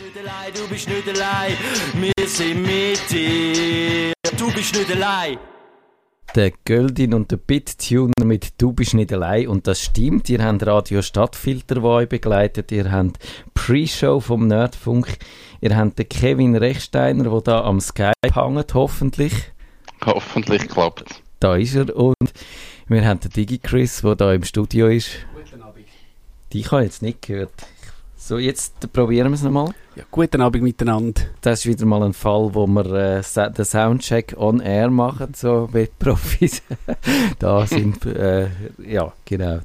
nicht 0.00 0.16
allein, 0.16 0.52
du 0.54 0.68
bist 0.68 0.88
nicht 0.88 1.08
allein. 1.08 1.52
Wir 1.94 2.28
sind 2.28 2.62
mit 2.62 3.10
dir. 3.10 4.12
Du 4.36 4.52
bist 4.52 4.74
nicht 4.74 4.90
allein. 4.90 5.38
Der 6.34 6.52
Göldin 6.64 7.14
und 7.14 7.30
der 7.30 7.38
Bit-Tuner 7.38 8.24
mit 8.24 8.60
Du 8.60 8.72
bist 8.72 8.94
nicht 8.94 9.12
allein. 9.12 9.48
Und 9.48 9.66
das 9.66 9.82
stimmt. 9.82 10.28
Ihr 10.28 10.44
habt 10.44 10.66
Radio 10.66 11.02
Stadtfilter, 11.02 11.76
der 11.76 11.84
euch 11.84 12.08
begleitet. 12.08 12.70
Ihr 12.70 12.92
habt 12.92 13.18
Pre-Show 13.54 14.20
vom 14.20 14.46
Nerdfunk. 14.46 15.18
Ihr 15.60 15.76
habt 15.76 15.98
den 15.98 16.08
Kevin 16.08 16.54
Rechsteiner, 16.54 17.24
der 17.24 17.40
da 17.40 17.64
am 17.64 17.80
Skype 17.80 18.12
hängt, 18.32 18.74
hoffentlich. 18.74 19.32
Hoffentlich 20.04 20.68
klappt 20.68 21.22
Da 21.40 21.56
ist 21.56 21.74
er. 21.74 21.96
Und 21.96 22.14
wir 22.86 23.04
haben 23.04 23.20
den 23.20 23.30
Digi-Chris, 23.30 24.02
der 24.02 24.14
da 24.14 24.32
im 24.32 24.44
Studio 24.44 24.88
ist. 24.88 25.10
Guten 25.34 25.62
Abend. 25.62 25.86
Die 26.52 26.64
habe 26.66 26.82
ich 26.82 26.86
jetzt 26.86 27.02
nicht 27.02 27.22
gehört. 27.22 27.52
So, 28.16 28.38
jetzt 28.38 28.92
probieren 28.92 29.28
wir 29.28 29.34
es 29.34 29.42
nochmal. 29.42 29.72
Ja, 29.98 30.04
guten 30.12 30.40
Abend 30.40 30.62
miteinander. 30.62 31.22
Das 31.40 31.58
ist 31.58 31.66
wieder 31.66 31.84
mal 31.84 32.04
ein 32.04 32.12
Fall, 32.12 32.54
wo 32.54 32.68
wir 32.68 32.86
äh, 32.92 33.50
den 33.50 33.64
Soundcheck 33.64 34.32
on 34.38 34.60
air 34.60 34.90
machen, 34.90 35.34
so 35.34 35.68
wie 35.72 35.88
Profis 35.98 36.62
da 37.40 37.66
sind. 37.66 38.06
Äh, 38.06 38.46
ja, 38.86 39.12
genau. 39.24 39.58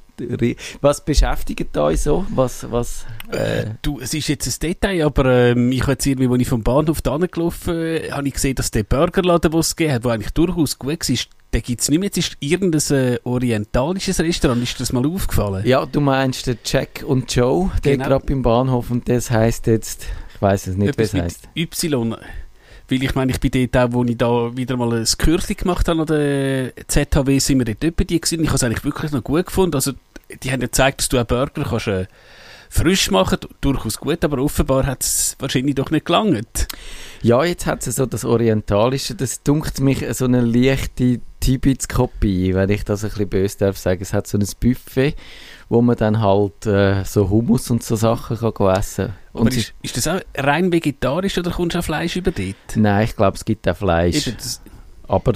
Was 0.82 1.06
beschäftigt 1.06 1.78
euch 1.78 2.02
so? 2.02 2.26
Was, 2.34 2.66
was, 2.72 3.06
äh, 3.32 3.66
Du, 3.84 4.00
es 4.00 4.16
ist 4.16 4.28
jetzt 4.28 4.48
ein 4.48 4.56
Detail, 4.60 5.06
aber 5.06 5.26
ähm, 5.26 5.72
ich 5.72 5.84
habe 5.84 5.92
jetzt 5.92 6.08
irgendwie, 6.08 6.28
als 6.28 6.42
ich 6.42 6.50
vom 6.50 6.64
Bahnhof 6.64 7.04
da 7.04 7.18
gelaufen 7.18 7.76
äh, 7.76 8.10
habe 8.10 8.28
ich 8.28 8.34
gesehen, 8.34 8.56
dass 8.56 8.72
der 8.72 8.84
Burgerladen, 8.84 9.52
den 9.52 9.60
es 9.60 9.76
gegeben 9.76 9.94
hat, 9.94 10.06
der 10.06 10.12
eigentlich 10.14 10.34
durchaus 10.34 10.80
gut 10.80 11.08
war, 11.10 11.18
den 11.54 11.62
gibt 11.62 11.82
es 11.82 11.90
nicht 11.90 12.00
mehr. 12.00 12.08
Jetzt 12.08 12.18
ist 12.18 12.38
irgendein 12.40 12.98
äh, 12.98 13.20
orientalisches 13.24 14.20
Restaurant. 14.20 14.64
Ist 14.64 14.80
das 14.80 14.92
mal 14.94 15.06
aufgefallen? 15.06 15.64
ja, 15.68 15.86
du 15.86 16.02
meinst 16.02 16.48
den 16.48 16.58
Jack 16.66 17.04
und 17.06 17.34
Joe, 17.36 17.70
der 17.84 17.98
Genau. 17.98 18.08
gerade 18.08 18.26
beim 18.26 18.42
Bahnhof 18.42 18.90
und 18.90 19.08
das 19.08 19.30
heißt 19.30 19.68
jetzt, 19.68 20.08
weiß 20.44 20.68
es 20.68 20.76
nicht, 20.76 20.98
wie 20.98 21.02
es 21.02 21.14
heißt. 21.14 21.50
Y. 21.56 22.16
Weil 22.90 23.04
ich 23.04 23.16
meine, 23.16 23.32
ich 23.32 23.40
bin 23.40 23.50
dort 23.50 23.78
auch, 23.78 23.94
wo 23.94 24.04
ich 24.04 24.18
da 24.18 24.56
wieder 24.56 24.78
mal 24.78 24.94
ein 24.94 25.08
Kürzel 25.18 25.56
gemacht 25.56 25.88
habe 25.88 26.02
an 26.02 26.06
der 26.06 26.74
ZHW, 26.88 27.40
sind 27.40 27.60
wir 27.60 27.66
dort 27.66 27.84
etwa 27.84 28.04
die 28.04 28.22
gewesen. 28.22 28.42
Ich 28.44 28.48
habe 28.48 28.58
es 28.58 28.64
eigentlich 28.64 28.84
wirklich 28.84 29.12
noch 29.12 29.24
gut 29.24 29.46
gefunden. 29.46 29.76
Also, 29.76 29.94
die 30.44 30.52
haben 30.52 30.62
ja 30.62 30.68
gezeigt, 30.68 31.00
dass 31.00 31.10
du 31.10 31.18
einen 31.18 31.26
Burger 31.26 31.64
kannst, 31.64 31.88
äh, 31.88 32.06
frisch 32.74 33.12
machen 33.12 33.38
durchaus 33.62 33.98
gut, 33.98 34.24
aber 34.26 34.40
offenbar 34.40 34.88
hat 34.88 35.04
es 35.04 35.36
wahrscheinlich 35.38 35.76
doch 35.76 35.92
nicht 35.92 36.06
gelangt. 36.06 36.68
Ja, 37.22 37.44
jetzt 37.44 37.68
hat 37.68 37.86
es 37.86 37.96
so 37.96 38.08
das 38.08 38.26
Orientalische, 38.26 39.14
das 39.14 39.44
dunkt 39.44 39.80
mich 39.80 40.04
so 40.14 40.26
eine 40.26 40.42
leichte 40.42 41.22
Tibits-Kopie, 41.40 42.56
wenn 42.56 42.72
ich 42.72 42.84
das 42.84 43.04
ein 43.04 43.12
bisschen 43.12 43.30
böse 43.30 43.58
darf 43.60 43.78
sagen. 43.78 44.02
Es 44.02 44.12
hat 44.12 44.26
so 44.26 44.40
ein 44.40 44.48
Buffet, 44.60 45.16
wo 45.70 45.84
man 45.84 45.98
dann 45.98 46.20
halt 46.20 46.66
äh, 46.66 47.04
so 47.04 47.30
Hummus 47.30 47.70
und 47.70 47.84
so 47.84 47.96
Sachen 47.96 48.38
kann 48.38 48.76
essen 48.76 49.14
Aber 49.34 49.42
und 49.42 49.52
es 49.52 49.58
ist, 49.58 49.74
ist 49.84 49.98
das 49.98 50.08
auch 50.08 50.22
rein 50.36 50.72
vegetarisch 50.72 51.38
oder 51.38 51.52
kommst 51.52 51.76
du 51.76 51.80
auch 51.80 51.84
Fleisch 51.84 52.16
über 52.16 52.32
dort? 52.32 52.56
Nein, 52.76 53.06
ich 53.06 53.16
glaube, 53.16 53.38
es 53.38 53.46
gibt 53.46 53.70
auch 53.70 53.78
Fleisch. 53.78 54.28
Eben, 54.28 54.38
Aber 55.08 55.34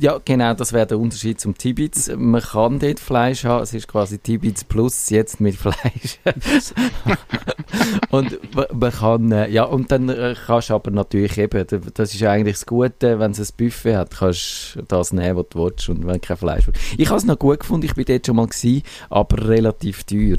ja, 0.00 0.20
genau, 0.24 0.54
das 0.54 0.72
wäre 0.72 0.86
der 0.86 0.98
Unterschied 0.98 1.40
zum 1.40 1.56
Tibits. 1.56 2.10
Man 2.16 2.40
kann 2.40 2.78
dort 2.78 3.00
Fleisch 3.00 3.44
haben, 3.44 3.62
es 3.62 3.74
ist 3.74 3.88
quasi 3.88 4.18
Tibits 4.18 4.64
plus 4.64 5.10
jetzt 5.10 5.40
mit 5.40 5.54
Fleisch. 5.56 6.18
und 8.10 8.54
ma- 8.54 8.66
man 8.72 8.92
kann, 8.92 9.32
äh, 9.32 9.48
ja, 9.50 9.64
und 9.64 9.90
dann 9.92 10.08
äh, 10.08 10.34
kannst 10.46 10.70
du 10.70 10.74
aber 10.74 10.90
natürlich 10.90 11.38
eben, 11.38 11.66
das 11.94 12.14
ist 12.14 12.22
eigentlich 12.22 12.56
das 12.56 12.66
Gute, 12.66 13.18
wenn 13.18 13.32
es 13.32 13.40
ein 13.40 13.56
Buffet 13.56 13.96
hat, 13.96 14.10
kannst 14.16 14.76
du 14.76 14.82
das 14.82 15.12
nehmen, 15.12 15.36
was 15.36 15.46
du 15.50 15.64
willst 15.64 15.88
und 15.88 16.06
wenn 16.06 16.20
kein 16.20 16.36
Fleisch 16.36 16.66
willst. 16.66 16.80
Ich 16.98 17.08
habe 17.08 17.18
es 17.18 17.24
noch 17.24 17.38
gut 17.38 17.60
gefunden, 17.60 17.86
ich 17.86 17.94
bin 17.94 18.04
dort 18.04 18.26
schon 18.26 18.36
mal 18.36 18.46
gewesen, 18.46 18.82
aber 19.10 19.48
relativ 19.48 20.04
teuer. 20.04 20.36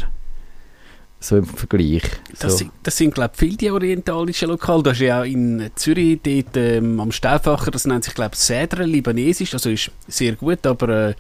So 1.20 1.38
im 1.38 1.46
Vergleich. 1.46 2.04
das, 2.40 2.52
so. 2.52 2.58
sind, 2.60 2.72
das 2.84 2.98
sind, 2.98 3.16
glaube 3.16 3.32
ich, 3.34 3.40
viele 3.40 3.58
die 3.58 3.72
orientalischen 3.72 4.50
Lokale. 4.50 4.84
Du 4.84 4.90
hast 4.92 5.00
ja 5.00 5.22
auch 5.22 5.26
in 5.26 5.72
Zürich 5.76 6.20
dort 6.22 6.58
ähm, 6.58 7.00
am 7.00 7.12
Stauffacher, 7.12 7.72
das 7.72 7.86
nennt 7.86 8.04
sich, 8.04 8.14
glaube 8.14 8.32
ich, 8.36 8.40
Cedre 8.40 8.84
Libanesisch. 8.84 9.54
Also 9.54 9.70
ist 9.72 9.92
sehr 10.08 10.34
gut, 10.34 10.66
aber 10.68 10.90
äh, 11.10 11.14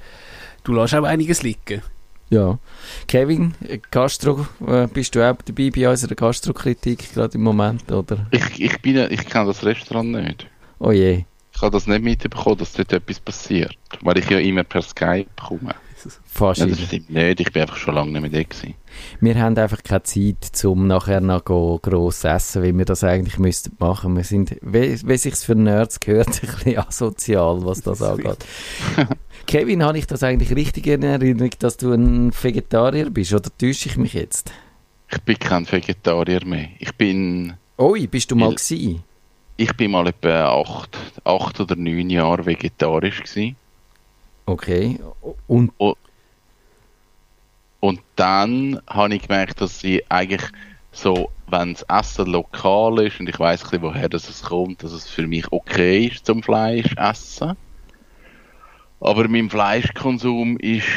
du 0.64 0.74
lässt 0.74 0.94
auch 0.94 1.04
einiges 1.04 1.42
liegen. 1.44 1.82
Ja. 2.30 2.60
Kevin, 3.08 3.54
äh, 3.68 3.80
Gastro, 3.92 4.48
äh, 4.68 4.88
bist 4.88 5.16
du 5.16 5.28
auch 5.28 5.38
dabei 5.44 5.70
bei 5.70 5.90
unserer 5.90 6.16
Gastrokritik 6.16 7.14
gerade 7.14 7.36
im 7.36 7.44
Moment, 7.44 7.92
oder? 7.92 8.28
Ich, 8.32 8.62
ich, 8.62 8.82
bin, 8.82 8.98
ich 9.10 9.26
kenne 9.28 9.48
das 9.48 9.64
Restaurant 9.64 10.12
nicht. 10.12 10.48
Oh 10.80 10.92
je. 10.92 11.26
Ich 11.54 11.62
habe 11.62 11.72
das 11.72 11.88
nicht 11.88 12.04
mitbekommen, 12.04 12.58
dass 12.58 12.74
dort 12.74 12.92
etwas 12.92 13.20
passiert. 13.20 13.76
Weil 14.02 14.18
ich 14.18 14.30
ja 14.30 14.40
immer 14.40 14.64
per 14.64 14.82
Skype 14.82 15.28
komme. 15.48 15.74
Fast 16.26 16.60
Ja, 16.60 16.66
das 16.68 16.78
immer. 16.78 16.88
stimmt 16.88 17.10
nicht. 17.12 17.40
Ich 17.40 17.52
bin 17.54 17.62
einfach 17.62 17.78
schon 17.78 17.96
lange 17.96 18.12
nicht 18.12 18.22
mehr 18.22 18.30
da 18.30 18.44
gewesen. 18.44 18.74
Wir 19.20 19.36
haben 19.40 19.58
einfach 19.58 19.84
keine 19.84 20.04
Zeit, 20.04 20.64
um 20.66 20.88
nachher 20.88 21.22
noch 21.22 21.44
gross 21.46 22.24
essen, 22.24 22.64
wie 22.64 22.78
wir 22.78 22.86
das 22.86 23.04
eigentlich 23.04 23.40
müssten 23.40 23.76
machen. 23.80 24.16
Wir 24.16 24.24
sind, 24.24 24.56
wie, 24.62 25.00
wie 25.08 25.18
sich's 25.18 25.44
für 25.44 25.56
Nerds 25.56 26.00
gehört, 26.00 26.28
ein 26.44 26.50
bisschen 26.50 26.78
asozial, 26.78 27.66
was 27.66 27.82
das 27.82 28.02
angeht. 28.02 28.46
Kevin, 29.48 29.84
habe 29.84 29.98
ich 29.98 30.08
das 30.08 30.24
eigentlich 30.24 30.56
richtig 30.56 30.88
in 30.88 31.04
Erinnerung, 31.04 31.52
dass 31.60 31.78
du 31.78 31.94
ein 31.94 32.32
Vegetarier 32.34 33.10
bist, 33.10 33.34
oder 33.34 33.50
täusche 33.58 33.90
ich 33.90 33.98
mich 33.98 34.14
jetzt? 34.14 34.52
Ich 35.12 35.22
bin 35.22 35.38
kein 35.38 35.72
Vegetarier 35.72 36.46
mehr. 36.46 36.70
Ich 36.80 36.94
bin, 36.96 37.54
Oi, 37.78 38.08
bist 38.08 38.32
du 38.32 38.36
mal 38.36 38.56
gsi? 38.56 39.00
ich 39.58 39.74
bin 39.76 39.92
mal 39.92 40.08
etwa 40.08 40.62
acht, 40.62 40.98
acht 41.24 41.60
oder 41.60 41.76
neun 41.76 42.10
Jahre 42.10 42.46
vegetarisch 42.46 43.24
gewesen. 43.24 43.56
Okay. 44.46 45.00
Und 45.48 45.72
Und 45.78 45.98
dann 48.16 48.80
habe 48.88 49.16
ich 49.16 49.24
gemerkt, 49.24 49.62
dass 49.62 49.84
ich 49.84 50.04
eigentlich 50.10 50.50
so, 50.92 51.30
wenn 51.48 51.74
das 51.74 51.84
Essen 51.84 52.28
lokal 52.28 53.00
ist 53.06 53.20
und 53.20 53.28
ich 53.28 53.38
weiß 53.38 53.64
ein 53.64 53.70
bisschen, 53.70 53.84
woher 53.84 54.10
das 54.10 54.42
kommt, 54.44 54.82
dass 54.82 54.94
es 54.94 55.10
für 55.10 55.28
mich 55.28 55.52
okay 55.52 56.08
ist 56.08 56.26
zum 56.26 56.42
Fleisch 56.42 56.96
essen. 56.98 57.56
Aber 59.02 59.28
mein 59.28 59.50
Fleischkonsum 59.50 60.58
ist 60.58 60.88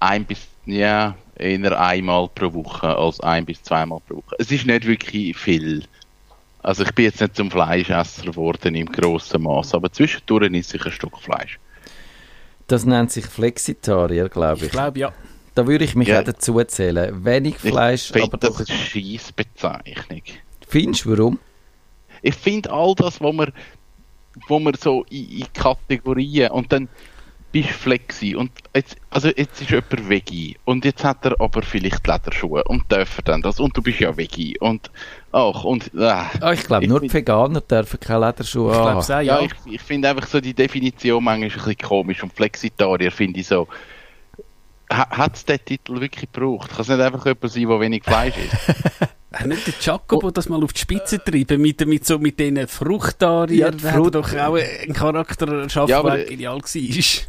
ein 0.00 0.24
bis, 0.24 0.48
ja, 0.66 1.16
eher 1.36 1.80
einmal 1.80 2.28
pro 2.28 2.52
Woche 2.54 2.96
als 2.96 3.20
ein 3.20 3.44
bis 3.44 3.62
zweimal 3.62 4.00
pro 4.00 4.16
Woche. 4.16 4.36
Es 4.38 4.50
ist 4.50 4.66
nicht 4.66 4.86
wirklich 4.86 5.36
viel. 5.36 5.84
Also 6.62 6.82
ich 6.82 6.94
bin 6.94 7.04
jetzt 7.04 7.20
nicht 7.20 7.36
zum 7.36 7.50
Fleischesser 7.50 8.22
geworden 8.22 8.74
im 8.74 8.90
grossen 8.90 9.42
Maß, 9.42 9.74
aber 9.74 9.92
zwischendurch 9.92 10.52
esse 10.52 10.76
ich 10.76 10.86
ein 10.86 10.92
Stück 10.92 11.18
Fleisch. 11.18 11.58
Das 12.68 12.84
nennt 12.86 13.10
sich 13.10 13.26
Flexitarier, 13.26 14.28
glaube 14.28 14.58
Ich 14.58 14.62
ich. 14.64 14.70
glaube, 14.70 14.98
ja. 14.98 15.12
Da 15.54 15.66
würde 15.66 15.84
ich 15.84 15.96
mich 15.96 16.08
Ja. 16.08 16.20
auch 16.20 16.24
dazu 16.24 16.62
zählen. 16.64 17.24
Wenig 17.24 17.58
Fleisch, 17.58 18.12
ich 18.14 18.22
aber 18.22 18.36
das 18.38 18.50
doch... 18.50 18.60
eine 18.60 18.68
Scheissbezeichnung. 18.78 20.22
Findest 20.68 21.04
du, 21.04 21.10
warum? 21.18 21.38
Ich 22.22 22.34
finde 22.36 22.70
all 22.70 22.94
das, 22.94 23.20
wo 23.20 23.32
man, 23.32 23.52
wo 24.46 24.58
man 24.60 24.74
so 24.74 25.04
in, 25.10 25.28
in 25.40 25.52
Kategorien 25.52 26.50
und 26.52 26.70
dann 26.72 26.88
bist 27.50 27.70
flexi 27.70 28.36
und 28.36 28.50
jetzt, 28.74 28.96
also 29.10 29.28
jetzt 29.28 29.60
ist 29.62 29.70
jemand 29.70 30.08
Veggie 30.08 30.56
und 30.64 30.84
jetzt 30.84 31.02
hat 31.04 31.24
er 31.24 31.40
aber 31.40 31.62
vielleicht 31.62 32.06
Lederschuhe 32.06 32.62
und 32.64 32.84
darf 32.92 33.18
er 33.18 33.22
dann 33.24 33.42
das 33.42 33.58
und 33.58 33.76
du 33.76 33.82
bist 33.82 34.00
ja 34.00 34.16
Veggie 34.16 34.58
und 34.58 34.90
ach 35.32 35.64
und 35.64 35.90
äh, 35.94 36.04
Ah, 36.40 36.52
ich 36.52 36.64
glaube, 36.64 36.84
Ich 36.84 36.90
nur 36.90 37.00
die 37.00 37.12
Veganer 37.12 37.60
dürfen 37.62 37.98
keine 38.00 38.26
Lederschuhe 38.26 38.70
Ich 38.72 38.76
glaube 38.76 38.90
haben. 38.90 38.98
auch, 38.98 39.08
ja, 39.08 39.20
ja. 39.22 39.40
ich, 39.40 39.72
ich 39.72 39.80
finde 39.80 40.10
einfach 40.10 40.26
so 40.26 40.40
die 40.40 40.52
Definition 40.54 41.24
manchmal 41.24 41.48
ein 41.48 41.54
bisschen 41.54 41.78
komisch 41.78 42.22
und 42.22 42.32
Flexitarier 42.34 43.10
finde 43.10 43.40
ich 43.40 43.46
so 43.46 43.66
hat 44.90 45.36
es 45.36 45.44
den 45.44 45.62
Titel 45.62 46.00
wirklich 46.00 46.30
gebraucht? 46.32 46.70
Kann 46.70 46.80
es 46.80 46.88
nicht 46.88 47.00
einfach 47.00 47.26
jemand 47.26 47.52
sein, 47.52 47.68
der 47.68 47.80
wenig 47.80 48.04
Fleisch 48.04 48.34
isst? 48.38 48.56
Hat 49.30 49.46
nicht 49.46 49.66
der 49.66 49.74
Jacobo 49.78 50.30
das 50.30 50.48
mal 50.48 50.64
auf 50.64 50.72
die 50.72 50.80
Spitze 50.80 51.22
treiben 51.22 51.60
mit, 51.60 51.86
mit, 51.86 52.06
so, 52.06 52.18
mit 52.18 52.40
diesen 52.40 52.66
Fruchtarier? 52.66 53.56
Ja, 53.58 53.66
Ja, 53.66 53.70
die 53.72 53.76
der 53.82 53.92
Frucht- 53.92 54.14
doch 54.14 54.34
auch 54.34 54.54
einen 54.54 54.92
Charakter 54.94 55.52
erschaffen, 55.62 55.90
Ja, 55.90 56.02
der 56.02 56.24
genial 56.24 56.56
war. 56.58 56.64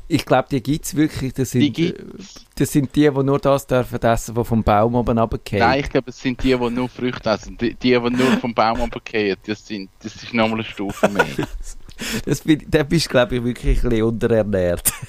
Ich 0.08 0.26
glaube, 0.26 0.48
die 0.50 0.64
gibt 0.64 0.86
es 0.86 0.96
wirklich. 0.96 1.34
Das 1.34 1.52
Die 1.52 1.60
sind, 1.64 1.74
gibt's. 1.76 2.46
das 2.56 2.72
sind 2.72 2.96
die, 2.96 3.10
die 3.10 3.24
nur 3.24 3.40
das 3.40 3.68
dürfen 3.68 4.02
essen, 4.02 4.34
die 4.34 4.46
vom 4.46 4.64
Baum 4.64 4.96
oben 4.96 5.18
runterfallen. 5.18 5.60
Nein, 5.68 5.80
ich 5.82 5.90
glaube, 5.90 6.10
es 6.12 6.22
sind 6.22 6.42
die, 6.42 6.56
die 6.58 6.70
nur 6.70 6.88
Früchte 6.88 7.30
essen. 7.32 7.58
Die, 7.58 7.74
die, 7.74 7.90
die 7.92 8.00
nur 8.00 8.32
vom 8.40 8.54
Baum 8.54 8.80
runterfallen, 8.80 9.36
das, 9.46 9.68
sind, 9.68 9.90
das 10.02 10.16
ist 10.16 10.34
nochmal 10.34 10.60
eine 10.60 10.64
Stufe 10.64 11.10
mehr. 11.10 11.26
Das 12.26 12.42
bin, 12.42 12.64
da 12.68 12.84
bist 12.84 13.08
du, 13.08 13.10
glaube 13.12 13.38
ich, 13.38 13.44
wirklich 13.44 13.84
ein 13.84 13.90
bisschen 13.90 14.04
unterernährt. 14.04 14.92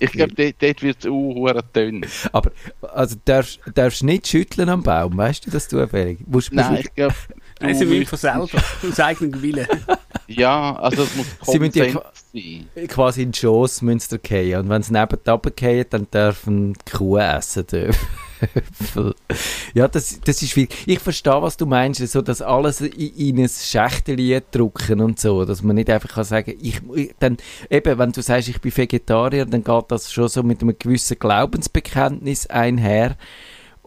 Ich 0.00 0.12
glaube, 0.12 0.34
dort, 0.34 0.54
dort 0.60 0.82
wird 0.82 1.04
es 1.04 1.06
auch 1.06 1.62
dünn. 1.74 2.04
Aber 2.32 2.50
also, 2.92 3.16
darfst 3.24 3.60
darfst 3.74 4.02
nicht 4.02 4.26
schütteln 4.26 4.68
am 4.68 4.82
Baum, 4.82 5.16
weißt 5.16 5.46
du 5.46 5.50
das 5.50 5.68
zufällig? 5.68 6.20
Musst, 6.26 6.52
musst 6.52 6.70
Nein, 6.70 6.80
ich 6.80 6.94
glaube... 6.94 7.14
Sie 7.60 7.84
müssen 7.84 8.06
von 8.06 8.18
selber, 8.18 8.48
aus 8.88 9.00
eigenem 9.00 9.42
Willen. 9.42 9.66
Ja, 10.26 10.76
also 10.76 11.02
es 11.02 11.16
muss 11.16 11.26
Sie 11.42 11.58
müssen 11.58 11.78
ja 11.78 11.90
sein. 11.92 12.88
quasi 12.88 13.22
in 13.22 13.32
die 13.32 13.38
Schoss 13.38 13.82
müssen 13.82 14.00
sie 14.00 14.18
fallen. 14.18 14.60
Und 14.60 14.68
wenn 14.68 14.82
sie 14.82 14.92
neben 14.92 15.18
runterfallen, 15.26 15.86
dann 15.90 16.10
dürfen 16.10 16.74
die 16.74 16.90
Kuh 16.92 17.18
essen 17.18 17.66
dürfen. 17.66 18.06
ja, 19.74 19.88
das, 19.88 20.20
das 20.20 20.42
ist 20.42 20.52
viel. 20.52 20.68
Ich 20.86 21.00
verstehe, 21.00 21.42
was 21.42 21.56
du 21.56 21.66
meinst, 21.66 22.06
so 22.06 22.22
dass 22.22 22.42
alles 22.42 22.80
in, 22.80 22.92
in 22.92 23.38
ein 23.40 23.48
Schächtel 23.48 24.42
drücken 24.50 25.00
und 25.00 25.18
so, 25.18 25.44
dass 25.44 25.62
man 25.62 25.76
nicht 25.76 25.90
einfach 25.90 26.10
kann 26.10 26.24
sagen, 26.24 26.54
ich, 26.60 26.80
ich 26.94 27.14
dann 27.18 27.36
eben, 27.70 27.98
wenn 27.98 28.12
du 28.12 28.22
sagst, 28.22 28.48
ich 28.48 28.60
bin 28.60 28.76
Vegetarier, 28.76 29.44
dann 29.44 29.64
geht 29.64 29.84
das 29.88 30.12
schon 30.12 30.28
so 30.28 30.42
mit 30.42 30.62
einem 30.62 30.78
gewissen 30.78 31.18
Glaubensbekenntnis 31.18 32.46
einher. 32.46 33.16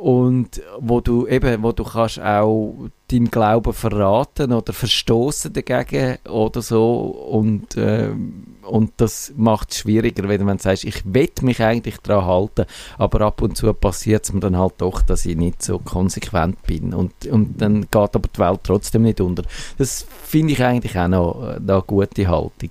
Und 0.02 0.64
wo 0.80 1.00
du 1.00 1.28
eben, 1.28 1.62
wo 1.62 1.74
du 1.74 1.84
kannst 1.84 2.20
auch 2.20 2.76
deinen 3.08 3.30
Glauben 3.30 3.72
verraten 3.72 4.52
oder 4.52 4.74
verstoßen 4.74 5.54
dagegen 5.54 6.18
oder 6.28 6.64
so 6.64 7.02
und, 7.30 7.78
ähm, 7.78 8.58
und 8.64 8.94
das 8.98 9.32
macht 9.38 9.70
es 9.70 9.78
schwieriger, 9.78 10.28
wenn 10.28 10.48
du 10.48 10.58
sagst, 10.58 10.86
ich 10.86 11.04
will 11.06 11.30
mich 11.42 11.62
eigentlich 11.62 11.98
daran 11.98 12.26
halten, 12.26 12.66
aber 12.98 13.22
ab 13.22 13.44
und 13.44 13.56
zu 13.56 13.72
passiert 13.76 14.24
es 14.24 14.34
mir 14.34 14.40
dann 14.40 14.58
halt 14.58 14.74
doch, 14.80 15.04
dass 15.04 15.28
ich 15.28 15.38
nicht 15.38 15.62
so 15.62 15.78
konsequent 15.78 16.64
bin 16.64 16.96
und, 16.96 17.28
und 17.28 17.62
dann 17.62 17.82
geht 17.82 17.94
aber 17.94 18.28
die 18.36 18.40
Welt 18.40 18.62
trotzdem 18.64 19.04
nicht 19.04 19.22
unter. 19.22 19.44
Das 19.78 20.08
finde 20.24 20.54
ich 20.54 20.64
eigentlich 20.64 20.98
auch 20.98 21.10
noch, 21.10 21.44
äh, 21.44 21.60
noch 21.60 21.76
eine 21.76 21.84
gute 21.84 22.28
Haltung. 22.28 22.70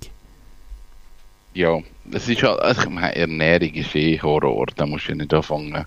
Ja, 1.53 1.79
es 2.11 2.29
ist 2.29 2.43
halt, 2.43 2.59
also 2.59 2.83
ich 2.83 2.89
meine, 2.89 3.15
Ernährung 3.15 3.73
ist 3.73 3.93
eh 3.95 4.19
Horror, 4.21 4.67
da 4.75 4.85
musst 4.85 5.07
du 5.07 5.11
ja 5.11 5.17
nicht 5.17 5.33
anfangen. 5.33 5.85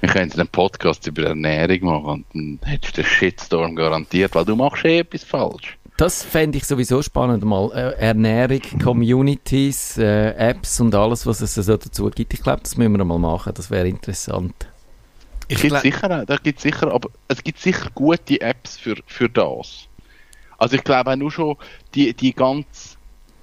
Wir 0.00 0.08
können 0.08 0.28
jetzt 0.28 0.38
einen 0.38 0.48
Podcast 0.48 1.06
über 1.06 1.24
Ernährung 1.24 1.84
machen 1.84 2.24
und 2.34 2.60
dann 2.62 2.68
hättest 2.68 2.98
du 2.98 3.02
den 3.02 3.08
Shitstorm 3.08 3.76
garantiert, 3.76 4.34
weil 4.34 4.44
du 4.44 4.56
machst 4.56 4.84
eh 4.84 4.98
etwas 4.98 5.22
falsch. 5.22 5.78
Das 5.96 6.22
fände 6.22 6.58
ich 6.58 6.66
sowieso 6.66 7.00
spannend, 7.00 7.44
mal 7.44 7.70
äh, 7.72 7.98
Ernährung, 7.98 8.60
Communities, 8.82 9.96
äh, 9.96 10.30
Apps 10.32 10.80
und 10.80 10.94
alles, 10.94 11.24
was 11.24 11.40
es 11.40 11.54
so 11.54 11.76
dazu 11.76 12.10
gibt. 12.10 12.34
Ich 12.34 12.42
glaube, 12.42 12.60
das 12.62 12.76
müssen 12.76 12.98
wir 12.98 13.04
mal 13.04 13.18
machen, 13.18 13.54
das 13.54 13.70
wäre 13.70 13.88
interessant. 13.88 14.54
Ich 15.48 15.62
gibt 15.62 15.80
sicher, 15.80 16.26
da 16.26 16.36
gibt 16.36 16.60
sicher, 16.60 16.92
aber 16.92 17.08
es 17.28 17.42
gibt 17.42 17.60
sicher 17.60 17.88
gute 17.94 18.40
Apps 18.40 18.76
für, 18.76 18.96
für 19.06 19.30
das. 19.30 19.86
Also 20.58 20.76
ich 20.76 20.84
glaube 20.84 21.12
auch 21.12 21.16
nur 21.16 21.30
schon 21.30 21.56
die, 21.94 22.12
die 22.12 22.34
ganze 22.34 22.95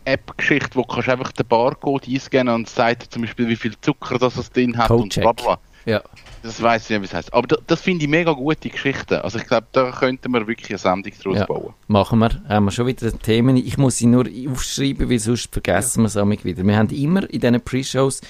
App-Geschichte, 0.05 0.75
wo 0.75 0.81
du 0.81 0.88
kannst 0.88 1.09
einfach 1.09 1.31
den 1.31 1.45
Barcode 1.47 2.07
einscannen 2.07 2.53
und 2.53 2.69
sagt 2.69 3.11
zum 3.13 3.21
Beispiel, 3.23 3.47
wie 3.47 3.55
viel 3.55 3.73
Zucker 3.81 4.17
das 4.17 4.38
es 4.38 4.51
drin 4.51 4.77
hat 4.77 4.89
und 4.91 4.97
Codecheck. 5.13 5.23
bla 5.23 5.31
bla. 5.33 5.59
Ja. 5.85 6.01
Das 6.44 6.61
weiß 6.61 6.83
ich 6.85 6.89
nicht, 6.91 7.01
wie 7.01 7.05
es 7.05 7.13
heißt. 7.13 7.33
Aber 7.33 7.45
da, 7.45 7.57
das 7.67 7.81
finde 7.81 8.03
ich 8.05 8.09
mega 8.09 8.31
gute 8.31 8.69
Geschichten. 8.69 9.15
Also 9.15 9.38
ich 9.38 9.45
glaube, 9.45 9.67
da 9.73 9.91
könnten 9.91 10.31
wir 10.31 10.47
wirklich 10.47 10.69
eine 10.69 10.77
Sendung 10.77 11.11
draus 11.21 11.38
Ja. 11.39 11.45
bauen. 11.45 11.73
Machen 11.88 12.19
wir. 12.19 12.41
Haben 12.47 12.65
wir 12.65 12.71
schon 12.71 12.88
wieder 12.88 13.11
Themen. 13.19 13.57
Ich 13.57 13.77
muss 13.77 13.97
sie 13.97 14.05
nur 14.05 14.25
aufschreiben, 14.50 15.09
weil 15.09 15.19
sonst 15.19 15.51
vergessen 15.51 16.03
wir 16.03 16.07
es 16.07 16.44
wieder. 16.45 16.63
Wir 16.65 16.77
haben 16.77 16.89
immer 16.89 17.29
in 17.29 17.39
diesen 17.41 17.59
Pre-Shows 17.61 18.21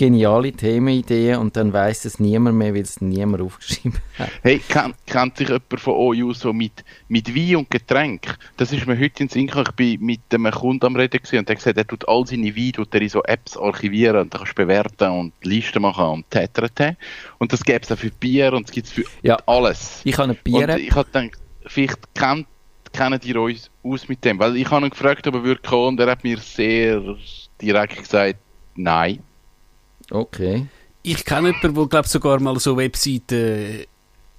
geniale 0.00 0.50
Themenideen 0.50 1.36
und 1.36 1.54
dann 1.58 1.74
weiss 1.74 2.06
es 2.06 2.18
niemand 2.18 2.56
mehr, 2.56 2.72
weil 2.72 2.80
es 2.80 3.02
niemand 3.02 3.42
aufgeschrieben 3.42 4.00
hat. 4.18 4.30
Hey, 4.40 4.58
kennt, 4.66 4.94
kennt 5.04 5.36
sich 5.36 5.48
jemand 5.48 5.78
von 5.78 5.92
euch 5.92 6.38
so 6.38 6.54
mit, 6.54 6.84
mit 7.08 7.36
Wein 7.36 7.56
und 7.56 7.70
Getränk? 7.70 8.38
Das 8.56 8.72
ist 8.72 8.86
mir 8.86 8.94
heute 8.98 9.22
in 9.22 9.26
den 9.26 9.28
Sinn 9.28 9.46
gekommen. 9.46 9.66
Ich 9.78 9.98
war 10.00 10.06
mit 10.06 10.20
einem 10.32 10.50
Kunden 10.52 10.86
am 10.86 10.96
Reden 10.96 11.20
und 11.20 11.30
der 11.32 11.40
hat 11.40 11.58
gesagt, 11.58 11.76
er 11.76 11.86
tut 11.86 12.08
all 12.08 12.26
seine 12.26 12.56
Weine 12.56 12.72
tut 12.72 12.94
er 12.94 13.02
in 13.02 13.10
so 13.10 13.22
Apps 13.24 13.58
archivieren 13.58 14.16
und 14.22 14.32
da 14.32 14.38
kannst 14.38 14.52
du 14.52 14.62
bewerten 14.62 15.10
und 15.10 15.34
Listen 15.42 15.82
machen 15.82 16.06
und 16.06 16.30
täterte. 16.30 16.96
Und 17.36 17.52
das 17.52 17.62
gäbe 17.62 17.80
es 17.82 17.92
auch 17.92 17.98
für 17.98 18.10
Bier 18.10 18.54
und 18.54 18.68
es 18.68 18.72
gibt 18.72 18.86
es 18.86 18.94
für 18.94 19.04
Ja. 19.20 19.36
alles. 19.44 20.00
Ich 20.04 20.16
habe 20.16 20.30
Und 20.30 20.42
Bier 20.42 20.78
ich 20.78 20.94
habe 20.94 21.10
gedacht, 21.10 21.38
vielleicht 21.66 22.14
kennt, 22.14 22.46
kennen 22.94 23.20
die 23.20 23.34
uns 23.34 23.70
aus 23.82 24.08
mit 24.08 24.24
dem. 24.24 24.38
Weil 24.38 24.56
ich 24.56 24.70
habe 24.70 24.86
ihn 24.86 24.90
gefragt, 24.90 25.26
ob 25.26 25.34
er 25.34 25.44
würde 25.44 25.60
kommen 25.60 25.88
und 25.88 26.00
er 26.00 26.10
hat 26.10 26.24
mir 26.24 26.38
sehr 26.38 27.02
direkt 27.60 27.98
gesagt, 27.98 28.36
nein. 28.76 29.22
Okay. 30.10 30.66
Ich 31.02 31.24
kenne 31.24 31.48
jemanden, 31.48 31.74
der 31.74 31.86
glaub, 31.86 32.06
sogar 32.06 32.40
mal 32.40 32.58
so 32.58 32.76
Webseiten, 32.76 33.84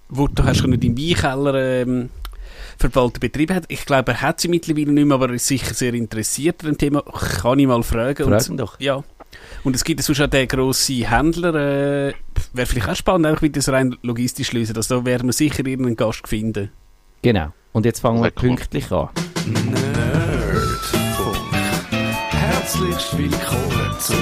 wo 0.10 0.28
du 0.28 0.44
hast 0.44 0.62
können 0.62 0.80
deinen 0.80 0.98
Weinkeller 0.98 1.56
ähm, 1.82 2.10
verwalten 2.78 3.20
betrieben 3.20 3.56
hat. 3.56 3.66
Ich 3.70 3.86
glaube, 3.86 4.12
er 4.12 4.22
hat 4.22 4.40
sie 4.42 4.48
mittlerweile 4.48 4.92
nicht 4.92 5.06
mehr, 5.06 5.16
aber 5.16 5.30
er 5.30 5.36
ist 5.36 5.48
sicher 5.48 5.74
sehr 5.74 5.94
interessiert 5.94 6.62
an 6.64 6.72
dem 6.72 6.78
Thema. 6.78 7.02
Kann 7.02 7.58
ich 7.60 7.68
mal 7.68 7.82
fragen. 7.84 8.26
Frag 8.28 8.40
Und- 8.42 8.50
ihn 8.50 8.58
doch. 8.58 8.80
Ja. 8.80 9.04
Und 9.64 9.76
es 9.76 9.84
gibt 9.86 10.04
sonst 10.04 10.20
auch 10.20 10.28
den 10.28 10.46
grossen 10.48 11.08
Händler, 11.08 11.56
äh, 11.56 12.14
wäre 12.52 12.68
vielleicht 12.68 12.90
auch 12.90 12.96
spannend, 12.96 13.28
einfach 13.28 13.44
wie 13.44 13.50
das 13.50 13.70
rein 13.70 13.96
logistisch 14.02 14.52
lösen. 14.52 14.76
Also 14.76 15.00
da 15.00 15.06
werden 15.06 15.30
wir 15.30 15.34
sicher 15.34 15.66
irgendeinen 15.66 15.96
Gast 15.96 16.28
finden. 16.28 16.70
Genau. 17.22 17.54
Und 17.72 17.86
jetzt 17.86 18.02
fangen 18.02 18.22
wir 18.22 18.32
pünktlich 18.32 18.92
an. 18.92 19.08
Nerdfunk. 19.48 21.38
Herzlich 22.32 23.18
willkommen 23.18 23.96
zum 24.00 24.18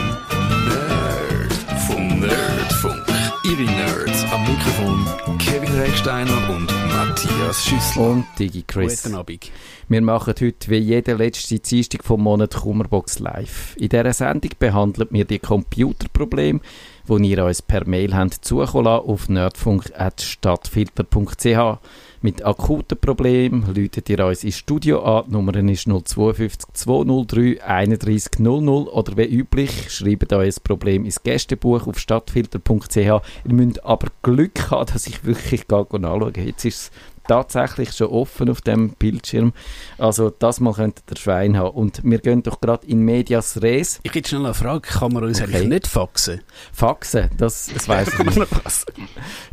Ihre 3.50 3.63
Nerds 3.63 4.25
am 4.31 4.44
Mikrofon 4.44 5.04
Kevin 5.40 5.74
Recksteiner 5.80 6.50
und 6.51 6.68
Matthias 6.90 7.66
Schüssler. 7.66 8.10
Und 8.10 8.25
Digi 8.38 8.62
Chris. 8.62 9.01
Guten 9.01 9.16
Abend. 9.16 9.51
Wir 9.88 10.01
machen 10.01 10.36
heute 10.40 10.69
wie 10.69 10.78
jede 10.78 11.16
letzte 11.16 11.57
Dienstag 11.57 12.04
vom 12.04 12.22
Monat 12.22 12.56
Kummerbox 12.56 13.18
live. 13.18 13.75
In 13.78 13.90
dieser 13.90 14.13
Sendung 14.13 14.51
behandeln 14.60 15.07
wir 15.10 15.25
die 15.25 15.40
Computerprobleme, 15.40 16.60
die 17.07 17.31
ihr 17.31 17.44
uns 17.44 17.63
per 17.63 17.88
Mail 17.88 18.16
habt 18.16 18.46
zukommen 18.46 18.86
lassen 18.86 19.10
auf 19.10 19.30
nerdfunk.stadtfilter.ch. 19.30 21.80
Mit 22.21 22.44
akuten 22.44 22.98
Problemen 23.00 23.74
läutet 23.74 24.10
ihr 24.10 24.25
uns 24.25 24.44
ins 24.44 24.57
Studio 24.57 25.01
an. 25.04 25.24
Die 25.27 25.31
Nummer 25.31 25.56
ist 25.56 25.86
052 25.88 26.74
203 26.74 27.63
31 27.63 28.39
00 28.39 28.88
oder 28.89 29.16
wie 29.16 29.24
üblich, 29.24 29.89
schreibt 29.89 30.33
euch 30.33 30.57
ein 30.57 30.63
Problem 30.63 31.06
ins 31.06 31.24
Gästebuch 31.24 31.88
auf 31.88 31.98
stadtfilter.ch. 31.98 32.98
Ihr 32.98 33.21
müsst 33.45 33.86
aber 33.86 34.07
Glück 34.21 34.69
haben, 34.69 34.92
dass 34.92 35.07
ich 35.07 35.24
wirklich 35.24 35.69
nachschauen. 35.69 36.33
Jetzt 36.36 36.66
ist 36.66 36.75
es 36.77 36.92
tatsächlich 37.25 37.94
schon 37.94 38.07
offen 38.07 38.50
auf 38.50 38.60
dem 38.60 38.89
Bildschirm. 38.95 39.54
Also 39.98 40.30
das 40.30 40.60
mal 40.60 40.74
könnte 40.74 41.01
der 41.10 41.15
Schwein 41.15 41.56
haben. 41.56 41.77
Und 41.77 42.01
wir 42.04 42.19
gehen 42.19 42.44
doch 42.44 42.60
gerade 42.60 42.86
in 42.86 43.00
Medias 43.00 43.62
Res. 43.62 44.01
Ich 44.04 44.13
hätte 44.13 44.27
schnell 44.27 44.44
eine 44.45 44.54
Frage. 44.54 44.81
Kann 44.81 45.13
man 45.13 45.24
uns 45.24 45.39
Okay. 45.42 45.54
eigentlich 45.56 45.69
nicht 45.69 45.88
faxen? 45.88 46.42
Faxen, 46.74 47.30
das, 47.38 47.69
das 47.74 47.88
weiss 47.88 48.10
ich 48.12 48.19
nicht. 48.25 48.38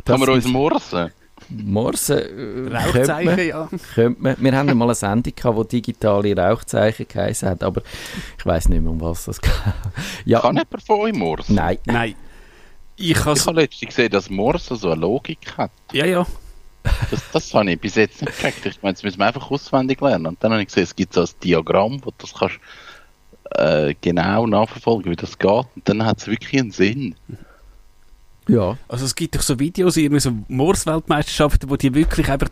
Kann 0.03 0.19
man 0.19 0.29
uns 0.29 0.45
morsen? 0.47 1.11
Morsen 1.49 2.17
äh, 2.17 2.69
könnte 2.69 2.73
Rauchzeichen, 2.75 3.25
man, 3.35 3.47
ja. 3.47 3.69
könnte 3.93 4.21
man. 4.21 4.35
Wir 4.39 4.51
haben 4.57 4.77
mal 4.77 4.85
eine 4.85 4.95
Sendung 4.95 5.33
gehabt, 5.35 5.71
die 5.71 5.81
digitale 5.81 6.35
Rauchzeichen 6.35 7.07
geheißen 7.07 7.49
hat, 7.49 7.63
aber 7.63 7.81
ich 8.37 8.45
weiß 8.45 8.69
nicht 8.69 8.81
mehr, 8.81 8.91
um 8.91 9.01
was 9.01 9.25
das 9.25 9.41
geht. 9.41 9.51
Ja, 10.25 10.41
Kann 10.41 10.55
jemand 10.57 10.83
von 10.83 10.99
euch 10.99 11.13
morsen? 11.13 11.55
nein. 11.55 11.77
Nein. 11.85 12.15
Ich 12.95 13.11
Ich 13.11 13.25
has, 13.25 13.45
habe 13.47 13.61
letztens 13.61 13.89
gesehen, 13.95 14.09
dass 14.09 14.29
Morse 14.29 14.75
so 14.75 14.91
eine 14.91 14.99
Logik 15.01 15.55
hat. 15.57 15.71
ja, 15.91 16.05
ja. 16.05 16.25
Das, 17.11 17.21
das 17.33 17.53
habe 17.53 17.69
ich 17.71 17.79
bis 17.81 17.95
jetzt 17.95 18.21
nicht 18.21 18.33
gecheckt. 18.37 18.65
Ich 18.65 18.81
meine, 18.81 18.93
das 18.93 19.03
müssen 19.03 19.19
wir 19.19 19.25
einfach 19.27 19.51
auswendig 19.51 19.99
lernen. 19.99 20.27
Und 20.27 20.43
dann 20.43 20.53
habe 20.53 20.61
ich 20.61 20.69
gesehen, 20.69 20.83
es 20.83 20.95
gibt 20.95 21.13
so 21.13 21.21
ein 21.21 21.27
Diagramm, 21.43 21.99
wo 22.03 22.11
du 22.11 22.15
das 22.19 22.33
kannst 22.33 22.59
äh, 23.51 23.93
genau 23.99 24.47
nachverfolgen, 24.47 25.11
wie 25.11 25.15
das 25.17 25.37
geht. 25.37 25.49
Und 25.51 25.67
dann 25.83 26.05
hat 26.05 26.19
es 26.19 26.27
wirklich 26.27 26.61
einen 26.61 26.71
Sinn. 26.71 27.15
Ja, 28.47 28.77
Also 28.87 29.05
es 29.05 29.15
gibt 29.15 29.35
doch 29.35 29.41
so 29.41 29.59
Videos, 29.59 29.97
irgendwie 29.97 30.19
so 30.21 30.31
Morse-Weltmeisterschaften, 30.47 31.69
wo 31.69 31.75
die 31.75 31.93
wirklich 31.93 32.29
einfach, 32.29 32.47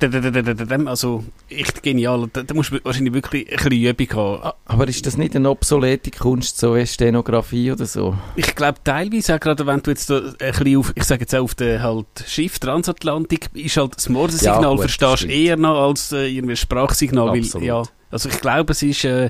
also 0.87 1.23
echt 1.49 1.81
genial. 1.83 2.29
Da, 2.33 2.43
da 2.43 2.53
musst 2.53 2.71
du 2.71 2.79
wahrscheinlich 2.83 3.13
wirklich 3.13 3.49
ein 3.49 3.55
bisschen 3.57 3.71
Übung 4.05 4.09
haben. 4.17 4.43
a- 4.43 4.55
aber 4.65 4.87
ist 4.87 5.05
das 5.05 5.17
nicht 5.17 5.35
eine 5.35 5.49
obsolete 5.49 6.11
Kunst, 6.11 6.57
so 6.59 6.75
wie 6.75 6.85
Stenografie 6.85 7.71
oder 7.71 7.85
so? 7.85 8.17
Ich 8.35 8.55
glaube 8.55 8.79
teilweise 8.83 9.35
auch 9.35 9.39
gerade, 9.39 9.65
wenn 9.65 9.81
du 9.81 9.91
jetzt 9.91 10.11
ein 10.11 10.33
bisschen 10.37 10.77
auf, 10.77 10.91
ich 10.95 11.03
sage 11.03 11.21
jetzt 11.21 11.35
auch 11.35 11.43
auf 11.43 11.55
der 11.55 11.81
halt 11.81 12.07
Schiff 12.27 12.59
Transatlantik, 12.59 13.49
ist 13.53 13.77
halt 13.77 13.95
das 13.95 14.09
Morse-Signal 14.09 14.61
Ja, 14.75 14.77
verstehst 14.77 15.23
du 15.23 15.27
eher 15.27 15.57
noch 15.57 15.87
als 15.87 16.11
äh, 16.11 16.27
irgendwie 16.27 16.55
Sprachsignal. 16.55 17.29
Weil, 17.29 17.63
ja, 17.63 17.83
also 18.11 18.29
ich 18.29 18.39
glaube, 18.41 18.73
es 18.73 18.81
ist, 18.83 19.03
äh, 19.05 19.29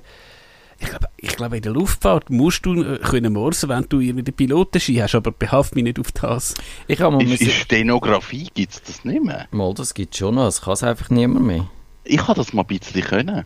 ich 0.80 0.88
glaube, 0.90 1.08
ich 1.18 1.36
glaube, 1.36 1.56
in 1.58 1.64
der 1.64 1.72
Luftfahrt 1.74 2.30
musst 2.30 2.66
du 2.66 2.84
äh, 2.84 2.98
können 3.00 3.34
morsen, 3.34 3.70
wenn 3.70 3.86
du 3.90 4.00
irgendwie 4.00 4.24
den 4.24 4.34
Pilotenschein 4.34 5.04
hast, 5.04 5.16
aber 5.16 5.32
behaft 5.32 5.76
mich 5.76 5.84
nicht 5.84 6.00
auf 6.00 6.12
das. 6.12 6.54
Ich 6.88 7.00
habe 7.02 7.16
mal, 7.16 7.22
In, 7.22 7.28
in 7.28 7.32
müssen, 7.32 7.50
Stenografie 7.50 8.50
gibt 8.54 8.74
es 8.74 8.84
das 8.84 9.06
nicht 9.06 9.24
mehr. 9.24 9.48
mal 9.52 9.74
das 9.74 9.94
gibt 9.94 10.16
schon 10.16 10.36
noch, 10.36 10.46
das 10.46 10.62
kann 10.62 10.74
es 10.74 10.84
einfach 10.84 11.10
niemand 11.10 11.46
mehr. 11.46 11.68
Ich 12.04 12.20
habe 12.28 12.36
das 12.36 12.54
mal 12.54 12.62
ein 12.64 12.68
bisschen 12.68 13.02
können. 13.02 13.46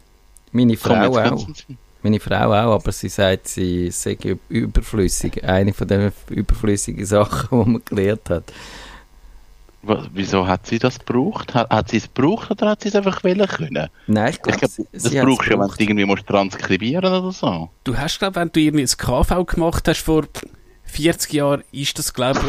Meine 0.51 0.75
Frau 0.77 0.95
auch. 1.17 1.47
Meine 2.01 2.19
Frau 2.19 2.45
auch, 2.47 2.75
aber 2.75 2.91
sie 2.93 3.09
sagt, 3.09 3.47
sie 3.49 3.91
sei 3.91 4.11
üb- 4.13 4.39
überflüssig. 4.49 5.43
Eine 5.43 5.73
von 5.73 5.87
den 5.87 6.11
überflüssigen 6.29 7.05
Sachen, 7.05 7.49
die 7.65 7.69
man 7.71 7.81
gelernt 7.85 8.29
hat. 8.29 8.51
Wieso 9.81 10.45
hat 10.45 10.67
sie 10.67 10.77
das 10.77 10.99
gebraucht? 10.99 11.53
Hat, 11.53 11.69
hat 11.69 11.89
sie 11.89 11.97
es 11.97 12.13
gebraucht 12.13 12.51
oder 12.51 12.69
hat 12.71 12.81
sie 12.81 12.89
es 12.89 12.95
einfach 12.95 13.23
wollen 13.23 13.47
können? 13.47 13.87
Nein, 14.07 14.29
ich 14.29 14.35
Ich 14.35 14.41
glaube, 14.41 14.57
glaub, 14.59 14.71
sie, 14.71 14.85
das 14.91 15.03
sie 15.03 15.19
brauchst 15.21 15.47
du 15.49 15.53
ja, 15.53 15.59
wenn 15.59 15.67
du 15.69 15.75
irgendwie 15.83 16.05
musst 16.05 16.27
transkribieren 16.27 17.05
oder 17.13 17.31
so. 17.31 17.69
Du 17.85 17.97
hast, 17.97 18.19
glaube 18.19 18.35
wenn 18.35 18.51
du 18.51 18.59
irgendwie 18.59 18.83
ein 18.83 18.97
KV 18.97 19.45
gemacht 19.45 19.87
hast 19.87 20.01
vor 20.01 20.25
40 20.83 21.33
Jahren, 21.33 21.63
ist 21.71 21.97
das, 21.97 22.13
glaube 22.13 22.39
ich, 22.39 22.47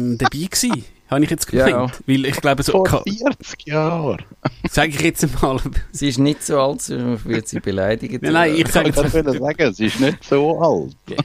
ähm, 0.00 0.18
dabei 0.18 0.30
gewesen. 0.50 0.84
Habe 1.08 1.22
ich 1.24 1.30
jetzt 1.30 1.52
Ja, 1.52 1.66
gemeint. 1.66 2.00
Weil 2.06 2.24
ich 2.24 2.36
glaube, 2.40 2.62
so, 2.62 2.72
Vor 2.72 2.84
K- 2.84 3.02
40 3.06 3.66
Jahren. 3.66 4.22
sage 4.70 4.88
ich 4.88 5.00
jetzt 5.02 5.42
mal. 5.42 5.60
Sie 5.92 6.08
ist 6.08 6.18
nicht 6.18 6.42
so 6.42 6.58
alt, 6.58 6.80
sonst 6.80 7.26
wird 7.26 7.46
sie 7.48 7.60
beleidigt. 7.60 8.22
Nein, 8.22 8.32
nein, 8.32 8.54
ich 8.56 8.66
sage 8.68 8.88
Ich 8.88 8.96
jetzt 8.96 9.12
wollte 9.14 9.38
sagen, 9.38 9.74
sie 9.74 9.86
ist 9.86 10.00
nicht 10.00 10.24
so 10.24 10.58
alt. 10.60 10.96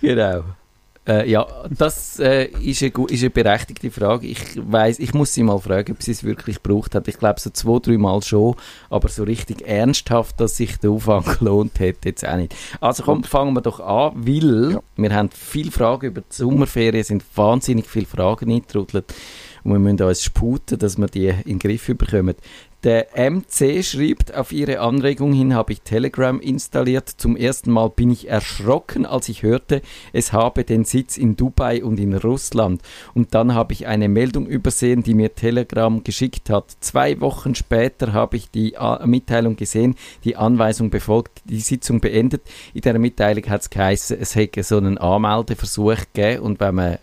Genau. 0.00 0.42
Äh, 1.06 1.28
ja, 1.28 1.46
das 1.68 2.20
äh, 2.20 2.44
ist, 2.44 2.82
eine, 2.82 2.92
ist 3.10 3.22
eine 3.22 3.30
berechtigte 3.30 3.90
Frage. 3.90 4.28
Ich 4.28 4.38
weiß, 4.54 5.00
ich 5.00 5.14
muss 5.14 5.34
sie 5.34 5.42
mal 5.42 5.58
fragen, 5.58 5.92
ob 5.92 6.02
sie 6.02 6.12
es 6.12 6.22
wirklich 6.22 6.62
gebraucht 6.62 6.94
hat. 6.94 7.08
Ich 7.08 7.18
glaube 7.18 7.40
so 7.40 7.50
zwei, 7.50 7.80
drei 7.80 7.98
Mal 7.98 8.22
schon, 8.22 8.54
aber 8.88 9.08
so 9.08 9.24
richtig 9.24 9.66
ernsthaft, 9.66 10.38
dass 10.38 10.56
sich 10.56 10.76
der 10.78 10.90
Aufwand 10.90 11.26
gelohnt 11.38 11.80
hätte, 11.80 12.08
jetzt 12.08 12.26
auch 12.26 12.36
nicht. 12.36 12.54
Also 12.80 13.02
komm, 13.02 13.24
fangen 13.24 13.54
wir 13.54 13.62
doch 13.62 13.80
an, 13.80 14.12
weil 14.14 14.80
wir 14.96 15.14
haben 15.14 15.30
viele 15.32 15.72
Fragen 15.72 16.06
über 16.06 16.20
die 16.20 16.26
Sommerferien, 16.30 17.00
es 17.00 17.08
sind 17.08 17.24
wahnsinnig 17.34 17.86
viele 17.86 18.06
Fragen 18.06 18.50
eingetrudelt 18.50 19.12
und 19.64 19.72
wir 19.72 19.78
müssen 19.80 20.02
uns 20.02 20.22
sputen, 20.22 20.78
dass 20.78 20.98
wir 20.98 21.06
die 21.08 21.28
in 21.28 21.42
den 21.42 21.58
Griff 21.58 21.86
bekommen. 21.86 22.34
Der 22.84 23.10
MC 23.14 23.84
schreibt, 23.84 24.34
auf 24.34 24.50
Ihre 24.50 24.80
Anregung 24.80 25.32
hin 25.32 25.54
habe 25.54 25.72
ich 25.72 25.82
Telegram 25.82 26.40
installiert. 26.40 27.08
Zum 27.08 27.36
ersten 27.36 27.70
Mal 27.70 27.90
bin 27.90 28.10
ich 28.10 28.28
erschrocken, 28.28 29.06
als 29.06 29.28
ich 29.28 29.44
hörte, 29.44 29.82
es 30.12 30.32
habe 30.32 30.64
den 30.64 30.84
Sitz 30.84 31.16
in 31.16 31.36
Dubai 31.36 31.84
und 31.84 32.00
in 32.00 32.12
Russland. 32.12 32.82
Und 33.14 33.34
dann 33.34 33.54
habe 33.54 33.72
ich 33.72 33.86
eine 33.86 34.08
Meldung 34.08 34.46
übersehen, 34.46 35.04
die 35.04 35.14
mir 35.14 35.32
Telegram 35.32 36.02
geschickt 36.02 36.50
hat. 36.50 36.76
Zwei 36.80 37.20
Wochen 37.20 37.54
später 37.54 38.12
habe 38.12 38.36
ich 38.36 38.50
die 38.50 38.76
A 38.76 39.06
Mitteilung 39.06 39.54
gesehen, 39.54 39.94
die 40.24 40.34
Anweisung 40.34 40.90
befolgt, 40.90 41.42
die 41.44 41.60
Sitzung 41.60 42.00
beendet. 42.00 42.42
In 42.74 42.80
der 42.80 42.98
Mitteilung 42.98 43.48
hat 43.48 43.60
es 43.60 43.70
geheißen, 43.70 44.18
es 44.18 44.34
hätte 44.34 44.64
so 44.64 44.78
einen 44.78 44.98
Anmeldeversuch 44.98 45.98
gegeben 46.12 46.42
und 46.42 46.58
wenn 46.58 46.74
man 46.74 46.98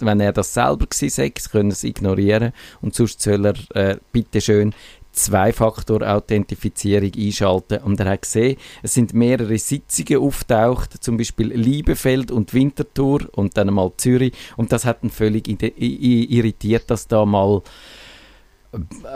wenn 0.00 0.20
er 0.20 0.32
das 0.32 0.54
selber 0.54 0.86
gewesen 0.86 1.10
sei, 1.10 1.30
können 1.30 1.70
es 1.70 1.84
ignorieren 1.84 2.52
und 2.80 2.94
sonst 2.94 3.20
soll 3.20 3.46
er 3.46 3.54
äh, 3.74 3.96
bitte 4.12 4.40
schön 4.40 4.74
Zwei-Faktor-Authentifizierung 5.18 7.12
einschalten. 7.16 7.82
Und 7.82 8.00
er 8.00 8.10
hat 8.10 8.22
gesehen, 8.22 8.56
es 8.82 8.94
sind 8.94 9.14
mehrere 9.14 9.58
Sitzungen 9.58 10.22
auftaucht, 10.22 11.02
zum 11.02 11.16
Beispiel 11.16 11.52
Liebefeld 11.52 12.30
und 12.30 12.54
Winterthur 12.54 13.28
und 13.32 13.56
dann 13.56 13.72
mal 13.72 13.92
Zürich. 13.96 14.32
Und 14.56 14.72
das 14.72 14.84
hat 14.84 15.02
ihn 15.02 15.10
völlig 15.10 15.48
irritiert, 15.48 16.90
dass 16.90 17.08
da 17.08 17.24
mal 17.24 17.62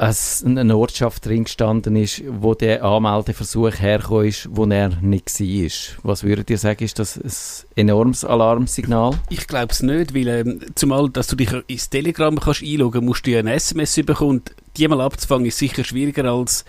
es 0.00 0.42
eine 0.44 0.76
Ortschaft 0.76 1.26
drin 1.26 1.44
gestanden 1.44 1.94
ist, 1.96 2.22
wo 2.26 2.54
der 2.54 2.82
Anmeldeversuch 2.82 3.78
hergekommen 3.78 4.28
ist, 4.28 4.48
wo 4.50 4.64
er 4.64 4.88
nicht 5.00 5.38
war. 5.40 6.10
Was 6.10 6.24
würdet 6.24 6.48
ihr 6.48 6.56
sagen, 6.56 6.82
ist 6.84 6.98
das 6.98 7.18
ein 7.18 7.88
enormes 7.88 8.24
Alarmsignal? 8.24 9.18
Ich 9.28 9.46
glaube 9.46 9.72
es 9.72 9.82
nicht, 9.82 10.14
weil 10.14 10.28
ähm, 10.28 10.60
zumal, 10.74 11.10
dass 11.10 11.26
du 11.26 11.36
dich 11.36 11.52
ins 11.66 11.90
Telegram 11.90 12.38
kannst 12.40 12.62
einloggen 12.62 13.04
musst 13.04 13.26
du 13.26 13.30
ja 13.30 13.40
ein 13.40 13.46
SMS 13.46 13.94
bekommen. 14.06 14.42
Die 14.76 14.88
mal 14.88 15.02
abzufangen 15.02 15.46
ist 15.46 15.58
sicher 15.58 15.84
schwieriger, 15.84 16.24
als 16.32 16.64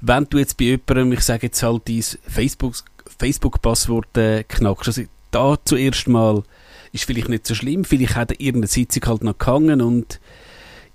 wenn 0.00 0.26
du 0.30 0.38
jetzt 0.38 0.56
bei 0.56 0.66
jemandem, 0.66 1.12
ich 1.12 1.22
sage 1.22 1.46
jetzt 1.48 1.62
halt, 1.62 1.88
dein 1.88 2.02
Facebook- 2.02 2.84
Facebook-Passwort 3.18 4.16
äh, 4.16 4.44
knackst. 4.44 4.88
Also 4.88 5.02
da 5.30 5.56
zuerst 5.64 6.06
mal 6.08 6.44
ist 6.92 7.04
vielleicht 7.04 7.28
nicht 7.28 7.46
so 7.46 7.54
schlimm, 7.54 7.84
vielleicht 7.84 8.16
hat 8.16 8.30
irgendeine 8.32 8.68
Sitzung 8.68 9.04
halt 9.06 9.24
noch 9.24 9.38
gehangen 9.38 9.82
und 9.82 10.20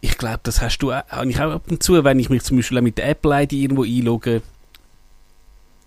ich 0.04 0.18
glaube, 0.18 0.42
das 0.44 0.62
hast 0.62 0.80
du 0.80 0.92
auch, 0.92 1.08
habe 1.08 1.30
ich 1.30 1.40
auch 1.40 1.54
ab 1.54 1.64
und 1.70 1.82
zu, 1.82 2.04
wenn 2.04 2.20
ich 2.20 2.30
mich 2.30 2.44
zum 2.44 2.58
Beispiel 2.58 2.82
mit 2.82 2.98
der 2.98 3.08
Apple-ID 3.08 3.54
irgendwo 3.54 3.84
einlogge. 3.84 4.42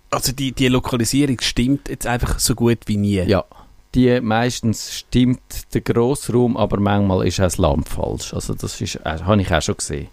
Also 0.09 0.31
die, 0.31 0.53
die 0.53 0.69
Lokalisierung 0.69 1.39
stimmt 1.39 1.87
jetzt 1.87 2.07
einfach 2.07 2.39
so 2.39 2.55
gut 2.55 2.79
wie 2.87 2.97
nie. 2.97 3.21
Ja, 3.21 3.45
die 3.93 4.19
meistens 4.19 4.91
stimmt 4.91 5.71
der 5.75 5.81
Grossraum, 5.81 6.57
aber 6.57 6.79
manchmal 6.79 7.27
ist 7.27 7.39
auch 7.39 7.43
das 7.43 7.59
Land 7.59 7.89
falsch. 7.89 8.33
Also 8.33 8.55
das 8.55 8.81
ist, 8.81 8.95
äh, 8.95 9.19
habe 9.21 9.39
ich 9.39 9.53
auch 9.53 9.61
schon 9.61 9.77
gesehen. 9.77 10.07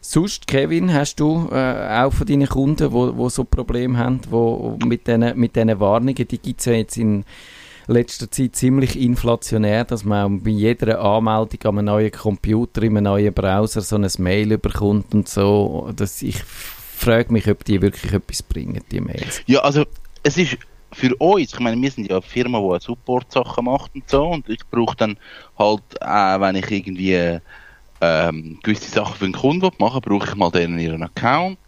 Sonst, 0.00 0.46
Kevin, 0.46 0.92
hast 0.94 1.16
du 1.16 1.48
äh, 1.50 2.02
auch 2.04 2.12
von 2.12 2.26
deinen 2.26 2.48
Kunden, 2.48 2.92
wo 2.92 3.28
so 3.28 3.42
Probleme 3.42 3.98
haben, 3.98 4.20
wo 4.30 4.78
mit 4.86 5.08
diesen 5.08 5.36
mit 5.36 5.56
Warnungen, 5.56 6.14
die 6.14 6.38
gibt 6.38 6.60
es 6.60 6.66
ja 6.66 6.72
jetzt 6.72 6.96
in 6.96 7.24
letzter 7.90 8.30
Zeit 8.30 8.56
ziemlich 8.56 8.98
inflationär, 8.98 9.84
dass 9.84 10.04
man 10.04 10.42
bei 10.42 10.50
jeder 10.50 11.00
Anmeldung 11.00 11.60
an 11.64 11.78
einem 11.78 11.84
neuen 11.86 12.12
Computer, 12.12 12.82
in 12.82 12.96
einem 12.96 13.04
neuen 13.04 13.34
Browser 13.34 13.80
so 13.80 13.96
ein 13.96 14.08
Mail 14.18 14.58
bekommt 14.58 15.12
und 15.14 15.28
so. 15.28 15.90
Das, 15.96 16.22
ich 16.22 16.36
frage 16.36 17.32
mich, 17.32 17.48
ob 17.48 17.64
die 17.64 17.82
wirklich 17.82 18.12
etwas 18.12 18.42
bringen, 18.42 18.82
die 18.90 19.00
Mails. 19.00 19.42
Ja, 19.46 19.60
also 19.60 19.84
es 20.22 20.36
ist 20.36 20.58
für 20.92 21.14
uns, 21.16 21.52
ich 21.52 21.60
meine, 21.60 21.80
wir 21.80 21.90
sind 21.90 22.08
ja 22.08 22.16
eine 22.16 22.22
Firma, 22.22 22.60
die 22.78 22.84
Support-Sachen 22.84 23.64
macht 23.64 23.94
und 23.94 24.08
so 24.08 24.26
und 24.26 24.48
ich 24.48 24.60
brauche 24.70 24.96
dann 24.96 25.16
halt 25.58 26.02
auch, 26.02 26.40
wenn 26.40 26.56
ich 26.56 26.70
irgendwie 26.70 27.38
ähm, 28.00 28.58
gewisse 28.62 28.90
Sachen 28.90 29.14
für 29.14 29.24
einen 29.24 29.34
Kunden 29.34 29.70
machen 29.78 30.02
will, 30.04 30.18
brauche 30.18 30.30
ich 30.30 30.36
mal 30.36 30.50
denen 30.50 30.78
ihren 30.78 31.02
Account 31.02 31.58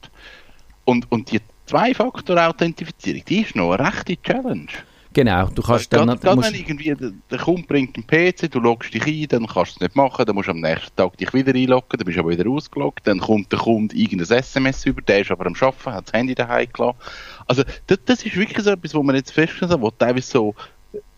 und, 0.84 1.10
und 1.10 1.30
die 1.30 1.40
Zwei-Faktor-Authentifizierung, 1.66 3.24
die 3.26 3.40
ist 3.42 3.56
noch 3.56 3.72
eine 3.72 3.86
rechte 3.86 4.20
Challenge. 4.20 4.66
Genau, 5.12 5.48
du 5.48 5.62
kannst 5.62 5.92
dann... 5.92 6.06
Gerade, 6.08 6.36
musst- 6.36 6.52
wenn 6.52 6.60
irgendwie 6.60 7.12
der, 7.30 7.38
Kunde 7.38 7.62
bringt 7.66 7.96
einen 7.96 8.06
PC, 8.06 8.50
du 8.50 8.60
loggst 8.60 8.94
dich 8.94 9.06
ein, 9.06 9.28
dann 9.28 9.46
kannst 9.46 9.72
du 9.72 9.76
es 9.76 9.80
nicht 9.80 9.96
machen, 9.96 10.24
dann 10.24 10.34
musst 10.34 10.48
du 10.48 10.52
am 10.52 10.60
nächsten 10.60 10.94
Tag 10.96 11.16
dich 11.16 11.32
wieder 11.34 11.54
einloggen, 11.54 11.98
dann 11.98 12.04
bist 12.04 12.16
du 12.16 12.20
aber 12.20 12.30
wieder 12.30 12.48
ausgeloggt, 12.48 13.06
dann 13.06 13.20
kommt 13.20 13.50
der 13.52 13.58
Kunde 13.58 13.94
irgendein 13.94 14.38
SMS 14.38 14.86
über, 14.86 15.02
der 15.02 15.20
ist 15.20 15.30
aber 15.30 15.46
am 15.46 15.54
Arbeiten, 15.54 15.92
hat 15.92 16.06
das 16.06 16.12
Handy 16.12 16.34
daheim 16.34 16.68
gelassen. 16.72 16.98
Also 17.46 17.62
das, 17.86 17.98
das 18.04 18.22
ist 18.24 18.36
wirklich 18.36 18.64
so 18.64 18.70
etwas, 18.70 18.94
wo 18.94 19.02
man 19.02 19.16
jetzt 19.16 19.32
feststellen 19.32 19.80
wo 19.80 19.90
teilweise 19.90 20.30
so 20.30 20.54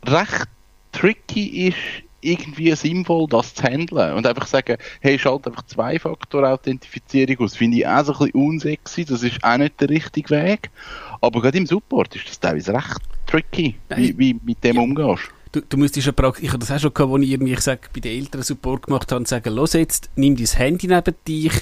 recht 0.06 0.48
tricky 0.92 1.68
ist, 1.68 2.03
irgendwie 2.25 2.75
sinnvoll 2.75 3.26
das 3.28 3.54
zu 3.54 3.62
handeln. 3.62 4.14
Und 4.14 4.26
einfach 4.26 4.47
sagen, 4.47 4.76
hey, 5.00 5.19
schalt 5.19 5.47
einfach 5.47 5.66
Zwei-Faktor-Authentifizierung 5.66 7.38
aus, 7.40 7.57
finde 7.57 7.78
ich 7.78 7.87
auch 7.87 8.04
so 8.04 8.12
ein 8.12 8.19
bisschen 8.19 8.33
unsexy, 8.33 9.04
das 9.04 9.23
ist 9.23 9.43
auch 9.43 9.57
nicht 9.57 9.81
der 9.81 9.88
richtige 9.88 10.31
Weg, 10.31 10.71
aber 11.21 11.40
gerade 11.43 11.59
im 11.59 11.66
Support 11.66 12.14
ist 12.16 12.28
das 12.28 12.40
teilweise 12.40 12.75
recht 12.75 13.00
tricky, 13.26 13.76
wie, 13.97 14.16
wie 14.19 14.40
mit 14.45 14.62
dem 14.64 14.78
umgehst. 14.78 15.31
Du, 15.54 15.61
du 15.61 15.76
müsstest 15.76 16.07
ja 16.07 16.12
praktisch, 16.12 16.43
ich 16.43 16.49
habe 16.49 16.59
das 16.59 16.73
auch 16.73 16.81
schon 16.81 16.93
gehabt, 16.93 17.11
wo 17.12 17.16
ich 17.16 17.31
irgendwie, 17.31 17.52
ich 17.52 17.61
sag, 17.61 17.93
bei 17.93 18.00
den 18.00 18.19
Eltern 18.19 18.43
Support 18.43 18.87
gemacht 18.87 19.12
habe 19.12 19.21
und 19.21 19.28
sage, 19.28 19.50
los 19.50 19.75
jetzt, 19.75 20.11
nimm 20.16 20.35
dein 20.35 20.47
Handy 20.47 20.88
neben 20.88 21.14
dich, 21.28 21.52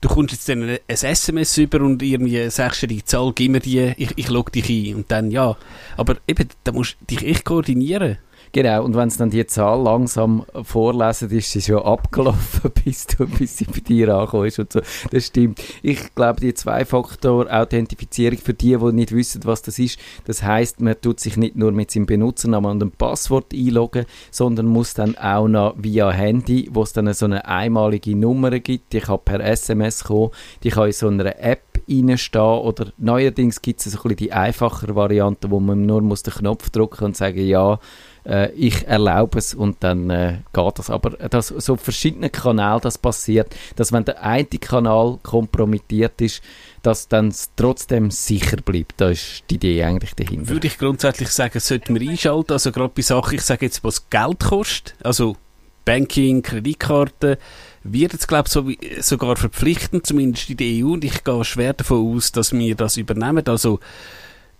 du 0.00 0.08
kommst 0.08 0.32
jetzt 0.32 0.48
dann 0.48 0.62
ein 0.62 0.78
SMS 0.86 1.58
über 1.58 1.82
und 1.82 2.02
irgendwie 2.02 2.48
sagst 2.48 2.82
du 2.82 2.86
die 2.86 3.04
Zahl, 3.04 3.32
gib 3.34 3.52
mir 3.52 3.60
die, 3.60 3.92
ich, 3.98 4.12
ich 4.16 4.30
log 4.30 4.50
dich 4.50 4.70
ein. 4.70 4.96
Und 4.96 5.10
dann, 5.10 5.30
ja. 5.30 5.58
Aber 5.98 6.16
eben, 6.26 6.48
da 6.64 6.72
musst 6.72 6.96
du 7.00 7.04
dich 7.14 7.26
echt 7.26 7.44
koordinieren. 7.44 8.16
Genau, 8.54 8.84
und 8.84 8.94
wenn 8.94 9.08
es 9.08 9.16
dann 9.16 9.30
die 9.30 9.44
Zahl 9.48 9.82
langsam 9.82 10.44
vorlesen, 10.62 11.28
ist 11.32 11.50
sie 11.50 11.60
schon 11.60 11.82
abgelaufen, 11.82 12.70
bis, 12.84 13.04
du, 13.04 13.26
bis 13.26 13.58
sie 13.58 13.64
bei 13.64 13.80
dir 13.80 14.14
angekommen 14.14 14.46
ist 14.46 14.60
und 14.60 14.72
so. 14.72 14.80
Das 15.10 15.26
stimmt. 15.26 15.60
Ich 15.82 16.14
glaube, 16.14 16.40
die 16.40 16.54
Zwei-Faktor-Authentifizierung 16.54 18.38
für 18.38 18.54
die, 18.54 18.76
die 18.76 18.92
nicht 18.92 19.10
wissen, 19.10 19.40
was 19.44 19.62
das 19.62 19.80
ist, 19.80 19.98
das 20.26 20.44
heißt, 20.44 20.80
man 20.80 20.94
tut 21.00 21.18
sich 21.18 21.36
nicht 21.36 21.56
nur 21.56 21.72
mit 21.72 21.90
seinem 21.90 22.06
Benutzernamen 22.06 22.70
und 22.70 22.78
dem 22.78 22.92
Passwort 22.92 23.52
einloggen, 23.52 24.06
sondern 24.30 24.66
muss 24.66 24.94
dann 24.94 25.18
auch 25.18 25.48
noch 25.48 25.74
via 25.76 26.12
Handy, 26.12 26.70
wo 26.72 26.84
es 26.84 26.92
dann 26.92 27.12
so 27.12 27.24
eine 27.24 27.46
einmalige 27.46 28.14
Nummer 28.14 28.56
gibt, 28.60 28.92
die 28.92 29.00
kann 29.00 29.18
per 29.24 29.40
SMS 29.40 30.04
kommen, 30.04 30.30
die 30.62 30.70
kann 30.70 30.86
in 30.86 30.92
so 30.92 31.08
einer 31.08 31.40
App 31.40 31.74
reinstehen 31.88 32.42
oder 32.42 32.92
neuerdings 32.98 33.60
gibt 33.60 33.84
es 33.84 33.92
so 33.92 33.98
ein 33.98 34.02
bisschen 34.02 34.16
die 34.16 34.32
einfachere 34.32 34.94
Variante, 34.94 35.50
wo 35.50 35.60
man 35.60 35.86
nur 35.86 36.02
muss 36.02 36.22
den 36.22 36.34
Knopf 36.34 36.70
drücken 36.70 37.04
und 37.04 37.16
sagen, 37.16 37.44
ja, 37.44 37.78
äh, 38.26 38.50
ich 38.52 38.86
erlaube 38.86 39.38
es 39.38 39.54
und 39.54 39.76
dann 39.80 40.10
äh, 40.10 40.38
geht 40.52 40.78
das. 40.78 40.90
Aber 40.90 41.10
dass 41.10 41.48
so 41.48 41.74
auf 41.74 41.80
verschiedenen 41.80 42.32
Kanälen 42.32 42.80
das 42.80 42.98
passiert, 42.98 43.54
dass 43.76 43.92
wenn 43.92 44.04
der 44.04 44.22
eine 44.22 44.44
Kanal 44.44 45.18
kompromittiert 45.22 46.20
ist, 46.20 46.42
dass 46.82 47.08
dann 47.08 47.28
es 47.28 47.50
trotzdem 47.56 48.10
sicher 48.10 48.58
bleibt. 48.58 49.00
Da 49.00 49.10
ist 49.10 49.44
die 49.50 49.56
Idee 49.56 49.84
eigentlich 49.84 50.14
dahinter. 50.14 50.48
Würde 50.48 50.66
ich 50.66 50.78
grundsätzlich 50.78 51.28
sagen, 51.30 51.58
sollten 51.60 51.98
wir 51.98 52.10
einschalten, 52.10 52.52
also 52.52 52.72
gerade 52.72 52.92
bei 52.94 53.02
Sachen, 53.02 53.34
ich 53.34 53.42
sage 53.42 53.66
jetzt, 53.66 53.84
was 53.84 54.08
Geld 54.10 54.40
kostet, 54.40 54.94
also 55.02 55.36
Banking, 55.84 56.42
Kreditkarte, 56.42 57.38
wird 57.82 58.14
jetzt, 58.14 58.28
glaube 58.28 58.48
ich, 58.48 58.50
so, 58.50 58.70
sogar 59.00 59.36
verpflichtend, 59.36 60.06
zumindest 60.06 60.48
in 60.50 60.56
der 60.56 60.84
EU, 60.84 60.92
und 60.92 61.04
ich 61.04 61.24
gehe 61.24 61.44
schwer 61.44 61.74
davon 61.74 62.16
aus, 62.16 62.32
dass 62.32 62.52
wir 62.52 62.74
das 62.74 62.96
übernehmen. 62.96 63.46
Also, 63.46 63.80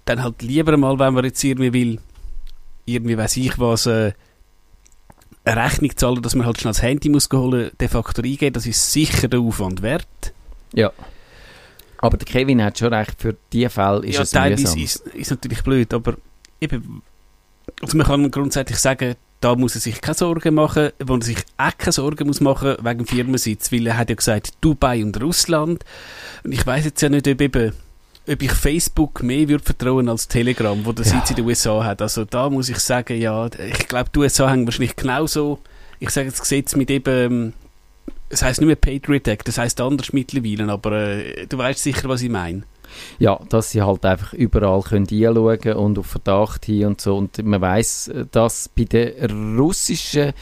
dann 0.04 0.22
halt 0.22 0.42
lieber 0.42 0.76
mal, 0.76 0.98
wenn 0.98 1.14
man 1.14 1.24
jetzt 1.24 1.42
irgendwie 1.42 1.72
will, 1.72 1.98
irgendwie 2.84 3.16
weiß 3.16 3.36
ich 3.36 3.58
was, 3.58 3.86
äh, 3.86 4.12
eine 5.44 5.62
Rechnung 5.64 5.96
zahlen, 5.96 6.22
dass 6.22 6.34
man 6.34 6.46
halt 6.46 6.60
schnell 6.60 6.72
das 6.72 6.82
Handy 6.82 7.08
muss 7.08 7.28
holen, 7.32 7.70
den 7.80 7.88
Faktor 7.88 8.24
eingeben, 8.24 8.52
das 8.52 8.66
ist 8.66 8.92
sicher 8.92 9.28
der 9.28 9.40
Aufwand 9.40 9.82
wert. 9.82 10.32
Ja. 10.72 10.92
Aber 11.98 12.16
der 12.16 12.26
Kevin 12.26 12.62
hat 12.62 12.78
schon 12.78 12.92
recht, 12.92 13.20
für 13.20 13.36
diese 13.52 13.70
Fälle 13.70 14.06
ist 14.06 14.16
ja, 14.16 14.22
es 14.22 14.30
teilweise 14.30 14.62
mühsam. 14.62 14.82
ist, 14.82 14.96
ist 15.08 15.30
natürlich 15.30 15.62
blöd, 15.62 15.92
aber 15.94 16.14
eben, 16.60 17.02
also 17.80 17.96
man 17.96 18.06
kann 18.06 18.30
grundsätzlich 18.30 18.78
sagen, 18.78 19.16
da 19.40 19.54
muss 19.54 19.74
er 19.74 19.82
sich 19.82 20.00
keine 20.00 20.14
Sorgen 20.14 20.54
machen, 20.54 20.90
wo 21.04 21.16
er 21.16 21.22
sich 21.22 21.38
auch 21.58 21.76
keine 21.76 21.92
Sorgen 21.92 22.26
muss 22.26 22.40
machen 22.40 22.76
wegen 22.80 22.98
dem 22.98 23.06
Firmensitz, 23.06 23.70
weil 23.72 23.86
er 23.86 23.98
hat 23.98 24.08
ja 24.08 24.16
gesagt, 24.16 24.52
Dubai 24.62 25.02
und 25.02 25.20
Russland. 25.20 25.84
Und 26.42 26.52
ich 26.52 26.66
weiß 26.66 26.86
jetzt 26.86 27.02
ja 27.02 27.10
nicht, 27.10 27.28
ob 27.28 27.40
eben 27.42 27.72
ob 28.26 28.42
ich 28.42 28.52
Facebook 28.52 29.22
mehr 29.22 29.48
würde 29.48 29.64
vertrauen 29.64 30.08
als 30.08 30.28
Telegram, 30.28 30.84
wo 30.84 30.92
der 30.92 31.04
Sitz 31.04 31.30
in 31.30 31.36
den 31.36 31.46
USA 31.46 31.84
hat. 31.84 32.00
Also 32.00 32.24
da 32.24 32.48
muss 32.48 32.68
ich 32.68 32.78
sagen, 32.78 33.20
ja, 33.20 33.46
ich 33.46 33.88
glaube, 33.88 34.10
die 34.14 34.18
USA 34.20 34.50
haben 34.50 34.66
wahrscheinlich 34.66 34.96
genauso, 34.96 35.58
ich 36.00 36.10
sage 36.10 36.28
jetzt 36.28 36.40
Gesetz 36.40 36.74
mit 36.74 36.90
eben, 36.90 37.52
es 38.30 38.42
heißt 38.42 38.60
nicht 38.60 38.66
mehr 38.66 38.76
Patriot 38.76 39.28
Act, 39.28 39.48
das 39.48 39.58
heißt 39.58 39.80
anders 39.80 40.12
mittlerweile, 40.12 40.70
aber 40.72 40.92
äh, 40.92 41.46
du 41.46 41.58
weißt 41.58 41.82
sicher, 41.82 42.08
was 42.08 42.22
ich 42.22 42.30
meine. 42.30 42.62
Ja, 43.18 43.40
dass 43.48 43.70
sie 43.70 43.82
halt 43.82 44.04
einfach 44.04 44.32
überall 44.32 44.82
können 44.82 45.06
einschauen 45.10 45.74
und 45.74 45.98
auf 45.98 46.06
Verdacht 46.06 46.66
hin 46.66 46.86
und 46.86 47.00
so. 47.00 47.16
Und 47.16 47.44
man 47.44 47.60
weiß, 47.60 48.12
dass 48.30 48.68
bei 48.68 48.84
den 48.84 49.58
russischen 49.58 50.32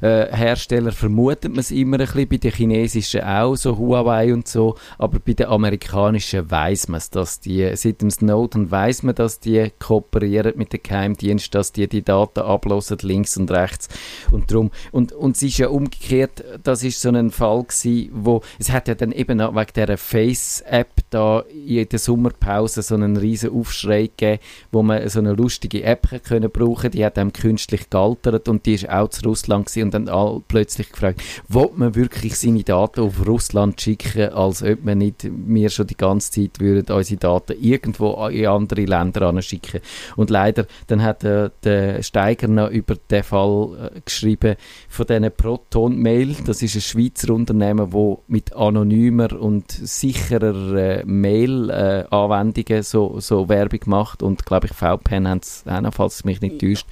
äh, 0.00 0.34
Hersteller 0.34 0.92
vermutet 0.92 1.50
man 1.50 1.60
es 1.60 1.70
immer 1.70 1.98
ein 1.98 2.06
bisschen, 2.06 2.28
bei 2.28 2.36
den 2.36 2.52
chinesischen 2.52 3.22
auch, 3.22 3.56
so 3.56 3.76
Huawei 3.76 4.32
und 4.32 4.48
so, 4.48 4.76
aber 4.98 5.18
bei 5.18 5.34
den 5.34 5.46
amerikanischen 5.46 6.50
weiß 6.50 6.88
man 6.88 6.98
es, 6.98 7.10
dass 7.10 7.40
die, 7.40 7.70
seit 7.74 8.02
dem 8.02 8.10
Snowden 8.10 8.70
weiß 8.70 9.02
man, 9.02 9.14
dass 9.14 9.40
die 9.40 9.70
kooperieren 9.78 10.54
mit 10.56 10.72
dem 10.72 10.82
Geheimdienst, 10.82 11.54
dass 11.54 11.72
die 11.72 11.88
die 11.88 12.02
Daten 12.02 12.40
ablosen, 12.40 12.98
links 13.02 13.36
und 13.36 13.50
rechts 13.50 13.88
und 14.30 14.50
drum. 14.50 14.70
Und, 14.92 15.12
und 15.12 15.36
es 15.36 15.42
ist 15.42 15.58
ja 15.58 15.68
umgekehrt, 15.68 16.44
das 16.62 16.82
ist 16.82 17.00
so 17.00 17.08
ein 17.10 17.30
Fall 17.30 17.64
gewesen, 17.64 18.10
wo, 18.12 18.42
es 18.58 18.70
hat 18.70 18.88
ja 18.88 18.94
dann 18.94 19.12
eben 19.12 19.40
auch 19.40 19.54
wegen 19.54 19.72
dieser 19.74 19.96
Face-App 19.96 20.95
da 21.10 21.40
in 21.40 21.88
der 21.88 21.98
Sommerpause 21.98 22.82
so 22.82 22.94
einen 22.94 23.16
riesen 23.16 23.50
Aufschrei 23.50 24.06
gegeben, 24.06 24.40
wo 24.72 24.82
man 24.82 25.08
so 25.08 25.20
eine 25.20 25.32
lustige 25.32 25.82
App 25.82 26.08
können 26.24 26.50
brauchen, 26.50 26.90
die 26.90 27.04
hat 27.04 27.18
einem 27.18 27.32
künstlich 27.32 27.90
gealtert 27.90 28.48
und 28.48 28.66
die 28.66 28.74
ist 28.74 28.88
auch 28.88 29.08
zu 29.08 29.22
Russland 29.28 29.70
und 29.76 29.94
dann 29.94 30.08
all 30.08 30.42
plötzlich 30.46 30.90
gefragt, 30.90 31.22
will 31.48 31.70
man 31.74 31.94
wirklich 31.94 32.36
seine 32.36 32.62
Daten 32.62 33.00
auf 33.00 33.26
Russland 33.26 33.80
schicken, 33.80 34.32
als 34.32 34.62
ob 34.62 34.84
man 34.84 34.98
nicht 34.98 35.28
wir 35.30 35.70
schon 35.70 35.86
die 35.86 35.96
ganze 35.96 36.30
Zeit 36.30 36.60
würden 36.60 36.94
unsere 36.94 37.18
Daten 37.18 37.56
irgendwo 37.60 38.26
in 38.28 38.46
andere 38.46 38.84
Länder 38.84 39.42
schicken. 39.42 39.80
Und 40.16 40.30
leider, 40.30 40.66
dann 40.86 41.02
hat 41.02 41.24
äh, 41.24 41.50
der 41.64 42.02
Steiger 42.02 42.48
noch 42.48 42.70
über 42.70 42.96
den 43.10 43.22
Fall 43.22 43.92
äh, 43.94 44.00
geschrieben 44.04 44.56
von 44.88 45.06
diesen 45.06 45.30
Proton-Mail. 45.32 46.36
Das 46.44 46.62
ist 46.62 46.74
ein 46.74 46.80
Schweizer 46.80 47.34
Unternehmen, 47.34 47.92
wo 47.92 48.22
mit 48.28 48.54
anonymer 48.54 49.38
und 49.38 49.70
sicherer 49.70 50.74
äh, 50.74 50.95
Mail-Anwendungen 51.04 52.82
so, 52.82 53.20
so 53.20 53.48
Werbung 53.48 53.80
macht 53.86 54.22
und 54.22 54.46
glaube 54.46 54.66
ich 54.66 54.72
VPN 54.72 55.28
haben 55.28 55.40
es 55.42 55.64
auch 55.66 55.80
noch, 55.80 55.94
falls 55.94 56.16
es 56.16 56.24
mich 56.24 56.40
nicht 56.40 56.60
täuscht. 56.60 56.86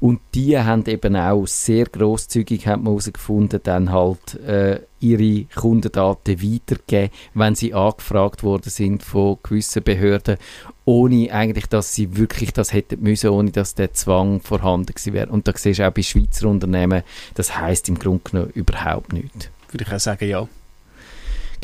Und 0.00 0.20
die 0.34 0.58
haben 0.58 0.84
eben 0.86 1.16
auch 1.16 1.46
sehr 1.46 1.86
grosszügig, 1.86 2.66
hat 2.66 2.78
man 2.78 2.92
herausgefunden, 2.92 3.60
dann 3.62 3.92
halt 3.92 4.34
äh, 4.40 4.80
ihre 5.00 5.44
Kundendaten 5.54 6.42
weitergeben, 6.42 7.12
wenn 7.34 7.54
sie 7.54 7.74
angefragt 7.74 8.42
worden 8.42 8.70
sind 8.70 9.02
von 9.02 9.38
gewissen 9.42 9.82
Behörden, 9.82 10.38
ohne 10.84 11.32
eigentlich, 11.32 11.66
dass 11.66 11.94
sie 11.94 12.16
wirklich 12.16 12.52
das 12.52 12.72
hätten 12.72 13.02
müssen, 13.02 13.30
ohne 13.30 13.50
dass 13.50 13.74
der 13.74 13.92
Zwang 13.92 14.40
vorhanden 14.40 14.94
gewesen 14.94 15.12
wäre. 15.12 15.28
Und 15.28 15.48
da 15.48 15.52
siehst 15.54 15.80
du 15.80 15.86
auch 15.86 15.92
bei 15.92 16.02
Schweizer 16.02 16.48
Unternehmen, 16.48 17.02
das 17.34 17.58
heißt 17.58 17.88
im 17.88 17.98
Grunde 17.98 18.30
genommen 18.30 18.50
überhaupt 18.54 19.12
nichts. 19.12 19.50
Würde 19.70 19.84
ich 19.86 19.92
auch 19.92 20.00
sagen, 20.00 20.28
ja. 20.28 20.48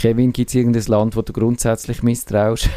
Kevin, 0.02 0.32
gibt 0.32 0.50
es 0.50 0.56
irgendein 0.56 0.82
Land, 0.86 1.14
wo 1.14 1.22
du 1.22 1.32
grundsätzlich 1.32 2.02
misstraust? 2.02 2.68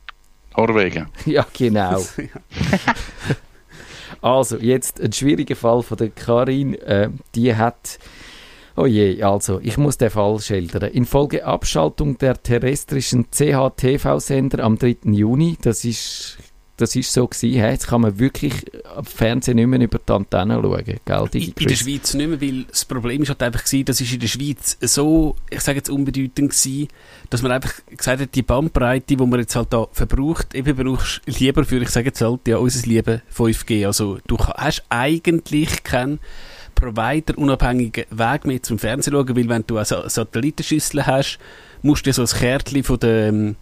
Norwegen. 0.56 1.08
ja, 1.26 1.46
genau. 1.52 2.02
Also, 4.22 4.56
jetzt 4.56 5.00
ein 5.00 5.12
schwieriger 5.12 5.56
Fall 5.56 5.82
von 5.82 5.98
der 5.98 6.10
Karin. 6.10 6.74
Äh, 6.74 7.10
die 7.34 7.54
hat. 7.56 7.98
Oh 8.76 8.86
je, 8.86 9.20
also, 9.22 9.58
ich 9.60 9.76
muss 9.76 9.98
den 9.98 10.10
Fall 10.10 10.38
schildern. 10.38 10.90
Infolge 10.92 11.44
Abschaltung 11.44 12.16
der 12.18 12.40
terrestrischen 12.40 13.26
CHTV-Sender 13.30 14.62
am 14.62 14.78
3. 14.78 14.98
Juni, 15.06 15.58
das 15.60 15.84
ist 15.84 16.38
das 16.82 16.96
ist 16.96 17.12
so 17.12 17.26
gewesen. 17.26 17.60
Hey, 17.60 17.72
jetzt 17.72 17.86
kann 17.86 18.00
man 18.00 18.18
wirklich 18.18 18.54
am 18.96 19.04
Fernsehen 19.04 19.56
nicht 19.56 19.68
mehr 19.68 19.80
über 19.80 19.98
die 19.98 20.12
Antenne 20.12 20.54
schauen. 20.60 20.84
Gell, 20.84 21.28
in, 21.32 21.42
in 21.42 21.68
der 21.68 21.76
Schweiz 21.76 22.14
nicht 22.14 22.28
mehr, 22.28 22.40
weil 22.40 22.64
das 22.64 22.84
Problem 22.84 23.22
ist 23.22 23.28
halt 23.28 23.42
einfach 23.42 23.64
gewesen, 23.64 23.84
das 23.84 24.00
ist 24.00 24.12
in 24.12 24.20
der 24.20 24.26
Schweiz 24.26 24.76
so, 24.80 25.36
ich 25.48 25.60
sage 25.60 25.78
jetzt 25.78 25.90
unbedeutend 25.90 26.50
gewesen, 26.50 26.88
dass 27.30 27.42
man 27.42 27.52
einfach 27.52 27.72
gesagt 27.88 28.20
hat, 28.20 28.34
die 28.34 28.42
Bandbreite, 28.42 29.16
die 29.16 29.16
man 29.16 29.38
jetzt 29.38 29.54
halt 29.54 29.72
da 29.72 29.86
verbraucht, 29.92 30.54
eben 30.54 30.76
brauchst 30.76 31.22
lieber 31.26 31.64
für, 31.64 31.80
ich 31.80 31.90
sage 31.90 32.06
jetzt 32.06 32.20
halt, 32.20 32.48
ja, 32.48 32.56
unser 32.56 32.86
Liebe 32.86 33.22
5G. 33.34 33.86
Also 33.86 34.18
du 34.26 34.36
hast 34.38 34.84
eigentlich 34.88 35.84
keinen 35.84 36.18
Provider 36.74 37.38
unabhängigen 37.38 38.06
Weg 38.10 38.44
mehr 38.44 38.62
zum 38.62 38.78
Fernsehen 38.78 39.12
schauen, 39.14 39.36
weil 39.36 39.48
wenn 39.48 39.64
du 39.66 39.76
eine 39.76 39.86
Satellitenschüssel 39.86 41.06
hast, 41.06 41.38
musst 41.82 42.06
du 42.06 42.12
so 42.12 42.22
ein 42.22 42.28
Kärtchen 42.28 42.82
von 42.82 42.98
der 42.98 43.28
ähm, 43.28 43.56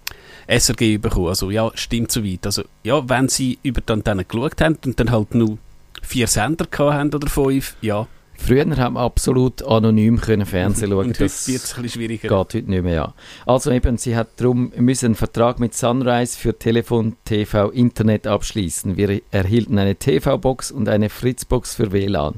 SRG 0.51 0.99
bekommen. 0.99 1.29
Also 1.29 1.51
ja, 1.51 1.71
stimmt 1.75 2.13
soweit. 2.13 2.45
Also 2.47 2.63
ja, 2.83 3.09
wenn 3.09 3.29
sie 3.29 3.59
über 3.63 3.81
die 3.81 3.93
Antenne 3.93 4.25
geschaut 4.25 4.61
haben 4.61 4.79
und 4.85 4.99
dann 4.99 5.11
halt 5.11 5.35
nur 5.35 5.59
vier 6.03 6.27
Sender 6.27 6.67
haben 6.79 7.15
oder 7.15 7.29
fünf, 7.29 7.77
ja. 7.81 8.07
Früher 8.43 8.65
haben 8.79 8.95
wir 8.95 9.01
absolut 9.01 9.63
anonym 9.63 10.19
können 10.19 10.47
Fernsehen 10.47 10.91
schauen. 10.91 11.09
Und 11.09 11.21
das 11.21 11.47
wird 11.47 11.75
ein 11.77 11.89
schwieriger. 11.89 12.29
Geht 12.29 12.55
heute 12.55 12.71
nicht 12.71 12.83
mehr, 12.83 12.95
ja. 12.95 13.15
Also 13.45 13.71
eben, 13.71 13.99
sie 13.99 14.17
hat 14.17 14.29
darum 14.39 14.73
müssen 14.77 15.07
einen 15.07 15.15
Vertrag 15.15 15.61
mit 15.61 15.75
Sunrise 15.75 16.39
für 16.39 16.59
Telefon, 16.59 17.17
TV, 17.27 17.69
Internet 17.69 18.27
abschließen. 18.27 18.97
Wir 18.97 19.21
erhielten 19.31 19.79
eine 19.79 19.95
TV-Box 19.95 20.71
und 20.71 20.89
eine 20.89 21.11
Fritzbox 21.11 21.75
für 21.75 21.93
WLAN. 21.93 22.37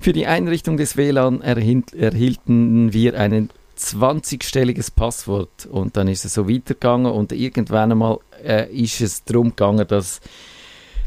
Für 0.00 0.12
die 0.12 0.26
Einrichtung 0.26 0.76
des 0.76 0.98
WLAN 0.98 1.40
erhielten 1.40 2.92
wir 2.92 3.18
einen 3.18 3.48
20-stelliges 3.78 4.90
Passwort 4.90 5.66
und 5.66 5.96
dann 5.96 6.08
ist 6.08 6.24
es 6.24 6.34
so 6.34 6.48
weitergegangen 6.48 7.10
und 7.10 7.32
irgendwann 7.32 7.92
einmal 7.92 8.18
äh, 8.44 8.70
ist 8.72 9.00
es 9.00 9.24
darum 9.24 9.50
gegangen, 9.50 9.86
dass 9.86 10.20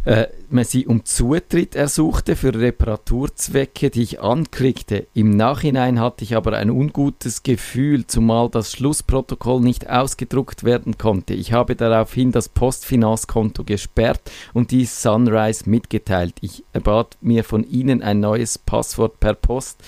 äh, 0.03 0.27
man 0.49 0.63
sie 0.63 0.87
um 0.87 1.05
Zutritt 1.05 1.75
ersuchte 1.75 2.35
für 2.35 2.53
Reparaturzwecke, 2.53 3.91
die 3.91 4.01
ich 4.01 4.19
anklickte. 4.19 5.07
Im 5.13 5.37
Nachhinein 5.37 5.99
hatte 5.99 6.23
ich 6.23 6.35
aber 6.35 6.57
ein 6.57 6.71
ungutes 6.71 7.43
Gefühl, 7.43 8.07
zumal 8.07 8.49
das 8.49 8.71
Schlussprotokoll 8.71 9.61
nicht 9.61 9.89
ausgedruckt 9.89 10.63
werden 10.63 10.97
konnte. 10.97 11.35
Ich 11.35 11.53
habe 11.53 11.75
daraufhin 11.75 12.31
das 12.31 12.49
Postfinanzkonto 12.49 13.63
gesperrt 13.63 14.21
und 14.53 14.71
dies 14.71 15.01
Sunrise 15.01 15.69
mitgeteilt. 15.69 16.35
Ich 16.41 16.63
erbat 16.73 17.17
mir 17.21 17.43
von 17.43 17.63
ihnen 17.63 18.01
ein 18.01 18.19
neues 18.19 18.57
Passwort 18.57 19.19
per 19.19 19.35
Post. 19.35 19.83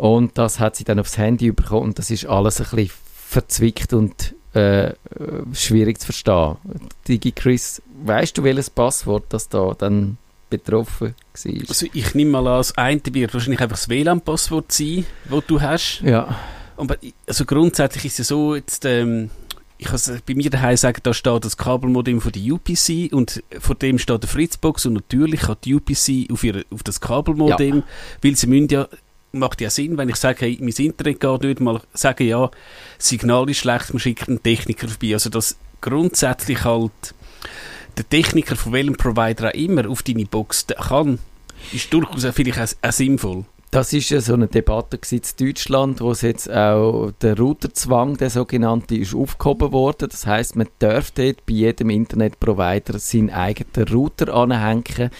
Und 0.00 0.38
das 0.38 0.60
hat 0.60 0.76
sie 0.76 0.84
dann 0.84 0.98
aufs 0.98 1.18
Handy 1.18 1.52
bekommen 1.52 1.88
und 1.88 1.98
das 1.98 2.10
ist 2.10 2.24
alles 2.24 2.58
ein 2.58 2.74
bisschen 2.74 2.90
verzwickt 3.28 3.92
und 3.92 4.34
äh, 4.54 4.94
schwierig 5.52 6.00
zu 6.00 6.06
verstehen. 6.06 6.56
Digi 7.06 7.32
Chris, 7.32 7.82
weißt 8.06 8.38
du, 8.38 8.42
welches 8.42 8.70
Passwort 8.70 9.24
das 9.28 9.50
da 9.50 9.74
dann 9.76 10.16
betroffen 10.48 11.08
war? 11.08 11.52
Also 11.68 11.86
ich 11.92 12.14
nehme 12.14 12.30
mal 12.30 12.46
an, 12.46 12.60
das 12.60 12.78
eine 12.78 13.02
wird 13.12 13.34
wahrscheinlich 13.34 13.60
einfach 13.60 13.76
das 13.76 13.90
WLAN-Passwort 13.90 14.72
sein, 14.72 15.04
das 15.30 15.44
du 15.46 15.60
hast. 15.60 16.00
Ja. 16.00 16.34
Aber 16.78 16.96
also 17.26 17.44
grundsätzlich 17.44 18.06
ist 18.06 18.20
es 18.20 18.28
so, 18.28 18.54
jetzt, 18.54 18.86
ähm, 18.86 19.28
ich 19.76 19.88
kann 19.88 20.00
bei 20.26 20.34
mir 20.34 20.48
daheim 20.48 20.78
sagen, 20.78 21.00
da 21.02 21.12
steht 21.12 21.44
das 21.44 21.58
Kabelmodem 21.58 22.22
von 22.22 22.32
der 22.32 22.54
UPC 22.54 23.12
und 23.12 23.42
vor 23.58 23.74
dem 23.74 23.98
steht 23.98 24.22
der 24.22 24.30
Fritzbox 24.30 24.86
und 24.86 24.94
natürlich 24.94 25.46
hat 25.46 25.66
die 25.66 25.74
UPC 25.74 26.32
auf, 26.32 26.42
ihre, 26.42 26.64
auf 26.70 26.82
das 26.84 27.02
Kabelmodem, 27.02 27.76
ja. 27.76 27.82
weil 28.22 28.34
sie 28.34 28.46
müssen 28.46 28.68
ja 28.68 28.88
macht 29.32 29.60
ja 29.60 29.70
Sinn, 29.70 29.96
wenn 29.98 30.08
ich 30.08 30.16
sage, 30.16 30.40
hey, 30.40 30.58
mein 30.60 30.70
Internet 30.70 31.20
geht 31.20 31.42
nicht, 31.42 31.60
mal 31.60 31.80
sagen, 31.94 32.26
ja, 32.26 32.50
Signal 32.98 33.48
ist 33.48 33.58
schlecht, 33.58 33.92
man 33.92 34.00
schickt 34.00 34.28
einen 34.28 34.42
Techniker 34.42 34.88
vorbei. 34.88 35.14
Also, 35.14 35.30
dass 35.30 35.56
grundsätzlich 35.80 36.64
halt 36.64 37.14
der 37.96 38.08
Techniker 38.08 38.56
von 38.56 38.72
welchem 38.72 38.96
Provider 38.96 39.48
auch 39.48 39.54
immer 39.54 39.88
auf 39.88 40.02
deine 40.02 40.26
Box 40.26 40.66
kann, 40.66 41.18
ist 41.72 41.92
durchaus 41.92 42.26
vielleicht 42.34 42.58
auch, 42.82 42.88
auch 42.88 42.92
sinnvoll. 42.92 43.44
Das 43.72 43.92
ist 43.92 44.10
ja 44.10 44.20
so 44.20 44.34
eine 44.34 44.48
Debatte 44.48 44.98
in 45.12 45.22
Deutschland, 45.38 46.00
wo 46.00 46.10
es 46.10 46.22
jetzt 46.22 46.50
auch 46.50 47.12
der 47.22 47.38
Routerzwang, 47.38 48.16
der 48.16 48.28
sogenannte, 48.28 48.96
ist 48.96 49.14
aufgehoben 49.14 49.70
worden. 49.70 50.08
Das 50.10 50.26
heißt, 50.26 50.56
man 50.56 50.66
darf 50.80 51.12
dort 51.12 51.46
bei 51.46 51.52
jedem 51.52 51.90
Internetprovider 51.90 52.98
seinen 52.98 53.30
eigenen 53.30 53.88
Router 53.88 54.34
anhängen 54.34 55.10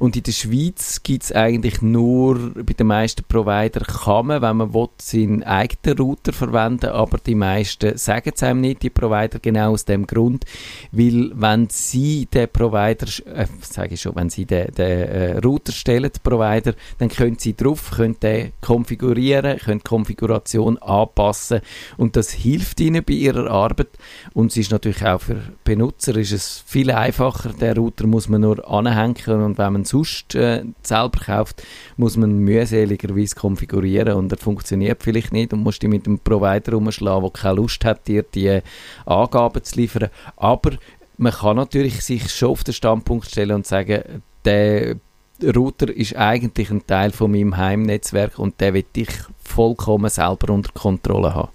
und 0.00 0.16
in 0.16 0.22
der 0.22 0.32
Schweiz 0.32 1.02
gibt 1.02 1.24
es 1.24 1.32
eigentlich 1.32 1.82
nur, 1.82 2.54
bei 2.54 2.72
den 2.72 2.86
meisten 2.86 3.22
Provider 3.22 3.80
kann 3.80 4.28
man, 4.28 4.40
wenn 4.40 4.56
man 4.56 4.72
will, 4.72 4.88
seinen 4.96 5.42
eigenen 5.42 5.98
Router 5.98 6.32
verwenden, 6.32 6.86
aber 6.86 7.18
die 7.18 7.34
meisten 7.34 7.98
sagen 7.98 8.32
es 8.34 8.42
einem 8.42 8.62
nicht, 8.62 8.82
die 8.82 8.88
Provider, 8.88 9.38
genau 9.38 9.72
aus 9.72 9.84
dem 9.84 10.06
Grund, 10.06 10.46
weil 10.90 11.32
wenn 11.34 11.68
sie 11.68 12.24
den 12.32 12.48
Provider, 12.48 13.08
äh, 13.26 13.46
sage 13.60 13.92
ich 13.92 14.00
schon, 14.00 14.16
wenn 14.16 14.30
sie 14.30 14.46
den, 14.46 14.72
den 14.72 15.08
äh, 15.08 15.38
Router 15.38 15.72
stellen, 15.72 16.10
den 16.10 16.22
Provider, 16.22 16.72
dann 16.96 17.10
können 17.10 17.36
sie 17.38 17.54
drauf, 17.54 17.90
können 17.90 18.18
den 18.20 18.52
konfigurieren, 18.62 19.58
können 19.58 19.80
die 19.80 19.88
Konfiguration 19.88 20.78
anpassen. 20.78 21.60
Und 21.98 22.16
das 22.16 22.30
hilft 22.30 22.80
ihnen 22.80 23.04
bei 23.04 23.12
ihrer 23.12 23.50
Arbeit. 23.50 23.90
Und 24.32 24.52
es 24.52 24.56
ist 24.56 24.72
natürlich 24.72 25.04
auch 25.04 25.20
für 25.20 25.42
Benutzer 25.62 26.16
ist 26.16 26.32
es 26.32 26.64
viel 26.66 26.90
einfacher, 26.90 27.50
der 27.52 27.76
Router 27.76 28.06
muss 28.06 28.30
man 28.30 28.40
nur 28.40 28.66
anhängen 28.66 29.42
und 29.42 29.58
wenn 29.58 29.72
man 29.74 29.84
sonst 29.90 30.34
äh, 30.34 30.64
selber 30.82 31.20
kauft, 31.20 31.62
muss 31.96 32.16
man 32.16 32.38
mühseligerweise 32.38 33.34
konfigurieren 33.34 34.14
und 34.14 34.32
er 34.32 34.38
funktioniert 34.38 35.02
vielleicht 35.02 35.32
nicht 35.32 35.52
und 35.52 35.62
musst 35.62 35.82
dich 35.82 35.90
mit 35.90 36.06
einem 36.06 36.18
Provider 36.18 36.76
umschlagen, 36.76 37.22
der 37.22 37.30
keine 37.30 37.54
Lust 37.56 37.84
hat, 37.84 38.06
dir 38.06 38.22
die 38.22 38.60
Angaben 39.06 39.62
zu 39.62 39.76
liefern. 39.76 40.10
Aber 40.36 40.72
man 41.18 41.32
kann 41.32 41.56
natürlich 41.56 42.02
sich 42.02 42.32
schon 42.32 42.50
auf 42.50 42.64
den 42.64 42.74
Standpunkt 42.74 43.30
stellen 43.30 43.56
und 43.56 43.66
sagen, 43.66 44.22
der 44.44 44.96
Router 45.42 45.88
ist 45.88 46.16
eigentlich 46.16 46.70
ein 46.70 46.86
Teil 46.86 47.12
von 47.12 47.30
meinem 47.30 47.56
Heimnetzwerk 47.56 48.38
und 48.38 48.60
der 48.60 48.74
will 48.74 48.84
ich 48.94 49.10
vollkommen 49.42 50.10
selber 50.10 50.52
unter 50.52 50.72
Kontrolle 50.72 51.34
haben. 51.34 51.50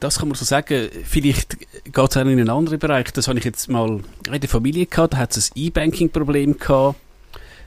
Das 0.00 0.18
kann 0.18 0.28
man 0.28 0.36
so 0.36 0.44
sagen. 0.44 0.90
Vielleicht 1.04 1.58
geht 1.58 1.96
es 1.96 2.16
auch 2.16 2.20
in 2.20 2.28
einen 2.28 2.50
anderen 2.50 2.78
Bereich. 2.78 3.10
Das 3.12 3.26
habe 3.28 3.38
ich 3.38 3.44
jetzt 3.44 3.70
mal 3.70 4.00
in 4.30 4.40
der 4.40 4.50
Familie 4.50 4.86
gehabt, 4.86 5.14
da 5.14 5.18
hat 5.18 5.36
es 5.36 5.50
ein 5.50 5.62
E-Banking-Problem 5.62 6.58
gehabt. 6.58 6.96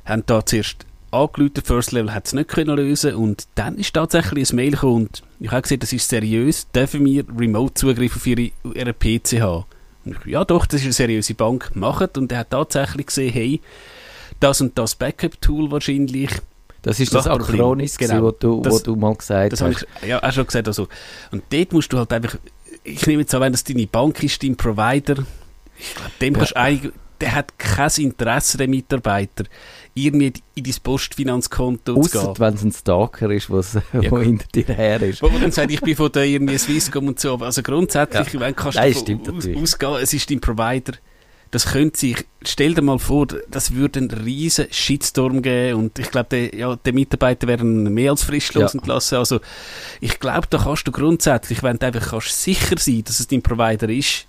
Haben 0.07 0.23
da 0.25 0.45
zuerst 0.45 0.85
angerufen, 1.11 1.61
First 1.63 1.91
Level 1.91 2.13
hat 2.13 2.25
es 2.27 2.33
nicht 2.33 2.49
können 2.49 2.75
lösen 2.75 3.15
und 3.15 3.47
dann 3.55 3.77
ist 3.77 3.93
tatsächlich 3.93 4.49
ein 4.51 4.55
Mail 4.55 4.71
gekommen 4.71 5.07
und 5.07 5.23
ich 5.39 5.51
habe 5.51 5.61
gesehen, 5.61 5.79
das 5.79 5.93
ist 5.93 6.07
seriös, 6.09 6.67
dürfen 6.71 7.05
wir 7.05 7.23
Remote-Zugriff 7.37 8.15
auf 8.15 8.27
ihre, 8.27 8.51
ihren 8.75 8.93
PC 8.97 9.39
haben? 9.41 9.65
Und 10.05 10.17
ich, 10.19 10.31
ja 10.31 10.43
doch, 10.45 10.65
das 10.65 10.81
ist 10.81 10.85
eine 10.85 10.93
seriöse 10.93 11.33
Bank, 11.33 11.71
macht 11.75 12.17
und 12.17 12.31
er 12.31 12.39
hat 12.39 12.49
tatsächlich 12.51 13.07
gesehen, 13.07 13.31
hey, 13.33 13.61
das 14.39 14.59
und 14.61 14.77
das 14.77 14.95
Backup-Tool 14.95 15.71
wahrscheinlich, 15.71 16.29
Das 16.81 16.99
ist 16.99 17.13
das 17.13 17.23
Sprachproblem. 17.25 17.59
Acronis, 17.59 17.97
Genau. 17.97 18.23
wo, 18.23 18.31
du, 18.31 18.57
wo 18.57 18.61
Das- 18.61 18.83
du 18.83 18.95
mal 18.95 19.15
gesagt 19.15 19.53
Das 19.53 19.61
hast. 19.61 19.85
ich 20.01 20.07
ja 20.09 20.21
auch 20.21 20.31
schon 20.31 20.45
gesagt. 20.45 20.67
Also. 20.67 20.87
Und 21.31 21.43
dort 21.49 21.73
musst 21.73 21.91
du 21.91 21.97
halt 21.97 22.13
einfach, 22.13 22.37
ich 22.83 23.05
nehme 23.07 23.21
jetzt 23.23 23.33
an, 23.33 23.41
wenn 23.41 23.51
das 23.51 23.63
deine 23.63 23.87
Bank 23.87 24.21
ist, 24.23 24.41
dein 24.43 24.55
Provider, 24.55 25.15
ich 25.79 25.95
glaube, 25.95 26.11
dem 26.21 26.33
kannst 26.35 26.51
du 26.51 26.57
eigentlich, 26.57 26.93
der 27.21 27.35
hat 27.35 27.57
kein 27.57 27.89
Interesse, 27.97 28.57
der 28.57 28.67
Mitarbeiter, 28.67 29.43
irgendwie 29.93 30.33
in 30.55 30.63
dein 30.63 30.73
Postfinanzkonto 30.83 31.93
zu 31.95 31.99
Ausser 31.99 32.33
gehen. 32.33 32.39
wenn 32.39 32.53
es 32.53 32.63
ein 32.63 32.71
Stalker 32.71 33.29
ist, 33.31 33.49
was, 33.49 33.73
Ja, 33.73 33.81
wo 34.11 34.19
hinter 34.19 34.45
dir 34.53 34.65
her 34.73 35.01
ist. 35.01 35.21
Wo 35.21 35.29
dann 35.29 35.51
sagt, 35.51 35.71
ich 35.71 35.81
bin 35.81 35.95
von 35.95 36.11
der 36.11 36.23
irgendwie 36.25 36.57
Swisscom 36.57 37.07
und 37.07 37.19
so. 37.19 37.35
Also 37.37 37.61
grundsätzlich, 37.63 38.39
wenn 38.39 38.55
kannst 38.55 38.77
Nein, 38.77 38.93
du 39.23 39.35
aus, 39.35 39.47
ausgehen, 39.47 39.95
es 40.01 40.13
ist 40.13 40.29
dein 40.29 40.39
Provider. 40.39 40.93
Das 41.49 41.65
könnte 41.65 41.97
sich, 41.97 42.25
stell 42.43 42.73
dir 42.73 42.81
mal 42.81 42.99
vor, 42.99 43.25
das 43.49 43.73
würde 43.73 43.99
einen 43.99 44.11
riesen 44.11 44.67
Shitstorm 44.69 45.41
geben 45.41 45.79
und 45.79 45.97
ich 45.97 46.11
glaube, 46.11 46.27
der, 46.29 46.53
ja, 46.53 46.75
der 46.75 46.91
Mitarbeiter 46.93 47.47
wären 47.47 47.83
mehr 47.93 48.11
als 48.11 48.23
fristlos 48.23 48.73
Ja. 48.73 48.79
entlassen. 48.79 49.17
Also 49.17 49.39
ich 50.01 50.19
glaube, 50.19 50.47
da 50.49 50.57
kannst 50.57 50.85
du 50.89 50.91
grundsätzlich, 50.91 51.63
wenn 51.63 51.79
du 51.79 51.85
einfach 51.85 52.09
kannst 52.09 52.43
sicher 52.43 52.75
sein, 52.77 53.01
dass 53.05 53.21
es 53.21 53.27
dein 53.27 53.41
Provider 53.41 53.87
ist, 53.87 54.26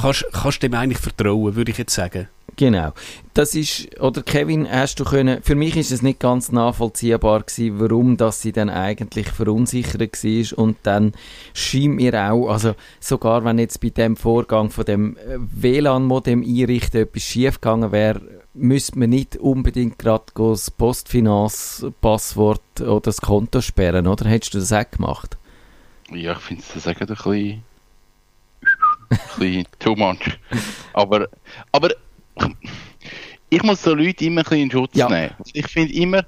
kannst, 0.00 0.26
kannst 0.32 0.62
du 0.62 0.68
dem 0.68 0.74
eigentlich 0.74 0.98
vertrauen, 0.98 1.54
würde 1.54 1.70
ich 1.70 1.78
jetzt 1.78 1.94
sagen. 1.94 2.28
Genau. 2.56 2.92
Das 3.34 3.54
ist, 3.54 3.98
oder 3.98 4.22
Kevin, 4.22 4.70
hast 4.70 5.00
du 5.00 5.04
können, 5.04 5.42
für 5.42 5.54
mich 5.54 5.76
ist 5.76 5.90
es 5.90 6.02
nicht 6.02 6.20
ganz 6.20 6.52
nachvollziehbar 6.52 7.42
gewesen, 7.42 7.80
warum 7.80 8.18
dass 8.18 8.42
sie 8.42 8.52
dann 8.52 8.68
eigentlich 8.68 9.28
verunsichert 9.28 10.00
war 10.00 10.58
und 10.58 10.76
dann 10.82 11.12
schien 11.54 11.92
mir 11.92 12.30
auch, 12.30 12.50
also 12.50 12.74
sogar 13.00 13.44
wenn 13.44 13.58
jetzt 13.58 13.80
bei 13.80 13.88
dem 13.88 14.16
Vorgang 14.16 14.70
von 14.70 14.84
dem 14.84 15.16
äh, 15.16 15.38
WLAN-Modem 15.38 16.42
einrichten 16.42 17.02
etwas 17.02 17.22
schief 17.22 17.54
gegangen 17.54 17.90
wäre, 17.90 18.20
müsste 18.54 18.98
man 18.98 19.10
nicht 19.10 19.36
unbedingt 19.36 19.98
gerade 19.98 20.24
das 20.34 20.70
Postfinanz-Passwort 20.70 22.80
oder 22.82 23.00
das 23.00 23.22
Konto 23.22 23.62
sperren, 23.62 24.06
oder? 24.06 24.28
Hättest 24.28 24.54
du 24.54 24.58
das 24.58 24.72
auch 24.72 24.90
gemacht? 24.90 25.38
Ja, 26.10 26.32
ich 26.32 26.38
finde 26.38 26.62
es 26.62 26.82
sagen 26.82 27.00
ein 27.00 27.06
bisschen, 27.06 27.62
bisschen 29.38 29.66
too 29.78 29.96
much. 29.96 30.38
Aber, 30.92 31.28
aber 31.72 31.90
ich 33.48 33.62
muss 33.62 33.82
so 33.82 33.94
Leute 33.94 34.24
immer 34.24 34.40
ein 34.40 34.44
bisschen 34.44 34.62
in 34.62 34.70
Schutz 34.70 34.96
Ja. 34.96 35.08
nehmen. 35.08 35.34
Ich 35.52 35.66
finde 35.66 35.92
immer, 35.94 36.24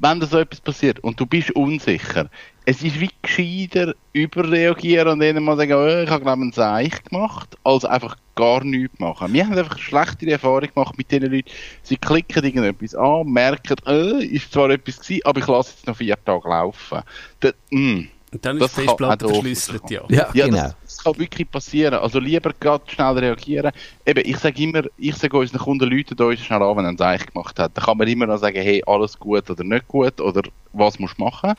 wenn 0.00 0.20
da 0.20 0.26
so 0.26 0.38
etwas 0.38 0.60
passiert 0.60 1.00
und 1.00 1.18
du 1.18 1.26
bist 1.26 1.50
unsicher, 1.52 2.28
es 2.64 2.82
ist 2.82 3.00
wie 3.00 3.10
gescheiter 3.22 3.94
überreagieren 4.12 5.08
und 5.08 5.20
denen 5.20 5.42
mal 5.42 5.56
sagen, 5.56 5.72
oh, 5.72 6.02
ich 6.04 6.08
habe 6.08 6.22
glaube 6.22 6.42
einen 6.42 6.52
Seich 6.52 7.02
gemacht, 7.04 7.56
als 7.64 7.84
einfach 7.84 8.16
gar 8.36 8.62
nichts 8.62 8.98
machen. 9.00 9.32
Wir 9.32 9.44
haben 9.44 9.58
einfach 9.58 9.72
eine 9.72 9.80
schlechtere 9.82 10.32
Erfahrung 10.32 10.68
gemacht 10.72 10.96
mit 10.96 11.10
diesen 11.10 11.32
Leuten. 11.32 11.50
Sie 11.82 11.96
klicken 11.96 12.44
irgendetwas 12.44 12.94
an, 12.94 13.26
merken, 13.26 13.76
äh, 13.86 14.24
ist 14.24 14.52
zwar 14.52 14.70
etwas 14.70 15.00
gewesen, 15.00 15.22
aber 15.24 15.40
ich 15.40 15.46
lasse 15.48 15.72
jetzt 15.72 15.86
noch 15.86 15.96
vier 15.96 16.16
Tage 16.24 16.48
laufen. 16.48 17.00
Da, 17.40 17.50
mm. 17.70 18.08
Und 18.32 18.44
dann 18.46 18.58
Das 18.58 18.70
ist 18.70 18.78
die 18.78 18.80
kann 18.80 18.88
Festplatte 18.88 19.28
verschlüsselt, 19.28 19.90
ja. 19.90 20.02
Ja, 20.08 20.30
Ja, 20.32 20.46
genau. 20.46 20.56
das, 20.62 20.76
das 20.84 21.04
kann 21.04 21.18
wirklich 21.18 21.50
passieren. 21.50 21.94
Also 21.94 22.18
lieber 22.18 22.52
gerade 22.58 22.82
schnell 22.90 23.18
reagieren. 23.18 23.72
Eben, 24.06 24.22
ich 24.24 24.38
sage 24.38 24.62
immer, 24.62 24.84
ich 24.96 25.14
sage 25.16 25.36
unseren 25.36 25.58
Kunden, 25.58 25.90
Leute 25.90 26.26
uns 26.26 26.40
schnell 26.40 26.62
an, 26.62 26.76
wenn 26.76 26.84
er 26.86 26.92
ein 26.92 26.98
Zeichen 26.98 27.26
gemacht 27.26 27.58
hat. 27.58 27.76
Da 27.76 27.82
kann 27.82 27.98
man 27.98 28.08
immer 28.08 28.26
noch 28.26 28.38
sagen, 28.38 28.60
hey, 28.60 28.82
alles 28.86 29.18
gut 29.18 29.50
oder 29.50 29.62
nicht 29.62 29.86
gut 29.86 30.18
oder 30.20 30.42
was 30.72 30.98
musst 30.98 31.18
du 31.18 31.24
machen. 31.24 31.52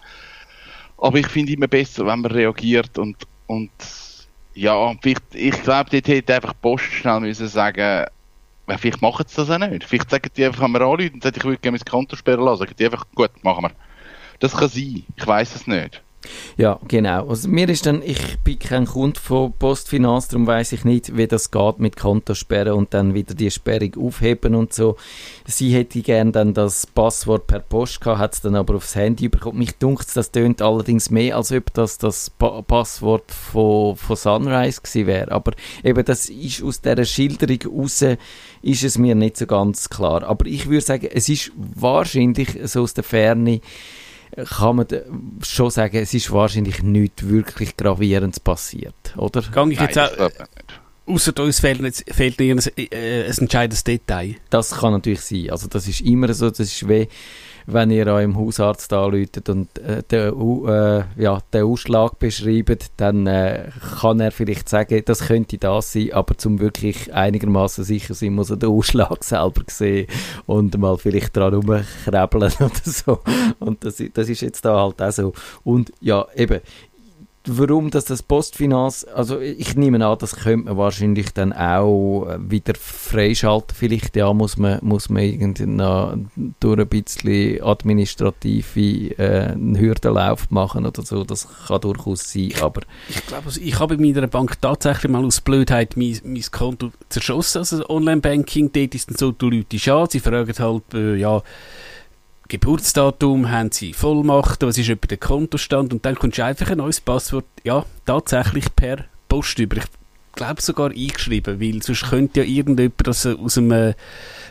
Aber 0.98 1.18
ich 1.18 1.28
finde 1.28 1.54
immer 1.54 1.68
besser, 1.68 2.06
wenn 2.08 2.22
man 2.22 2.32
reagiert 2.32 2.98
und, 2.98 3.18
und 3.48 3.72
ja, 4.56 4.94
vielleicht, 5.02 5.36
ich 5.36 5.62
glaube, 5.62 5.90
dort 5.92 6.08
hätte 6.08 6.36
einfach 6.36 6.54
Post 6.60 6.86
schnell 6.86 7.20
müssen 7.20 7.48
sagen, 7.48 8.06
vielleicht 8.78 9.02
machen 9.02 9.26
sie 9.28 9.36
das 9.36 9.50
auch 9.50 9.58
nicht. 9.60 9.84
Vielleicht 9.84 10.10
sagen 10.10 10.30
die 10.36 10.46
einfach, 10.46 10.64
wenn 10.64 10.72
wir 10.72 10.82
anrufen 10.82 11.16
und 11.16 11.24
sagen, 11.24 11.36
ich 11.38 11.44
würde 11.44 11.58
gerne 11.60 11.78
mein 11.78 11.86
Konto 11.86 12.16
sperren 12.16 12.46
lassen, 12.46 12.60
sagen 12.60 12.74
die 12.78 12.86
einfach, 12.86 13.06
gut, 13.14 13.32
machen 13.44 13.66
wir. 13.66 13.72
Das 14.40 14.56
kann 14.56 14.70
sein. 14.70 15.04
Ich 15.16 15.28
weiß 15.28 15.56
es 15.56 15.68
nicht. 15.68 16.02
Ja, 16.58 16.80
genau. 16.88 17.28
Also 17.28 17.50
mir 17.50 17.68
ist 17.70 17.86
dann, 17.86 18.02
ich 18.02 18.38
bin 18.40 18.60
kein 18.60 18.86
Kunde 18.86 19.20
von 19.20 19.54
Postfinanz, 19.54 20.28
darum 20.28 20.48
weiß 20.48 20.72
ich 20.74 20.86
nicht, 20.86 21.18
wie 21.18 21.28
das 21.28 21.52
geht 21.52 21.80
mit 21.80 21.98
Kontosperren 21.98 22.74
und 22.74 22.94
dann 22.94 23.14
wieder 23.14 23.34
die 23.34 23.52
Sperrung 23.52 23.96
aufheben 23.98 24.56
und 24.56 24.74
so. 24.74 24.98
Sie 25.46 25.74
hätte 25.74 26.02
gern 26.02 26.32
dann 26.32 26.54
das 26.54 26.88
Passwort 26.88 27.48
per 27.48 27.60
Post 27.60 28.02
gehabt, 28.02 28.20
hat 28.20 28.34
es 28.34 28.42
dann 28.42 28.56
aber 28.56 28.76
aufs 28.76 28.96
Handy 28.96 29.30
bekommen. 29.30 29.60
Mich 29.60 29.76
dunkt 29.78 30.16
das 30.16 30.32
tönt 30.32 30.62
allerdings 30.62 31.10
mehr, 31.10 31.38
als 31.38 31.52
ob 31.52 31.74
das 31.74 31.98
das 31.98 32.30
pa 32.30 32.62
Passwort 32.62 33.32
von, 33.32 33.96
von 33.96 34.16
Sunrise 34.16 34.82
gewesen 34.82 35.08
wäre. 35.08 35.32
Aber 35.32 35.54
eben, 35.84 36.06
das 36.06 36.30
ist 36.30 36.64
aus 36.64 36.82
dieser 36.82 37.06
Schilderung 37.06 37.82
raus, 37.82 38.04
ist 38.62 38.84
es 38.84 38.98
mir 38.98 39.16
nicht 39.16 39.38
so 39.38 39.46
ganz 39.46 39.90
klar. 39.90 40.24
Aber 40.24 40.46
ich 40.46 40.68
würde 40.70 40.86
sagen, 40.86 41.10
es 41.12 41.30
ist 41.30 41.52
wahrscheinlich 41.56 42.58
so 42.64 42.84
aus 42.84 42.94
der 42.94 43.04
Ferne, 43.04 43.60
kann 44.36 44.76
man 44.78 44.88
schon 45.44 45.70
sagen, 45.70 45.98
es 45.98 46.14
ist 46.14 46.32
wahrscheinlich 46.32 46.82
nichts 46.82 47.28
wirklich 47.28 47.78
Gravierendes 47.78 48.40
passiert, 48.40 49.14
oder? 49.18 49.42
Gang 49.52 49.72
ich 49.72 49.80
jetzt 49.80 49.96
Nein, 49.96 50.10
auch, 50.20 50.30
Außer 51.06 51.38
uns 51.42 51.60
fehlt, 51.60 51.82
jetzt, 51.82 52.06
fehlt 52.14 52.40
ein, 52.40 52.60
äh, 52.78 53.26
ein 53.26 53.38
entscheidendes 53.38 53.84
Detail. 53.84 54.36
Das 54.50 54.72
kann 54.72 54.94
natürlich 54.94 55.22
sein. 55.22 55.50
Also 55.50 55.68
das 55.68 55.88
ist 55.88 56.02
immer 56.02 56.34
so, 56.34 56.50
das 56.50 56.60
ist 56.60 56.88
wie, 56.88 57.10
wenn 57.66 57.92
ihr 57.92 58.08
eurem 58.08 58.38
Hausarzt 58.38 58.92
anruft 58.94 59.50
und 59.50 59.78
äh, 59.80 60.04
den, 60.04 60.66
äh, 60.66 61.04
ja, 61.22 61.40
den 61.54 61.64
Ausschlag 61.64 62.20
beschreibt, 62.20 62.92
dann 62.98 63.28
äh, 63.28 63.70
kann 64.00 64.20
er 64.20 64.32
vielleicht 64.32 64.70
sagen, 64.70 65.02
das 65.06 65.28
könnte 65.28 65.58
das 65.58 65.92
sein, 65.92 66.14
aber 66.14 66.38
zum 66.38 66.60
wirklich 66.60 67.14
einigermaßen 67.14 67.84
sicher 67.84 68.14
sein, 68.14 68.34
muss 68.34 68.50
er 68.50 68.58
den 68.58 68.70
Ausschlag 68.70 69.24
selber 69.26 69.64
sehen 69.68 70.08
und 70.46 70.78
mal 70.78 70.98
vielleicht 70.98 71.36
dran 71.36 71.54
rumkrebeln 71.54 72.54
oder 72.60 72.72
so. 72.84 73.20
Und 73.60 73.84
das, 73.84 74.02
das 74.14 74.30
ist 74.30 74.42
jetzt 74.42 74.64
da 74.66 74.82
halt 74.82 75.02
auch 75.02 75.12
so. 75.12 75.34
Und 75.64 75.92
ja, 76.00 76.26
eben, 76.36 76.62
warum 77.48 77.90
dass 77.90 78.06
das 78.06 78.24
Postfinanz, 78.24 79.06
also 79.14 79.40
ich 79.40 79.76
nehme 79.76 80.06
an, 80.06 80.18
das 80.18 80.36
könnte 80.36 80.66
man 80.66 80.78
wahrscheinlich 80.78 81.34
dann 81.34 81.54
auch 81.54 82.28
äh, 82.28 82.38
wieder 82.40 82.74
freischalten. 82.76 83.76
Vielleicht 83.76 84.16
ja, 84.16 84.32
muss 84.34 84.58
man, 84.58 84.80
muss 84.82 85.10
man 85.10 85.24
irgendwie 85.24 85.66
durch 86.60 86.80
ein 86.80 86.88
bisschen 86.88 87.62
administrative 87.64 89.18
äh, 89.18 89.56
Hürdenlauf 89.56 90.50
machen 90.52 90.86
oder 90.86 91.02
so. 91.02 91.24
Das 91.24 91.48
kann 91.68 91.82
durchaus 91.82 92.32
sein, 92.32 92.52
aber 92.62 92.82
Ich 93.10 93.26
glaube, 93.26 93.46
also 93.46 93.60
ich 93.62 93.80
habe 93.80 93.98
bei 93.98 94.04
meiner 94.04 94.28
Bank 94.28 94.62
tatsächlich 94.62 95.12
mal 95.12 95.26
aus 95.26 95.42
Blödheit 95.42 95.98
mein, 95.98 96.20
mein 96.24 96.44
Konto 96.52 96.92
zerschossen, 97.10 97.60
also 97.60 97.88
Online-Banking. 97.90 98.72
Dort 98.72 98.96
ist 98.96 99.10
dann 99.10 99.18
so, 99.18 99.32
du 99.32 99.50
läutest 99.50 99.88
an, 99.90 100.08
sie 100.10 100.20
fragen 100.20 100.54
halt, 100.58 100.94
äh, 100.94 101.16
ja, 101.16 101.42
Geburtsdatum, 102.54 103.50
haben 103.50 103.72
sie 103.72 103.94
Vollmacht, 103.94 104.62
was 104.62 104.78
ist 104.78 104.88
etwa 104.88 105.08
der 105.08 105.18
Kontostand 105.18 105.92
und 105.92 106.06
dann 106.06 106.14
kommst 106.14 106.38
du 106.38 106.46
einfach 106.46 106.70
ein 106.70 106.78
neues 106.78 107.02
Passwort, 107.02 107.46
ja, 107.64 107.84
tatsächlich 108.06 108.76
per 108.76 109.06
Post 109.28 109.58
über. 109.58 109.78
Ich 109.78 109.86
glaube 110.36 110.62
sogar 110.62 110.92
eingeschrieben, 110.92 111.60
weil 111.60 111.82
sonst 111.82 112.12
könnte 112.12 112.42
ja 112.42 112.46
irgendjemand 112.46 113.08
das 113.08 113.26
äh, 113.26 113.34
aus 113.34 113.58
einem 113.58 113.72
äh, 113.72 113.94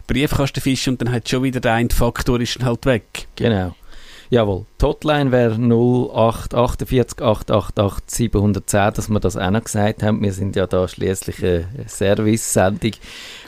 Briefkasten 0.09 0.61
fischen 0.61 0.95
und 0.95 1.01
dann 1.01 1.13
hat 1.13 1.29
schon 1.29 1.45
wieder 1.45 1.61
der 1.61 1.75
eine 1.75 1.91
Faktor 1.91 2.41
ist 2.41 2.57
dann 2.57 2.67
halt 2.67 2.87
weg. 2.87 3.29
Genau. 3.37 3.77
Jawohl. 4.31 4.67
Die 4.81 4.85
Hotline 4.87 5.31
wäre 5.31 5.55
0848 5.55 7.23
888 7.23 8.03
710, 8.09 8.95
dass 8.95 9.09
wir 9.11 9.21
das 9.21 9.37
auch 9.37 9.51
noch 9.51 9.63
gesagt 9.63 10.03
haben. 10.03 10.23
Wir 10.23 10.33
sind 10.33 10.57
ja 10.57 10.67
da 10.67 10.89
schließlich 10.89 11.45
eine 11.45 11.87
Service-Sendung. 11.87 12.93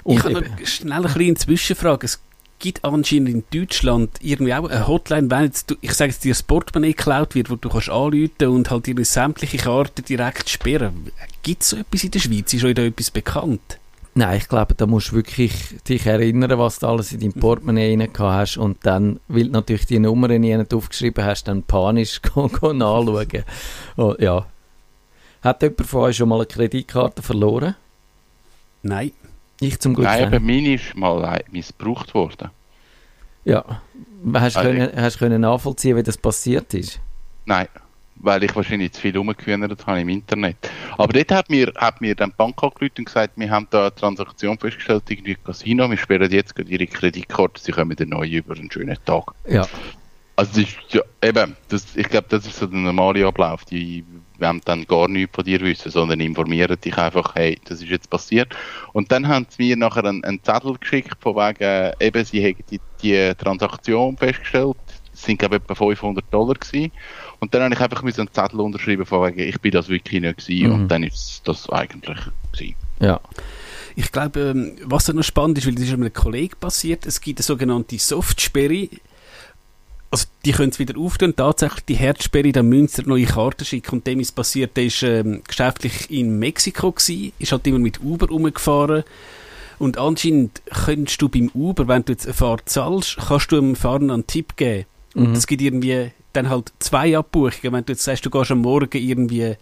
Ich 0.04 0.22
habe 0.22 0.32
noch 0.32 0.66
schnell 0.66 0.92
eine 0.92 1.08
kleine 1.08 1.34
Zwischenfrage. 1.34 2.04
Es 2.04 2.20
gibt 2.64 2.82
anscheinend 2.82 3.28
in 3.28 3.44
Deutschland 3.52 4.10
irgendwie 4.22 4.54
auch 4.54 4.66
eine 4.66 4.88
Hotline, 4.88 5.30
wenn 5.30 5.44
jetzt, 5.44 5.70
du, 5.70 5.74
ich 5.82 5.92
sage 5.92 6.12
jetzt, 6.12 6.24
dir 6.24 6.30
das 6.30 6.42
Portemonnaie 6.42 6.94
geklaut 6.94 7.34
wird, 7.34 7.50
wo 7.50 7.56
du 7.56 7.68
kannst 7.68 7.90
anrufen 7.90 8.46
und 8.46 8.70
halt 8.70 8.88
ihre 8.88 9.04
sämtliche 9.04 9.58
Karten 9.58 10.02
direkt 10.02 10.48
sperren. 10.48 11.10
Gibt 11.42 11.60
es 11.60 11.68
so 11.68 11.76
etwas 11.76 12.04
in 12.04 12.10
der 12.12 12.20
Schweiz? 12.20 12.54
Ist 12.54 12.64
euch 12.64 12.74
da 12.74 12.80
etwas 12.80 13.10
bekannt? 13.10 13.78
Nein, 14.14 14.38
ich 14.38 14.48
glaube, 14.48 14.74
da 14.74 14.86
musst 14.86 15.10
du 15.10 15.16
wirklich 15.16 15.52
dich 15.86 16.06
erinnern, 16.06 16.58
was 16.58 16.78
du 16.78 16.86
alles 16.86 17.12
in 17.12 17.20
deinem 17.20 17.34
Portemonnaie 17.34 17.98
rein 17.98 18.08
hast 18.18 18.56
und 18.56 18.78
dann, 18.86 19.20
weil 19.28 19.44
du 19.44 19.50
natürlich 19.50 19.84
die 19.84 19.98
Nummern 19.98 20.40
nicht 20.40 20.72
aufgeschrieben 20.72 21.22
hast, 21.22 21.44
dann 21.44 21.64
panisch 21.64 22.22
go, 22.34 22.48
go 22.48 22.72
nachschauen. 22.72 23.44
Oh, 23.98 24.14
ja. 24.18 24.46
Hat 25.42 25.60
jemand 25.60 25.86
von 25.86 26.00
euch 26.00 26.16
schon 26.16 26.30
mal 26.30 26.36
eine 26.36 26.46
Kreditkarte 26.46 27.20
verloren? 27.20 27.74
Nein. 28.80 29.12
Ich 29.60 29.78
zum 29.80 29.94
Glück 29.94 30.06
Nein, 30.06 30.24
aber 30.24 30.40
meine 30.40 30.74
ist 30.74 30.96
mal 30.96 31.36
äh, 31.36 31.44
missbraucht 31.50 32.14
worden. 32.14 32.50
Ja. 33.44 33.64
Hast 34.34 34.56
du 34.56 34.60
Ah, 34.60 34.62
können, 34.62 34.90
hast 34.96 35.18
können 35.18 35.40
nachvollziehen, 35.42 35.96
wie 35.96 36.02
das 36.02 36.16
passiert 36.16 36.72
ist? 36.74 37.00
Nein. 37.44 37.68
weil 38.16 38.42
ich 38.42 38.56
wahrscheinlich 38.56 38.92
zu 38.92 39.02
viel 39.02 39.16
rumgehühnert 39.16 39.86
habe 39.86 40.00
im 40.00 40.08
Internet. 40.08 40.56
Aber 40.96 41.12
dort 41.12 41.30
hat 41.32 41.50
mir, 41.50 41.72
hat 41.76 42.00
mir 42.00 42.14
dann 42.14 42.30
die 42.30 42.36
Bank 42.36 42.62
angerufen 42.62 42.92
und 42.98 43.04
gesagt, 43.04 43.32
wir 43.36 43.50
haben 43.50 43.66
da 43.70 43.82
eine 43.82 43.94
Transaktion 43.94 44.58
festgestellt, 44.58 45.02
irgendwie 45.10 45.34
Casino, 45.34 45.90
wir 45.90 45.98
sperren 45.98 46.30
jetzt 46.30 46.54
gerade 46.54 46.70
ihre 46.70 46.86
Kreditkarte, 46.86 47.60
sie 47.60 47.72
kommen 47.72 47.94
dann 47.96 48.08
neu 48.10 48.26
über 48.26 48.54
einen 48.54 48.70
schönen 48.70 48.96
Tag. 49.04 49.24
Ja. 49.46 49.66
Also 50.36 50.52
das 50.60 50.70
ist, 50.70 50.76
ja, 50.90 51.02
eben, 51.22 51.56
das, 51.68 51.94
ich 51.96 52.08
glaube, 52.08 52.26
das 52.30 52.46
ist 52.46 52.56
so 52.56 52.66
der 52.66 52.78
normale 52.78 53.26
Ablauf. 53.26 53.64
Die 53.66 54.04
wollen 54.38 54.60
dann 54.64 54.86
gar 54.86 55.08
nichts 55.08 55.34
von 55.34 55.44
dir 55.44 55.60
wissen, 55.60 55.90
sondern 55.90 56.20
informieren 56.20 56.76
dich 56.80 56.96
einfach, 56.96 57.34
hey, 57.34 57.58
das 57.64 57.82
ist 57.82 57.90
jetzt 57.90 58.10
passiert. 58.10 58.54
Und 58.92 59.12
dann 59.12 59.28
haben 59.28 59.46
sie 59.48 59.64
mir 59.64 59.76
nachher 59.76 60.04
einen, 60.04 60.24
einen 60.24 60.42
Zettel 60.42 60.76
geschickt, 60.78 61.16
von 61.20 61.36
wegen, 61.36 61.92
eben, 62.00 62.24
sie 62.24 62.40
hätten 62.42 62.64
die, 62.70 62.80
die 63.02 63.34
Transaktion 63.36 64.16
festgestellt. 64.16 64.76
Das 65.12 65.22
sind, 65.22 65.38
glaube 65.38 65.56
ich, 65.56 65.62
etwa 65.62 65.74
500 65.74 66.24
Dollar 66.32 66.54
gewesen. 66.54 66.90
Und 67.38 67.54
dann 67.54 67.62
habe 67.62 67.74
ich 67.74 67.80
einfach 67.80 68.02
müssen 68.02 68.22
einen 68.22 68.32
Zettel 68.32 68.60
unterschreiben, 68.60 69.06
von 69.06 69.26
wegen, 69.26 69.40
ich 69.40 69.60
bin 69.60 69.70
das 69.70 69.88
wirklich 69.88 70.20
nicht 70.20 70.38
gewesen. 70.38 70.66
Mhm. 70.66 70.74
Und 70.74 70.88
dann 70.88 71.04
ist 71.04 71.42
das 71.44 71.70
eigentlich 71.70 72.18
gewesen. 72.52 72.74
Ja. 73.00 73.20
Ich 73.96 74.10
glaube, 74.10 74.40
ähm, 74.40 74.76
was 74.84 75.04
da 75.04 75.12
noch 75.12 75.22
spannend 75.22 75.58
ist, 75.58 75.66
weil 75.66 75.74
das 75.74 75.84
ist 75.84 75.92
einem 75.92 76.12
Kollegen 76.12 76.56
passiert, 76.58 77.06
es 77.06 77.20
gibt 77.20 77.38
eine 77.38 77.44
sogenannte 77.44 77.98
Softsperre. 77.98 78.88
Also 80.14 80.26
die 80.44 80.52
können 80.52 80.70
es 80.70 80.78
wieder 80.78 80.96
auftun. 80.96 81.34
Tatsächlich 81.34 81.84
die 81.86 81.96
Herzsperre, 81.96 82.62
müssen 82.62 82.86
sie 82.86 83.02
neue 83.02 83.24
Karten 83.24 83.64
schicken. 83.64 83.96
Und 83.96 84.06
dem 84.06 84.20
ist 84.20 84.30
passiert, 84.36 84.76
der 84.76 84.84
ist 84.84 85.02
ähm, 85.02 85.42
geschäftlich 85.44 86.08
in 86.08 86.38
Mexiko 86.38 86.92
gewesen, 86.92 87.32
ist 87.40 87.50
halt 87.50 87.66
immer 87.66 87.80
mit 87.80 88.00
Uber 88.00 88.28
rumgefahren. 88.28 89.02
Und 89.80 89.98
anscheinend 89.98 90.62
könntest 90.72 91.20
du 91.20 91.28
beim 91.28 91.50
Uber, 91.52 91.88
wenn 91.88 92.04
du 92.04 92.12
jetzt 92.12 92.26
eine 92.26 92.34
Fahrt 92.34 92.68
zahlst, 92.68 93.16
kannst 93.26 93.50
du 93.50 93.56
dem 93.56 93.74
Fahrer 93.74 94.02
einen 94.02 94.24
Tipp 94.24 94.56
geben. 94.56 94.84
Und 95.16 95.30
Mhm. 95.30 95.34
es 95.34 95.48
gibt 95.48 95.62
irgendwie 95.62 96.12
dann 96.32 96.48
halt 96.48 96.72
zwei 96.78 97.18
Abbuchungen. 97.18 97.72
Wenn 97.72 97.84
du 97.84 97.92
jetzt 97.94 98.04
sagst, 98.04 98.24
du 98.24 98.30
gehst 98.30 98.52
am 98.52 98.60
Morgen 98.60 98.88
irgendwie 98.92 99.56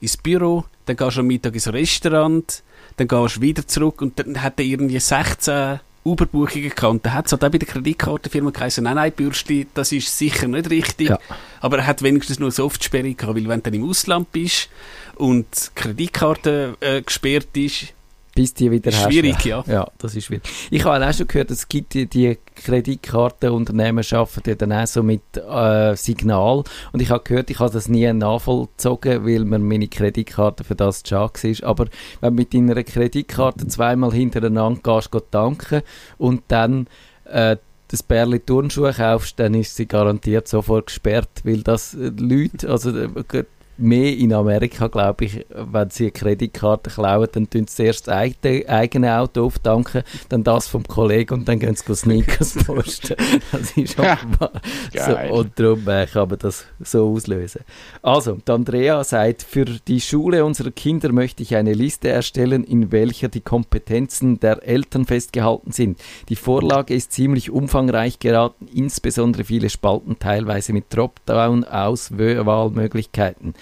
ins 0.00 0.16
Büro, 0.16 0.64
dann 0.86 0.96
gehst 0.96 1.16
du 1.18 1.20
am 1.20 1.26
Mittag 1.26 1.52
ins 1.52 1.70
Restaurant, 1.70 2.62
dann 2.96 3.06
gehst 3.06 3.36
du 3.36 3.40
wieder 3.42 3.66
zurück 3.66 4.00
und 4.00 4.18
dann 4.18 4.42
hat 4.42 4.58
er 4.60 4.64
irgendwie 4.64 4.98
16 4.98 5.80
Uber-Buchungen 6.04 6.70
gehabt. 6.70 6.84
Und 6.84 7.06
dann 7.06 7.14
hat 7.14 7.26
es 7.26 7.32
halt 7.32 7.44
auch 7.44 7.50
bei 7.50 7.58
der 7.58 7.68
Kreditkartenfirma 7.68 8.50
geheißen, 8.50 8.82
nein, 8.84 8.96
nein, 8.96 9.12
Bürsti, 9.12 9.66
das 9.74 9.92
ist 9.92 10.16
sicher 10.16 10.48
nicht 10.48 10.70
richtig. 10.70 11.10
Ja. 11.10 11.18
Aber 11.60 11.78
er 11.78 11.86
hat 11.86 12.02
wenigstens 12.02 12.38
nur 12.38 12.48
eine 12.48 12.52
Softsperre 12.52 13.12
gehabt, 13.14 13.36
weil 13.36 13.48
wenn 13.48 13.60
du 13.60 13.70
dann 13.70 13.74
im 13.74 13.88
Ausland 13.88 14.32
bist 14.32 14.68
und 15.16 15.46
die 15.50 15.80
Kreditkarte 15.80 16.76
äh, 16.80 17.02
gesperrt 17.02 17.56
ist, 17.56 17.94
Bis 18.34 18.54
die 18.54 18.70
wieder 18.70 18.92
hast. 18.92 19.04
schwierig, 19.04 19.44
ja. 19.44 19.64
Ja, 19.66 19.88
das 19.98 20.14
ist 20.14 20.26
schwierig. 20.26 20.44
Ich 20.70 20.84
habe 20.84 21.04
auch 21.04 21.12
schon 21.12 21.26
gehört, 21.26 21.50
es 21.50 21.68
gibt 21.68 21.94
die, 21.94 22.06
die 22.06 22.38
Kreditkartenunternehmen 22.54 24.04
arbeiten 24.12 24.50
ja 24.50 24.54
dann 24.54 24.72
auch 24.72 24.86
so 24.86 25.02
mit 25.02 25.22
äh, 25.36 25.96
Signal. 25.96 26.62
Und 26.92 27.02
ich 27.02 27.10
habe 27.10 27.24
gehört, 27.24 27.50
ich 27.50 27.58
habe 27.58 27.72
das 27.72 27.88
nie 27.88 28.10
nachvollzogen, 28.12 29.26
weil 29.26 29.44
mir 29.44 29.58
meine 29.58 29.88
Kreditkarte 29.88 30.62
für 30.62 30.76
das 30.76 31.02
zu 31.02 31.10
schade 31.10 31.32
war. 31.42 31.68
Aber 31.68 31.86
wenn 32.20 32.36
du 32.36 32.42
mit 32.42 32.54
deiner 32.54 32.82
Kreditkarte 32.84 33.66
zweimal 33.66 34.12
hintereinander 34.12 34.80
gehst, 34.80 35.10
gehst 35.10 35.30
tanken 35.32 35.82
und 36.18 36.42
dann 36.48 36.86
äh, 37.24 37.56
das 37.88 38.02
Bärli 38.04 38.38
Turnschuhe 38.40 38.92
kaufst, 38.92 39.40
dann 39.40 39.54
ist 39.54 39.74
sie 39.74 39.86
garantiert 39.86 40.46
sofort 40.46 40.86
gesperrt, 40.86 41.30
weil 41.42 41.62
das 41.62 41.94
äh, 41.94 42.12
Leute, 42.16 42.70
also 42.70 42.96
äh, 42.96 43.44
mehr 43.80 44.16
in 44.16 44.32
Amerika, 44.32 44.88
glaube 44.88 45.24
ich, 45.24 45.46
wenn 45.50 45.90
sie 45.90 46.04
eine 46.04 46.12
Kreditkarte 46.12 46.90
klauen, 46.90 47.28
dann 47.32 47.48
tun 47.48 47.66
sie 47.66 47.76
zuerst 47.76 48.08
das 48.08 48.14
eigene, 48.14 48.68
eigene 48.68 49.18
Auto 49.18 49.46
auftanken, 49.46 50.02
dann 50.28 50.44
das 50.44 50.68
vom 50.68 50.84
Kollegen 50.84 51.34
und 51.34 51.48
dann 51.48 51.58
gehen 51.58 51.74
sie 51.74 51.94
Sneakers 51.94 52.54
posten. 52.66 53.16
Das 53.52 53.76
ist 53.76 53.98
offenbar 53.98 54.52
Geil. 54.92 55.28
so. 55.28 55.34
Und 55.34 55.58
darum 55.58 55.88
äh, 55.88 56.06
kann 56.06 56.28
man 56.28 56.38
das 56.38 56.66
so 56.80 57.12
auslösen. 57.12 57.62
Also, 58.02 58.38
Andrea 58.48 59.02
sagt, 59.04 59.42
für 59.42 59.64
die 59.64 60.00
Schule 60.00 60.44
unserer 60.44 60.70
Kinder 60.70 61.12
möchte 61.12 61.42
ich 61.42 61.56
eine 61.56 61.72
Liste 61.72 62.08
erstellen, 62.08 62.62
in 62.64 62.92
welcher 62.92 63.28
die 63.28 63.40
Kompetenzen 63.40 64.38
der 64.40 64.66
Eltern 64.66 65.06
festgehalten 65.06 65.72
sind. 65.72 65.98
Die 66.28 66.36
Vorlage 66.36 66.94
ist 66.94 67.12
ziemlich 67.12 67.50
umfangreich 67.50 68.18
geraten, 68.18 68.68
insbesondere 68.72 69.44
viele 69.44 69.70
Spalten, 69.70 70.18
teilweise 70.18 70.72
mit 70.72 70.86
Dropdown-Auswahlmöglichkeiten. 70.94 73.54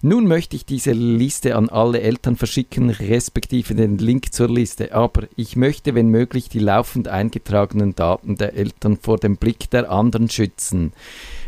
Nun 0.00 0.26
möchte 0.26 0.56
ich 0.56 0.66
diese 0.66 0.92
Liste 0.92 1.56
an 1.56 1.68
alle 1.68 2.00
Eltern 2.00 2.36
verschicken, 2.36 2.90
respektive 2.90 3.74
den 3.74 3.98
Link 3.98 4.32
zur 4.32 4.48
Liste. 4.48 4.94
Aber 4.94 5.28
ich 5.36 5.56
möchte, 5.56 5.94
wenn 5.94 6.08
möglich, 6.08 6.48
die 6.48 6.58
laufend 6.58 7.08
eingetragenen 7.08 7.94
Daten 7.94 8.36
der 8.36 8.54
Eltern 8.54 8.96
vor 8.96 9.18
dem 9.18 9.36
Blick 9.36 9.70
der 9.70 9.90
anderen 9.90 10.28
schützen. 10.28 10.92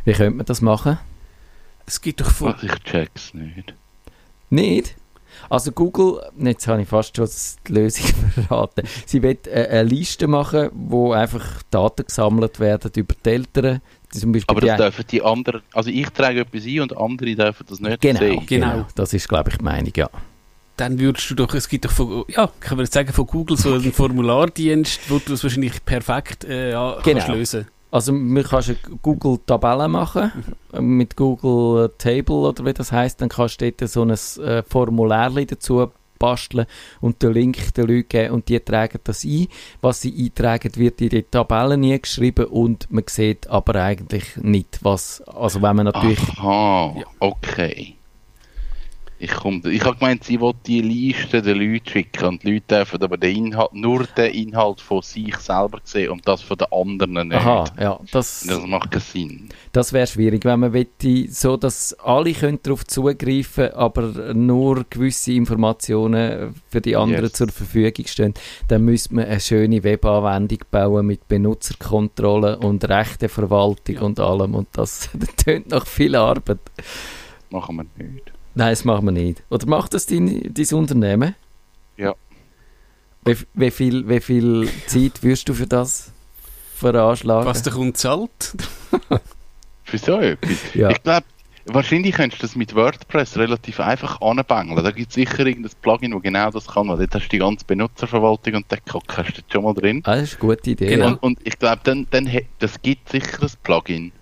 Wie 0.05 0.13
könnte 0.13 0.37
man 0.37 0.47
das 0.47 0.61
machen? 0.61 0.99
es 1.87 2.01
gibt 2.01 2.21
doch 2.21 2.31
von, 2.31 2.55
Ach, 2.57 2.63
ich 2.63 2.75
check's 2.85 3.35
nicht. 3.35 3.75
Nicht? 4.51 4.97
Also 5.51 5.73
Google, 5.73 6.23
jetzt 6.39 6.67
habe 6.69 6.83
ich 6.83 6.89
fast 6.89 7.17
schon 7.17 7.29
die 7.67 7.73
Lösung 7.73 8.07
verraten. 8.35 8.87
Sie 9.05 9.23
wird 9.23 9.47
äh, 9.47 9.69
eine 9.71 9.83
Liste 9.83 10.27
machen, 10.27 10.71
wo 10.73 11.13
einfach 11.13 11.63
Daten 11.71 12.07
gesammelt 12.07 12.61
werden 12.61 12.91
über 12.95 13.15
die 13.25 13.31
Eltern. 13.31 13.81
Zum 14.21 14.33
Beispiel 14.33 14.57
Aber 14.57 14.67
das 14.67 14.77
dürfen 14.79 15.05
die 15.11 15.23
anderen, 15.23 15.63
also 15.73 15.91
ich 15.91 16.09
trage 16.11 16.41
etwas 16.41 16.65
ein 16.65 16.81
und 16.81 16.97
andere 16.97 17.35
dürfen 17.35 17.67
das 17.69 17.81
nicht 17.81 18.01
Genau, 18.01 18.19
sehen. 18.19 18.47
genau, 18.47 18.71
Genau. 18.73 18.87
Das 18.95 19.13
ist, 19.13 19.29
glaube 19.29 19.51
ich, 19.51 19.59
die 19.59 19.65
Meinung, 19.65 19.93
ja. 19.97 20.09
dann 20.77 20.99
würdest 20.99 21.31
du 21.31 21.35
doch, 21.35 21.53
es 21.55 21.69
gibt 21.69 21.85
doch 21.85 21.91
von, 21.91 22.25
ja, 22.29 22.49
kann 22.61 22.77
man 22.77 22.85
jetzt 22.85 22.95
sagen, 22.95 23.13
von 23.13 23.27
Google 23.27 23.57
so 23.57 23.75
einen 23.75 23.93
Formulardienst, 23.93 25.09
wo 25.11 25.19
du 25.19 25.35
es 25.35 25.43
wahrscheinlich 25.43 25.85
perfekt 25.85 26.45
äh, 26.45 26.73
ja, 26.73 26.99
kannst 27.03 27.27
Genau. 27.27 27.39
lösen. 27.39 27.67
Also 27.91 28.13
man 28.13 28.43
kannst 28.43 28.71
eine 28.71 28.79
Google-Tabelle 29.03 29.87
machen, 29.87 30.33
äh, 30.73 30.81
mit 30.81 31.15
Google 31.17 31.93
Table 31.97 32.35
oder 32.35 32.65
wie 32.65 32.73
das 32.73 32.91
heißt, 32.91 33.21
dann 33.21 33.29
kannst 33.29 33.61
du 33.61 33.71
dort 33.71 33.89
so 33.89 34.03
ein 34.03 34.11
äh, 34.11 34.63
Formular 34.65 35.31
dazu 35.31 35.93
basteln 36.25 36.67
und 37.01 37.23
den 37.23 37.33
Link 37.33 37.75
den 37.75 37.87
Leuten 37.87 38.09
geben 38.09 38.35
und 38.35 38.49
die 38.49 38.61
tragen 38.61 38.99
das 39.05 39.25
ein. 39.25 39.49
Was 39.81 40.01
sie 40.01 40.15
eintragen, 40.25 40.71
wird 40.77 41.01
in 41.01 41.11
die 41.11 41.23
Tabelle 41.23 41.77
nie 41.77 42.01
geschrieben 42.01 42.47
und 42.47 42.91
man 42.91 43.05
sieht 43.07 43.47
aber 43.49 43.75
eigentlich 43.83 44.37
nicht, 44.37 44.79
was, 44.83 45.21
also 45.23 45.61
wenn 45.61 45.77
man 45.77 45.87
natürlich, 45.87 46.21
Aha, 46.39 46.95
Ja. 46.97 47.05
Ich, 49.25 49.31
komm, 49.31 49.63
ich 49.65 49.83
habe 49.85 49.97
gemeint, 49.97 50.23
sie 50.25 50.41
will 50.41 50.53
die 50.67 50.83
Liste 50.83 51.41
den 51.41 51.57
Leuten 51.59 51.89
schicken 51.89 52.25
und 52.27 52.43
die 52.43 52.53
Leute 52.53 52.67
dürfen 52.77 53.03
aber 53.03 53.17
den 53.17 53.37
Inhalt, 53.47 53.73
nur 53.73 54.05
den 54.17 54.33
Inhalt 54.35 54.81
von 54.83 55.01
sich 55.01 55.35
selber 55.37 55.79
sehen 55.85 56.11
und 56.11 56.29
das 56.29 56.43
von 56.43 56.59
den 56.59 56.67
anderen 56.71 57.29
nicht. 57.29 57.41
aha, 57.41 57.65
ja, 57.81 57.99
das, 58.13 58.45
Das 58.47 58.67
macht 58.67 58.91
keinen 58.91 59.01
Sinn. 59.01 59.49
das 59.73 59.93
wäre 59.95 60.07
schwierig, 60.07 60.45
wenn 60.45 60.61
man 60.61 60.73
wette, 60.75 61.27
so, 61.31 61.57
dass 61.57 61.95
alle 62.01 62.33
können 62.35 62.59
darauf 62.63 62.85
zugreifen 62.87 63.71
aber 63.73 64.35
nur 64.35 64.85
gewisse 64.91 65.33
Informationen 65.33 66.55
für 66.69 66.81
die 66.83 66.95
anderen 66.97 67.25
Yes. 67.25 67.33
zur 67.33 67.49
Verfügung 67.49 68.07
stehen, 68.07 68.35
dann 68.69 68.85
müsste 68.85 69.15
man 69.15 69.25
eine 69.25 69.41
schöne 69.41 69.83
Webanwendung 69.83 70.59
bauen 70.71 71.07
mit 71.07 71.27
Benutzerkontrolle 71.29 72.59
und 72.59 72.87
Rechteverwaltung 72.89 73.95
Ja. 73.97 74.03
und 74.03 74.21
allem 74.21 74.55
und 74.55 74.69
das 74.73 75.09
tönt 75.43 75.69
nach 75.71 75.87
viel 75.87 76.15
Arbeit. 76.15 76.59
Machen 77.51 77.77
wir 77.97 78.05
nicht. 78.05 78.34
Nein, 78.55 78.71
das 78.71 78.85
machen 78.85 79.07
wir 79.07 79.13
nicht. 79.13 79.43
Oder 79.51 79.67
macht 79.67 79.95
das 79.95 80.07
dein, 80.07 80.53
dein 80.53 80.79
Unternehmen? 80.79 81.35
Ja. 81.97 82.15
Wie, 83.25 83.37
wie, 83.55 83.71
viel, 83.71 84.09
wie 84.09 84.21
viel 84.21 84.69
Zeit 84.87 85.23
würdest 85.23 85.49
du 85.49 85.55
für 85.55 85.67
das 85.67 86.13
veranschlagen? 86.75 87.47
Was 87.47 87.63
der 87.63 87.73
Kunde 87.73 87.95
zahlt. 87.95 88.55
Für 89.85 89.99
so 89.99 90.19
etwas? 90.19 90.57
Ja. 90.73 90.89
Ich 90.89 91.03
glaube, 91.03 91.27
wahrscheinlich 91.67 92.15
könntest 92.15 92.43
du 92.43 92.47
das 92.47 92.57
mit 92.57 92.75
WordPress 92.75 93.37
relativ 93.37 93.81
einfach 93.81 94.21
anbängeln. 94.23 94.83
Da 94.83 94.91
gibt 94.91 95.11
es 95.11 95.15
sicher 95.15 95.47
irgendein 95.47 95.73
Plugin, 95.83 96.13
das 96.13 96.23
genau 96.23 96.51
das 96.51 96.67
kann. 96.67 96.89
Weil 96.89 96.97
dort 96.99 97.15
hast 97.15 97.25
du 97.25 97.29
die 97.29 97.39
ganze 97.39 97.65
Benutzerverwaltung 97.67 98.55
und 98.55 98.71
den 98.71 98.79
Cock 98.91 99.17
hast 99.17 99.35
du 99.37 99.43
schon 99.47 99.65
mal 99.65 99.75
drin. 99.75 100.01
Ah, 100.05 100.17
das 100.17 100.33
ist 100.33 100.41
eine 100.41 100.51
gute 100.51 100.71
Idee. 100.71 100.87
Genau. 100.87 101.09
Und, 101.09 101.23
und 101.23 101.39
ich 101.45 101.59
glaube, 101.59 101.81
dann, 101.85 102.07
dann, 102.11 102.31
das 102.59 102.81
gibt 102.81 103.11
sicher 103.11 103.43
ein 103.43 103.51
Plugin, 103.63 104.13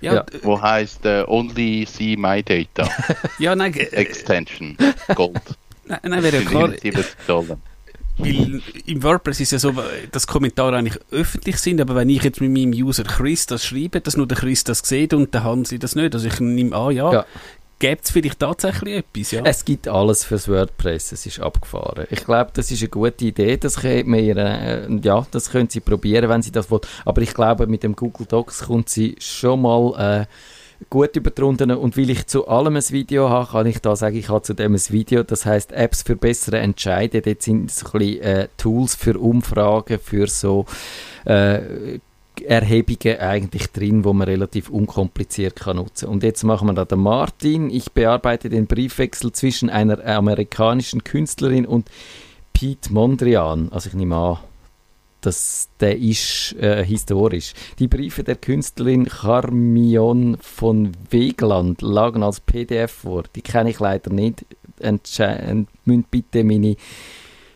Ja, 0.00 0.24
wo 0.42 0.60
heißt 0.60 1.04
äh, 1.06 1.24
Only 1.26 1.86
See 1.86 2.16
My 2.16 2.42
Data 2.42 2.88
ja 3.38 3.54
nein, 3.54 3.74
äh, 3.74 3.84
Extension 3.84 4.76
Gold. 5.14 5.40
nein, 5.86 6.00
nein, 6.04 6.22
wäre 6.22 6.38
ja 6.38 6.42
klar. 6.42 6.68
79 6.68 7.06
Dollar. 7.26 7.58
Weil 8.18 8.60
im 8.84 9.02
WordPress 9.02 9.40
ist 9.40 9.52
ja 9.52 9.58
so, 9.58 9.74
dass 10.12 10.26
Kommentare 10.26 10.76
eigentlich 10.76 10.98
öffentlich 11.10 11.56
sind, 11.56 11.80
aber 11.80 11.94
wenn 11.96 12.10
ich 12.10 12.22
jetzt 12.22 12.40
mit 12.40 12.50
meinem 12.50 12.72
User 12.72 13.04
Chris 13.04 13.46
das 13.46 13.64
schreibe, 13.64 14.00
dass 14.02 14.16
nur 14.16 14.26
der 14.26 14.36
Chris 14.36 14.62
das 14.62 14.80
sieht 14.80 15.14
und 15.14 15.34
dann 15.34 15.44
haben 15.44 15.64
sie 15.64 15.78
das 15.78 15.94
nicht. 15.94 16.14
Also 16.14 16.26
ich 16.28 16.38
nehme 16.38 16.76
an, 16.76 16.94
ja, 16.94 17.12
Ja. 17.12 17.26
Gibt 17.80 18.04
es 18.04 18.10
vielleicht 18.12 18.38
tatsächlich 18.38 18.98
etwas, 18.98 19.32
ja. 19.32 19.42
Es 19.44 19.64
gibt 19.64 19.88
alles 19.88 20.22
fürs 20.24 20.46
WordPress, 20.48 21.10
es 21.12 21.26
ist 21.26 21.40
abgefahren. 21.40 22.06
Ich 22.10 22.24
glaube, 22.24 22.50
das 22.54 22.70
ist 22.70 22.82
eine 22.82 22.90
gute 22.90 23.24
Idee, 23.24 23.56
das 23.56 23.80
können 23.80 24.12
wir, 24.12 24.36
äh, 24.36 25.00
ja, 25.02 25.26
das 25.32 25.50
können 25.50 25.68
Sie 25.68 25.80
probieren, 25.80 26.28
wenn 26.28 26.42
Sie 26.42 26.52
das 26.52 26.70
wollen. 26.70 26.82
Aber 27.04 27.22
ich 27.22 27.34
glaube, 27.34 27.66
mit 27.66 27.82
dem 27.82 27.96
Google 27.96 28.26
Docs 28.26 28.66
kommt 28.66 28.88
sie 28.88 29.16
schon 29.18 29.62
mal 29.62 30.20
äh, 30.20 30.84
gut 30.88 31.16
über 31.16 31.30
die 31.30 31.42
Runden. 31.42 31.70
Und 31.72 31.96
weil 31.96 32.10
ich 32.10 32.26
zu 32.26 32.46
allem 32.48 32.76
ein 32.76 32.88
Video 32.90 33.28
habe, 33.28 33.50
kann 33.50 33.66
ich 33.66 33.80
da 33.80 33.96
sagen, 33.96 34.16
ich 34.16 34.28
habe 34.28 34.42
zu 34.42 34.54
dem 34.54 34.74
ein 34.74 34.90
Video, 34.90 35.22
das 35.22 35.46
heißt 35.46 35.72
Apps 35.72 36.02
für 36.02 36.16
bessere 36.16 36.58
Entscheide. 36.58 37.20
Dort 37.20 37.42
sind 37.42 37.70
so 37.70 37.86
ein 37.86 37.98
bisschen 37.98 38.22
äh, 38.22 38.48
Tools 38.56 38.94
für 38.94 39.18
Umfragen, 39.18 39.98
für 39.98 40.26
so 40.26 40.66
äh, 41.24 41.98
Erhebungen 42.46 43.18
eigentlich 43.18 43.68
drin, 43.68 44.04
wo 44.04 44.12
man 44.12 44.28
relativ 44.28 44.68
unkompliziert 44.70 45.56
kann 45.56 45.76
nutzen. 45.76 46.08
Und 46.08 46.22
jetzt 46.22 46.42
machen 46.42 46.68
wir 46.68 46.74
da 46.74 46.84
den 46.84 47.00
Martin. 47.00 47.70
Ich 47.70 47.92
bearbeite 47.92 48.48
den 48.48 48.66
Briefwechsel 48.66 49.32
zwischen 49.32 49.70
einer 49.70 50.04
amerikanischen 50.04 51.04
Künstlerin 51.04 51.66
und 51.66 51.90
Pete 52.52 52.92
Mondrian. 52.92 53.70
Also 53.72 53.88
ich 53.88 53.94
nehme 53.94 54.16
an, 54.16 54.38
dass 55.20 55.68
der 55.80 55.98
ist 55.98 56.54
äh, 56.58 56.84
historisch. 56.84 57.54
Die 57.78 57.88
Briefe 57.88 58.24
der 58.24 58.36
Künstlerin 58.36 59.08
Charmion 59.08 60.36
von 60.40 60.92
Wegland 61.10 61.82
lagen 61.82 62.22
als 62.22 62.40
PDF 62.40 62.92
vor. 62.92 63.24
Die 63.34 63.42
kenne 63.42 63.70
ich 63.70 63.80
leider 63.80 64.12
nicht. 64.12 64.44
Entsche 64.78 65.66
müsst 65.84 66.10
bitte 66.10 66.42
meine 66.42 66.76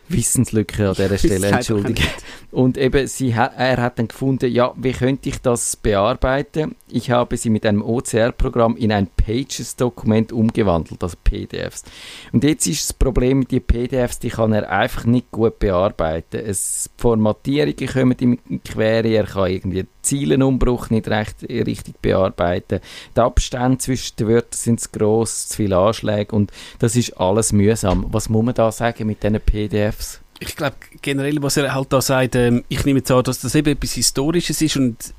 Wissenslücke 0.09 0.89
an 0.89 0.95
dieser 0.95 1.17
Stelle 1.17 1.47
entschuldigen. 1.47 2.05
Und 2.51 2.77
eben, 2.77 3.07
sie, 3.07 3.31
er 3.31 3.77
hat 3.77 3.99
dann 3.99 4.07
gefunden, 4.07 4.51
ja, 4.51 4.73
wie 4.77 4.93
könnte 4.93 5.29
ich 5.29 5.41
das 5.41 5.75
bearbeiten? 5.75 6.75
Ich 6.89 7.11
habe 7.11 7.37
sie 7.37 7.49
mit 7.49 7.65
einem 7.65 7.81
OCR-Programm 7.81 8.77
in 8.77 8.91
ein 8.91 9.07
Pages-Dokument 9.25 10.31
umgewandelt, 10.31 11.01
also 11.01 11.17
PDFs. 11.23 11.83
Und 12.31 12.43
jetzt 12.43 12.67
ist 12.67 12.89
das 12.89 12.93
Problem, 12.93 13.47
die 13.47 13.59
PDFs, 13.59 14.19
die 14.19 14.29
kann 14.29 14.53
er 14.53 14.69
einfach 14.69 15.05
nicht 15.05 15.31
gut 15.31 15.59
bearbeiten. 15.59 16.37
Es 16.45 16.89
Formatierungen 16.97 17.87
kommen 17.87 18.17
ihm 18.19 18.39
in 18.49 18.63
Quere, 18.63 19.07
er 19.07 19.25
kann 19.25 19.49
irgendwie 19.49 19.85
Zeilenumbruch 20.01 20.91
nicht 20.91 21.07
recht, 21.07 21.43
richtig 21.43 21.99
bearbeiten. 22.01 22.79
Die 23.15 23.19
Abstände 23.19 23.79
zwischen 23.79 24.15
den 24.17 24.27
Wörtern 24.27 24.51
sind 24.51 24.79
zu 24.79 24.89
gross, 24.91 25.47
zu 25.47 25.57
viele 25.57 25.77
Anschläge 25.77 26.35
und 26.35 26.51
das 26.79 26.95
ist 26.95 27.17
alles 27.17 27.51
mühsam. 27.51 28.05
Was 28.11 28.29
muss 28.29 28.45
man 28.45 28.53
da 28.53 28.71
sagen 28.71 29.07
mit 29.07 29.23
diesen 29.23 29.39
PDFs? 29.39 30.21
Ich 30.39 30.55
glaube 30.55 30.75
generell, 31.01 31.41
was 31.41 31.57
er 31.57 31.73
halt 31.73 31.91
da 31.91 32.01
sagt, 32.01 32.35
ähm, 32.35 32.63
ich 32.67 32.85
nehme 32.85 32.99
jetzt 32.99 33.09
an, 33.09 33.23
dass 33.23 33.39
das 33.39 33.55
eben 33.55 33.71
etwas 33.71 33.93
Historisches 33.93 34.61
ist 34.61 34.77
und 34.77 35.13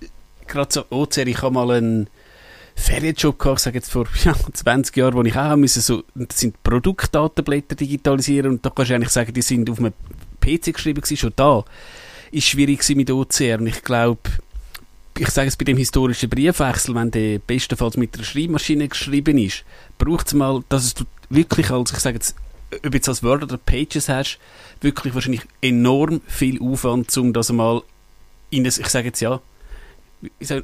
gerade 0.47 0.73
so 0.73 0.85
OCR, 0.91 1.27
ich 1.27 1.43
habe 1.43 1.55
mal 1.55 1.71
einen 1.71 2.09
Ferienjob 2.77 3.39
gehabt, 3.39 3.59
ich 3.59 3.65
sage 3.65 3.79
jetzt 3.79 3.91
vor 3.91 4.07
ja, 4.25 4.35
20 4.35 4.97
Jahren, 4.97 5.15
wo 5.15 5.23
ich 5.23 5.37
auch 5.37 5.57
müssen, 5.57 5.83
so, 5.83 6.05
das 6.15 6.39
sind 6.39 6.63
Produktdatenblätter 6.63 7.75
digitalisieren 7.75 8.53
und 8.53 8.67
da 8.67 8.71
kannst 8.71 8.91
du 8.91 8.95
eigentlich 8.95 9.11
sagen, 9.11 9.33
die 9.33 9.43
sind 9.43 9.69
auf 9.69 9.79
einem 9.79 9.93
PC 10.41 10.75
geschrieben 10.75 11.01
gewesen, 11.01 11.17
schon 11.17 11.33
da. 11.35 11.65
Ist 12.31 12.47
schwierig 12.47 12.87
mit 12.95 13.11
OCR 13.11 13.59
und 13.59 13.67
ich 13.67 13.83
glaube, 13.83 14.21
ich 15.19 15.31
sage 15.31 15.49
es 15.49 15.57
bei 15.57 15.65
dem 15.65 15.79
historischen 15.79 16.29
Briefwechsel, 16.29 16.95
wenn 16.95 17.11
der 17.11 17.39
bestenfalls 17.39 17.97
mit 17.97 18.15
einer 18.15 18.25
Schreibmaschine 18.25 18.89
geschrieben 18.89 19.39
ist, 19.39 19.65
braucht 19.99 20.27
es 20.27 20.35
mal, 20.35 20.63
dass 20.69 20.85
es 20.85 20.95
wirklich 21.31 21.71
als, 21.71 21.93
ich 21.93 21.99
sage 21.99 22.17
jetzt, 22.17 22.37
ob 22.85 22.93
jetzt 22.93 23.09
als 23.09 23.23
Word 23.23 23.43
oder 23.43 23.57
Pages 23.57 24.09
hast, 24.09 24.39
wirklich 24.81 25.15
wahrscheinlich 25.15 25.43
enorm 25.63 26.21
viel 26.27 26.61
Aufwand, 26.61 27.17
um 27.17 27.33
das 27.33 27.51
mal 27.51 27.83
in 28.51 28.65
das, 28.65 28.79
ich 28.79 28.89
sage 28.89 29.09
jetzt 29.09 29.21
ja, 29.21 29.41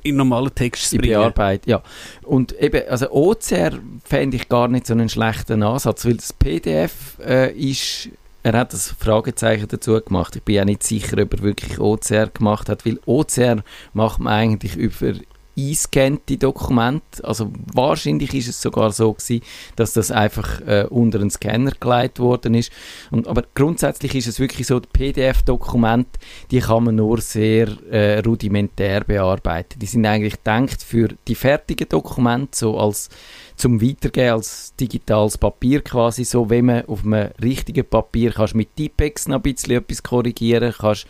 in 0.03 0.17
normalen 0.17 0.55
Text 0.55 0.91
zu 0.91 0.97
bringen. 0.97 1.15
Bearbeit, 1.15 1.67
ja. 1.67 1.83
Und 2.23 2.53
eben, 2.61 2.88
also 2.88 3.11
OCR 3.11 3.79
fände 4.05 4.37
ich 4.37 4.49
gar 4.49 4.69
nicht 4.69 4.87
so 4.87 4.95
einen 4.95 5.09
schlechten 5.09 5.62
Ansatz, 5.62 6.05
weil 6.05 6.17
das 6.17 6.33
PDF 6.33 7.19
äh, 7.25 7.53
ist 7.53 8.11
er 8.45 8.59
hat 8.59 8.73
das 8.73 8.88
Fragezeichen 8.99 9.69
dazu 9.69 10.01
gemacht. 10.01 10.35
Ich 10.35 10.43
bin 10.43 10.57
ja 10.57 10.65
nicht 10.65 10.83
sicher, 10.83 11.17
ob 11.23 11.33
er 11.33 11.43
wirklich 11.43 11.79
OCR 11.79 12.27
gemacht 12.27 12.69
hat, 12.69 12.85
weil 12.85 12.99
OCR 13.07 13.62
macht 13.93 14.19
man 14.19 14.33
eigentlich 14.33 14.77
über 14.77 15.15
eingescannte 15.57 16.38
Dokumente. 16.38 17.25
Also 17.25 17.53
wahrscheinlich 17.73 18.35
ist 18.35 18.49
es 18.49 18.61
sogar 18.61 18.93
so 18.93 19.12
gewesen, 19.12 19.43
dass 19.77 19.93
das 19.93 20.11
einfach 20.11 20.61
äh, 20.62 20.87
unter 20.88 21.21
einen 21.21 21.31
Scanner 21.31 21.73
geleitet 21.79 22.19
worden 22.21 22.55
ist. 22.55 22.73
Und, 23.11 23.29
aber 23.29 23.45
grundsätzlich 23.55 24.15
ist 24.15 24.27
es 24.27 24.41
wirklich 24.41 24.67
so, 24.67 24.81
PDF-Dokumente, 24.81 26.19
die 26.51 26.61
kann 26.61 26.85
man 26.85 26.97
nur 26.97 27.21
sehr 27.21 27.69
äh, 27.91 28.21
rudimentär 28.21 29.05
bearbeiten. 29.05 29.79
Die 29.79 29.87
sind 29.87 30.07
eigentlich 30.07 30.35
gedacht 30.35 30.83
für 30.83 31.09
die 31.29 31.35
fertigen 31.35 31.88
Dokumente, 31.88 32.59
so 32.59 32.79
als 32.79 33.11
zum 33.57 33.81
Weitergeben 33.81 34.33
als 34.33 34.75
digitales 34.77 35.38
Papier 35.38 35.83
quasi 35.83 36.25
so, 36.25 36.51
wenn 36.51 36.67
man 36.67 36.87
auf 36.87 37.05
einem 37.05 37.31
richtigen 37.43 37.85
Papier 37.85 38.33
kannst 38.33 38.55
mit 38.55 38.75
Tipex 38.75 39.29
noch 39.29 39.37
ein 39.37 39.43
bisschen 39.43 39.77
etwas 39.77 40.03
korrigieren, 40.03 40.75
kannst 40.77 41.07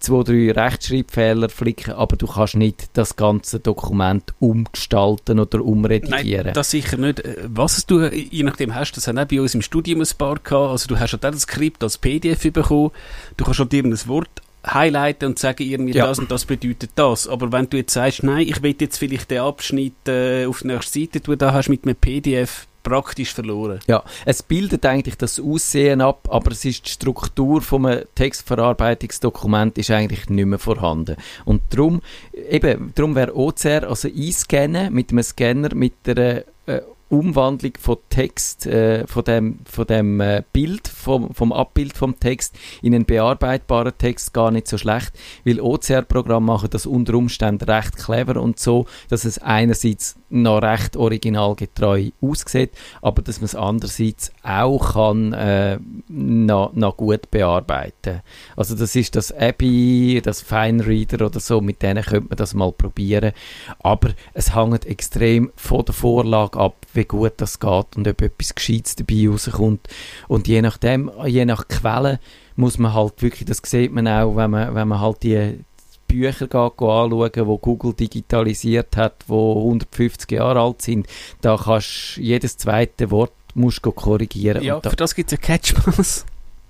zwei, 0.00 0.22
drei 0.22 0.50
Rechtschreibfehler 0.50 1.48
flicken, 1.48 1.92
aber 1.92 2.16
du 2.16 2.26
kannst 2.26 2.56
nicht 2.56 2.90
das 2.94 3.16
ganze 3.16 3.60
Dokument 3.60 4.34
umgestalten 4.40 5.38
oder 5.38 5.64
umredigieren. 5.64 6.46
Nein, 6.46 6.54
das 6.54 6.70
sicher 6.70 6.96
nicht. 6.96 7.20
Äh, 7.20 7.36
was 7.46 7.86
du 7.86 8.06
je 8.06 8.42
nachdem 8.42 8.74
hast, 8.74 8.92
das 8.92 9.06
haben 9.06 9.18
auch 9.18 9.26
bei 9.26 9.40
uns 9.40 9.54
im 9.54 9.62
Studium 9.62 10.00
ein 10.00 10.08
paar 10.18 10.36
gehabt, 10.36 10.70
also 10.70 10.88
du 10.88 10.98
hast 10.98 11.12
halt 11.12 11.24
auch 11.24 11.30
das 11.30 11.42
Skript 11.42 11.82
als 11.82 11.98
PDF 11.98 12.50
bekommen, 12.52 12.90
du 13.36 13.44
kannst 13.44 13.60
halt 13.60 13.72
irgendein 13.72 14.08
Wort 14.08 14.30
highlighten 14.66 15.28
und 15.28 15.38
sagen 15.38 15.62
irgendwie 15.62 15.94
ja. 15.94 16.06
das 16.06 16.18
und 16.18 16.30
das 16.30 16.44
bedeutet 16.44 16.90
das. 16.94 17.26
Aber 17.26 17.52
wenn 17.52 17.68
du 17.70 17.78
jetzt 17.78 17.94
sagst, 17.94 18.22
nein, 18.22 18.46
ich 18.46 18.62
will 18.62 18.74
jetzt 18.78 18.98
vielleicht 18.98 19.30
den 19.30 19.40
Abschnitt 19.40 20.06
äh, 20.06 20.46
auf 20.46 20.60
die 20.60 20.68
nächste 20.68 21.00
Seite 21.00 21.22
tun, 21.22 21.38
da 21.38 21.52
hast 21.52 21.66
du 21.66 21.72
mit 21.72 21.84
einem 21.84 21.96
PDF 21.96 22.66
praktisch 22.82 23.34
verloren. 23.34 23.80
Ja, 23.86 24.02
es 24.24 24.42
bildet 24.42 24.84
eigentlich 24.86 25.16
das 25.16 25.40
Aussehen 25.40 26.00
ab, 26.00 26.28
aber 26.30 26.52
es 26.52 26.64
ist 26.64 26.86
die 26.86 26.90
Struktur 26.90 27.62
vom 27.62 27.88
Textverarbeitungsdokument 28.14 29.78
ist 29.78 29.90
eigentlich 29.90 30.28
nicht 30.28 30.46
mehr 30.46 30.58
vorhanden. 30.58 31.16
Und 31.44 31.62
darum, 31.70 32.00
eben, 32.32 32.92
darum 32.94 33.14
wäre 33.14 33.36
OCR, 33.36 33.88
also 33.88 34.08
einscannen 34.08 34.92
mit 34.92 35.10
einem 35.10 35.22
Scanner, 35.22 35.74
mit 35.74 35.94
der 36.06 36.44
äh, 36.66 36.80
Umwandlung 37.10 37.72
von 37.78 37.96
Text, 38.08 38.66
äh, 38.66 39.06
von 39.06 39.24
dem, 39.24 39.58
von 39.64 39.86
dem 39.86 40.20
äh, 40.20 40.42
Bild, 40.52 40.86
vom, 40.86 41.34
vom 41.34 41.52
Abbild 41.52 41.96
vom 41.96 42.18
Text 42.18 42.56
in 42.82 42.94
einen 42.94 43.04
bearbeitbaren 43.04 43.92
Text 43.98 44.32
gar 44.32 44.52
nicht 44.52 44.68
so 44.68 44.78
schlecht, 44.78 45.12
weil 45.44 45.60
OCR-Programme 45.60 46.46
machen 46.46 46.70
das 46.70 46.86
unter 46.86 47.14
Umständen 47.14 47.68
recht 47.68 47.96
clever 47.96 48.40
und 48.40 48.60
so, 48.60 48.86
dass 49.08 49.24
es 49.24 49.38
einerseits 49.38 50.16
noch 50.30 50.62
recht 50.62 50.96
originalgetreu 50.96 52.10
aussieht, 52.20 52.70
aber 53.02 53.22
dass 53.22 53.40
man 53.40 53.46
es 53.46 53.54
andererseits 53.56 54.30
auch 54.44 54.94
kann 54.94 55.32
äh, 55.32 55.78
noch, 56.08 56.72
noch 56.74 56.96
gut 56.96 57.30
bearbeiten. 57.30 58.22
Also 58.56 58.76
das 58.76 58.94
ist 58.94 59.16
das 59.16 59.32
Abby, 59.32 60.20
das 60.22 60.40
Finereader 60.40 61.26
oder 61.26 61.40
so, 61.40 61.60
mit 61.60 61.82
denen 61.82 62.04
könnte 62.04 62.28
man 62.28 62.36
das 62.36 62.54
mal 62.54 62.72
probieren, 62.72 63.32
aber 63.80 64.10
es 64.32 64.54
hängt 64.54 64.86
extrem 64.86 65.50
von 65.56 65.84
der 65.84 65.94
Vorlage 65.94 66.58
ab, 66.58 66.86
wie 67.00 67.04
gut 67.04 67.32
das 67.38 67.58
geht 67.58 67.96
und 67.96 68.06
ob 68.06 68.22
etwas 68.22 68.54
Gescheites 68.54 68.96
dabei 68.96 69.28
rauskommt. 69.28 69.88
Und 70.28 70.46
je 70.46 70.62
nachdem, 70.62 71.10
je 71.26 71.44
nach 71.44 71.66
Quelle, 71.68 72.20
muss 72.56 72.78
man 72.78 72.94
halt 72.94 73.22
wirklich, 73.22 73.46
das 73.46 73.62
sieht 73.64 73.92
man 73.92 74.06
auch, 74.06 74.36
wenn 74.36 74.50
man, 74.50 74.74
wenn 74.74 74.88
man 74.88 75.00
halt 75.00 75.22
die 75.22 75.64
Bücher 76.06 76.46
geht, 76.46 76.52
anschauen, 76.54 77.30
die 77.34 77.58
Google 77.60 77.94
digitalisiert 77.94 78.96
hat, 78.96 79.24
die 79.28 79.32
150 79.32 80.30
Jahre 80.32 80.60
alt 80.60 80.82
sind, 80.82 81.06
da 81.40 81.56
kannst 81.56 82.16
du 82.16 82.20
jedes 82.20 82.56
zweite 82.56 83.10
Wort 83.10 83.32
musst 83.54 83.84
du 83.84 83.92
korrigieren. 83.92 84.62
Ja, 84.62 84.78
da, 84.80 84.90
für 84.90 84.96
das 84.96 85.14
gibt 85.14 85.32
es 85.32 85.38
ja 85.38 85.44
Catchmas. 85.44 86.24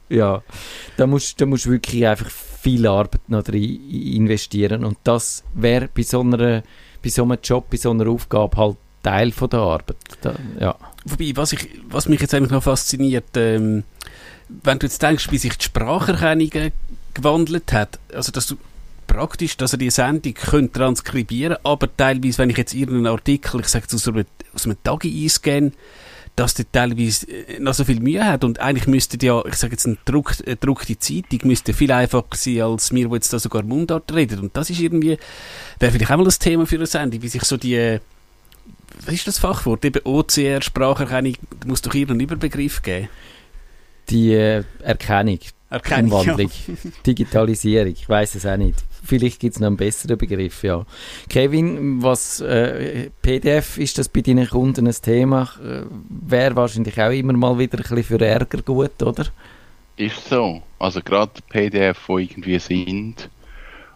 Ja, 0.09 0.43
da 0.97 1.07
musst, 1.07 1.41
da 1.41 1.47
musst 1.47 1.67
du 1.67 1.71
wirklich 1.71 2.07
einfach 2.07 2.31
viel 2.31 2.87
Arbeit 2.87 3.29
noch 3.29 3.43
drin 3.43 3.81
investieren 3.91 4.85
und 4.85 4.99
das 5.05 5.45
wäre 5.55 5.89
bei 5.95 6.03
so 6.03 6.21
einer 6.21 6.63
bei 7.03 7.09
so 7.09 7.23
einem 7.23 7.39
Job, 7.43 7.71
bei 7.71 7.77
so 7.77 7.91
einer 7.91 8.09
Aufgabe 8.09 8.57
halt 8.57 8.77
Teil 9.03 9.33
von 9.33 9.51
der 9.51 9.61
Arbeit. 9.61 9.97
Da, 10.21 10.35
ja. 10.59 10.77
Wobei, 11.05 11.33
was, 11.35 11.53
ich, 11.53 11.69
was 11.89 12.09
mich 12.09 12.21
jetzt 12.21 12.35
eigentlich 12.35 12.51
noch 12.51 12.63
fasziniert, 12.63 13.37
ähm, 13.37 13.85
wenn 14.63 14.79
du 14.79 14.87
jetzt 14.87 15.03
denkst, 15.03 15.31
wie 15.31 15.39
sich 15.39 15.57
die 15.57 15.65
Spracherkennung 15.65 16.51
gewandelt 17.15 17.73
hat, 17.73 17.99
also 18.13 18.33
dass 18.33 18.47
du 18.47 18.57
praktisch, 19.07 19.57
dass 19.57 19.73
er 19.73 19.79
die 19.79 19.91
Sendung 19.91 20.35
könnt 20.35 20.75
transkribieren 20.75 21.57
aber 21.65 21.95
teilweise, 21.97 22.39
wenn 22.39 22.51
ich 22.51 22.57
jetzt 22.57 22.75
irgendeinen 22.75 23.09
Artikel, 23.09 23.61
ich 23.61 23.69
sage 23.69 23.87
aus, 23.93 24.07
einem, 24.07 24.25
aus 24.55 24.67
einem 24.67 24.77
einscanne, 24.85 25.73
dass 26.37 26.55
der 26.55 26.71
teilweise 26.71 27.27
äh, 27.27 27.59
noch 27.59 27.75
so 27.75 27.85
viel 27.85 28.01
Mühe 28.01 28.25
hat 28.25 28.45
und 28.45 28.61
eigentlich 28.61 28.87
müsste 28.87 29.19
ja, 29.25 29.45
ich 29.45 29.57
sage 29.57 29.73
jetzt, 29.73 29.87
eine 29.87 29.99
gedruckte 30.07 30.99
Zeitung 30.99 31.41
müsste 31.45 31.75
viel 31.75 31.91
einfacher 31.91 32.37
sein 32.37 32.63
als 32.63 32.93
mir, 32.93 33.11
wo 33.11 33.15
jetzt 33.17 33.33
da 33.33 33.39
sogar 33.39 33.63
Mundart 33.63 34.13
redet 34.15 34.39
und 34.39 34.57
das 34.57 34.71
ist 34.71 34.81
irgendwie, 34.81 35.19
wäre 35.81 35.93
vielleicht 35.93 36.11
auch 36.13 36.17
mal 36.17 36.25
das 36.25 36.39
Thema 36.39 36.67
für 36.67 36.77
eine 36.77 36.87
Sendung, 36.87 37.21
wie 37.23 37.29
sich 37.29 37.43
so 37.43 37.57
die 37.57 37.99
was 39.05 39.15
ist 39.15 39.27
das 39.27 39.39
Fachwort? 39.39 39.85
Eben 39.85 40.01
OCR, 40.05 40.63
Spracherkennung, 40.63 41.35
muss 41.67 41.83
doch 41.83 41.95
irgendeinen 41.95 42.21
Überbegriff 42.21 42.83
geben. 42.83 43.09
Die 44.09 44.33
äh, 44.33 44.65
Erkennung, 44.83 45.39
Erkennung 45.71 46.13
Umwandlung, 46.13 46.51
ja. 46.67 46.75
Digitalisierung, 47.07 47.93
ich 47.93 48.09
weiß 48.09 48.35
es 48.35 48.47
auch 48.47 48.57
nicht. 48.57 48.85
Vielleicht 49.05 49.41
gibt 49.41 49.55
es 49.55 49.61
noch 49.61 49.69
einen 49.69 49.77
besseren 49.77 50.19
Begriff, 50.19 50.63
ja. 50.63 50.85
Kevin, 51.29 52.03
was 52.03 52.41
äh, 52.41 53.11
PDF 53.23 53.79
ist 53.79 53.99
das 53.99 54.09
bei 54.09 54.21
deinen 54.21 54.49
Kunden 54.49 54.87
ein 54.87 54.95
Thema? 55.01 55.49
Äh, 55.65 55.83
Wäre 56.09 56.57
wahrscheinlich 56.57 57.01
auch 57.01 57.11
immer 57.11 57.33
mal 57.33 57.59
wieder 57.59 57.79
ein 57.79 57.83
bisschen 57.83 58.05
für 58.05 58.25
Ärger 58.25 58.63
gut, 58.63 59.03
oder? 59.03 59.27
Ist 59.97 60.29
so. 60.29 60.63
Also 60.79 61.01
gerade 61.03 61.33
PDF, 61.49 62.07
die 62.09 62.23
irgendwie 62.23 62.59
sind. 62.59 63.29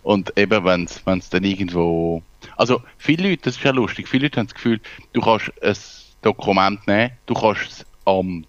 Und 0.04 0.38
eben, 0.38 0.64
wenn 0.64 0.84
es 0.84 1.30
dann 1.30 1.44
irgendwo 1.44 2.22
also, 2.56 2.82
viele 2.98 3.30
Leute, 3.30 3.42
das 3.44 3.56
ist 3.56 3.64
ja 3.64 3.70
lustig, 3.72 4.08
viele 4.08 4.26
Leute 4.26 4.40
haben 4.40 4.46
das 4.46 4.54
Gefühl, 4.54 4.80
du 5.12 5.20
kannst 5.20 5.52
ein 5.62 5.76
Dokument 6.22 6.86
nehmen, 6.86 7.10
du 7.26 7.34
kannst 7.34 7.62
es 7.70 7.86
am 8.04 8.44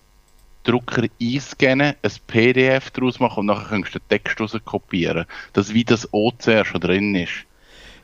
Drucker 0.63 1.03
einscannen, 1.21 1.93
ein 2.01 2.11
PDF 2.27 2.91
daraus 2.91 3.19
machen 3.19 3.41
und 3.41 3.45
nachher 3.47 3.69
kannst 3.69 3.95
du 3.95 3.99
den 3.99 4.07
Text 4.09 4.65
kopieren. 4.65 5.25
Dass 5.53 5.73
wie 5.73 5.83
das 5.83 6.11
OCR 6.11 6.65
schon 6.65 6.81
drin 6.81 7.15
ist. 7.15 7.45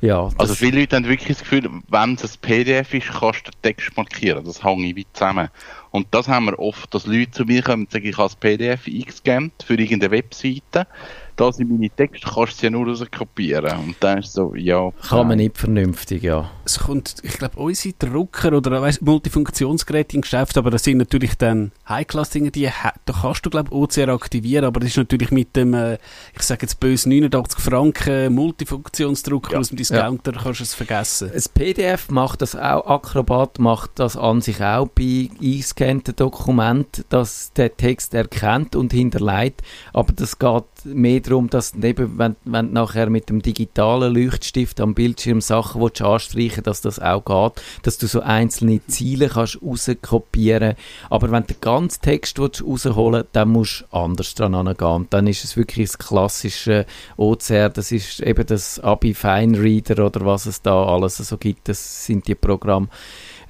Ja, 0.02 0.24
Also 0.24 0.54
das- 0.54 0.58
viele 0.58 0.80
Leute 0.80 0.96
haben 0.96 1.08
wirklich 1.08 1.38
das 1.38 1.40
Gefühl, 1.40 1.70
wenn 1.90 2.14
es 2.16 2.24
ein 2.24 2.40
PDF 2.42 2.94
ist, 2.94 3.08
kannst 3.10 3.48
du 3.48 3.52
den 3.52 3.62
Text 3.62 3.96
markieren. 3.96 4.44
Das 4.46 4.64
hänge 4.64 4.88
ich 4.88 4.96
wie 4.96 5.06
zusammen. 5.14 5.50
Und 5.92 6.08
das 6.12 6.28
haben 6.28 6.46
wir 6.46 6.58
oft, 6.58 6.94
dass 6.94 7.06
Leute 7.06 7.32
zu 7.32 7.46
mir 7.46 7.62
kommen 7.62 7.84
und 7.84 7.92
sagen, 7.92 8.06
ich 8.08 8.18
habe 8.18 8.28
das 8.30 8.36
PDF 8.36 8.88
eingescannt 8.88 9.54
für 9.64 9.76
irgendeine 9.76 10.12
Webseite. 10.12 10.88
Da 11.36 11.52
sind 11.52 11.72
meine 11.72 11.90
Texte, 11.90 12.28
kannst 12.34 12.54
du 12.54 12.58
sie 12.58 12.66
ja 12.66 12.70
nur 12.72 12.88
rauskopieren. 12.88 13.78
Und 13.80 13.96
dann 14.00 14.20
ist 14.20 14.28
es 14.28 14.34
so, 14.34 14.54
ja. 14.56 14.92
kann 15.08 15.28
man 15.28 15.38
nicht 15.38 15.58
vernünftig, 15.58 16.24
ja. 16.24 16.50
Es 16.66 16.80
kommt, 16.80 17.16
ich 17.24 17.38
glaube, 17.38 17.58
unsere 17.58 17.94
Drucker 17.98 18.54
oder 18.54 18.82
weißt, 18.82 19.02
Multifunktionsgeräte 19.02 20.16
im 20.16 20.22
Geschäft, 20.22 20.58
aber 20.58 20.70
das 20.72 20.84
sind 20.84 20.98
natürlich 20.98 21.36
dann 21.38 21.72
High-Class-Dinge, 21.88 22.52
die 22.52 22.70
da 23.06 23.14
kannst 23.22 23.46
du, 23.46 23.50
glaube 23.50 23.70
ich, 23.70 23.76
OCR 23.76 24.10
aktivieren, 24.10 24.66
aber 24.66 24.80
das 24.80 24.90
ist 24.90 24.98
natürlich 24.98 25.32
mit 25.32 25.56
dem, 25.56 25.74
äh, 25.74 25.98
ich 26.36 26.42
sage 26.42 26.62
jetzt 26.64 26.80
böse 26.80 27.10
89 27.10 27.60
Franken 27.60 28.34
Multifunktionsdrucker 28.34 29.54
Ja. 29.54 29.60
aus 29.60 29.70
dem 29.70 29.78
Discounter, 29.78 30.32
kannst 30.34 30.60
du 30.60 30.64
es 30.64 30.74
vergessen. 30.74 31.32
Das 31.34 31.50
PDF 31.50 32.10
macht 32.10 32.42
das 32.42 32.56
auch, 32.56 32.86
Acrobat 32.86 33.60
macht 33.60 33.92
das 33.96 34.18
an 34.18 34.42
sich 34.42 34.62
auch 34.62 34.88
bei 34.88 35.30
eingescannten 35.42 36.16
Dokumenten, 36.16 37.06
dass 37.10 37.52
der 37.54 37.76
Text 37.76 38.14
erkennt 38.14 38.76
und 38.76 38.94
hinterlegt, 38.94 39.62
aber 39.94 40.14
das 40.14 40.38
geht 40.40 40.64
mehr 40.86 41.20
darum, 41.20 41.50
dass 41.50 41.74
eben, 41.76 42.18
wenn, 42.18 42.36
wenn 42.46 42.68
du 42.68 42.74
nachher 42.74 43.10
mit 43.10 43.30
dem 43.30 43.42
digitalen 43.42 44.14
Leuchtstift 44.14 44.80
am 44.82 44.94
Bildschirm 44.94 45.42
Sachen 45.42 45.82
willst 45.82 46.02
anstreichen 46.02 46.64
dass 46.64 46.82
das 46.82 47.00
auch 47.00 47.24
geht, 47.24 47.64
dass 47.84 47.98
du 47.98 48.08
so 48.08 48.22
einzelne 48.22 48.82
Ziele 48.88 49.30
kannst 49.30 49.62
rauskopieren, 49.62 50.76
aber 51.10 51.32
wenn 51.32 51.44
du 51.44 51.54
den 51.54 51.62
ganzen 51.62 52.02
Text 52.02 52.40
willst 52.40 52.64
rausholen 52.64 53.26
dann 53.32 53.50
musst 53.50 53.86
du 53.92 53.98
anders 53.98 54.36
dran 54.36 54.56
angehen 54.56 55.08
dann 55.10 55.28
ist 55.28 55.44
es 55.44 55.58
wirklich 55.58 55.88
das 55.88 55.98
klassische 55.98 56.86
OCR, 57.18 57.70
das 57.70 57.92
ist 57.92 58.22
eben 58.22 58.46
das 58.46 58.80
Abi 58.80 59.14
Fine 59.14 59.62
Reader 59.62 60.06
oder 60.06 60.26
was 60.26 60.46
es 60.46 60.62
da 60.62 60.86
alles 60.86 61.18
so 61.18 61.38
gibt, 61.38 61.70
das 61.70 62.06
sind 62.06 62.28
die 62.28 62.36
Programme. 62.36 62.88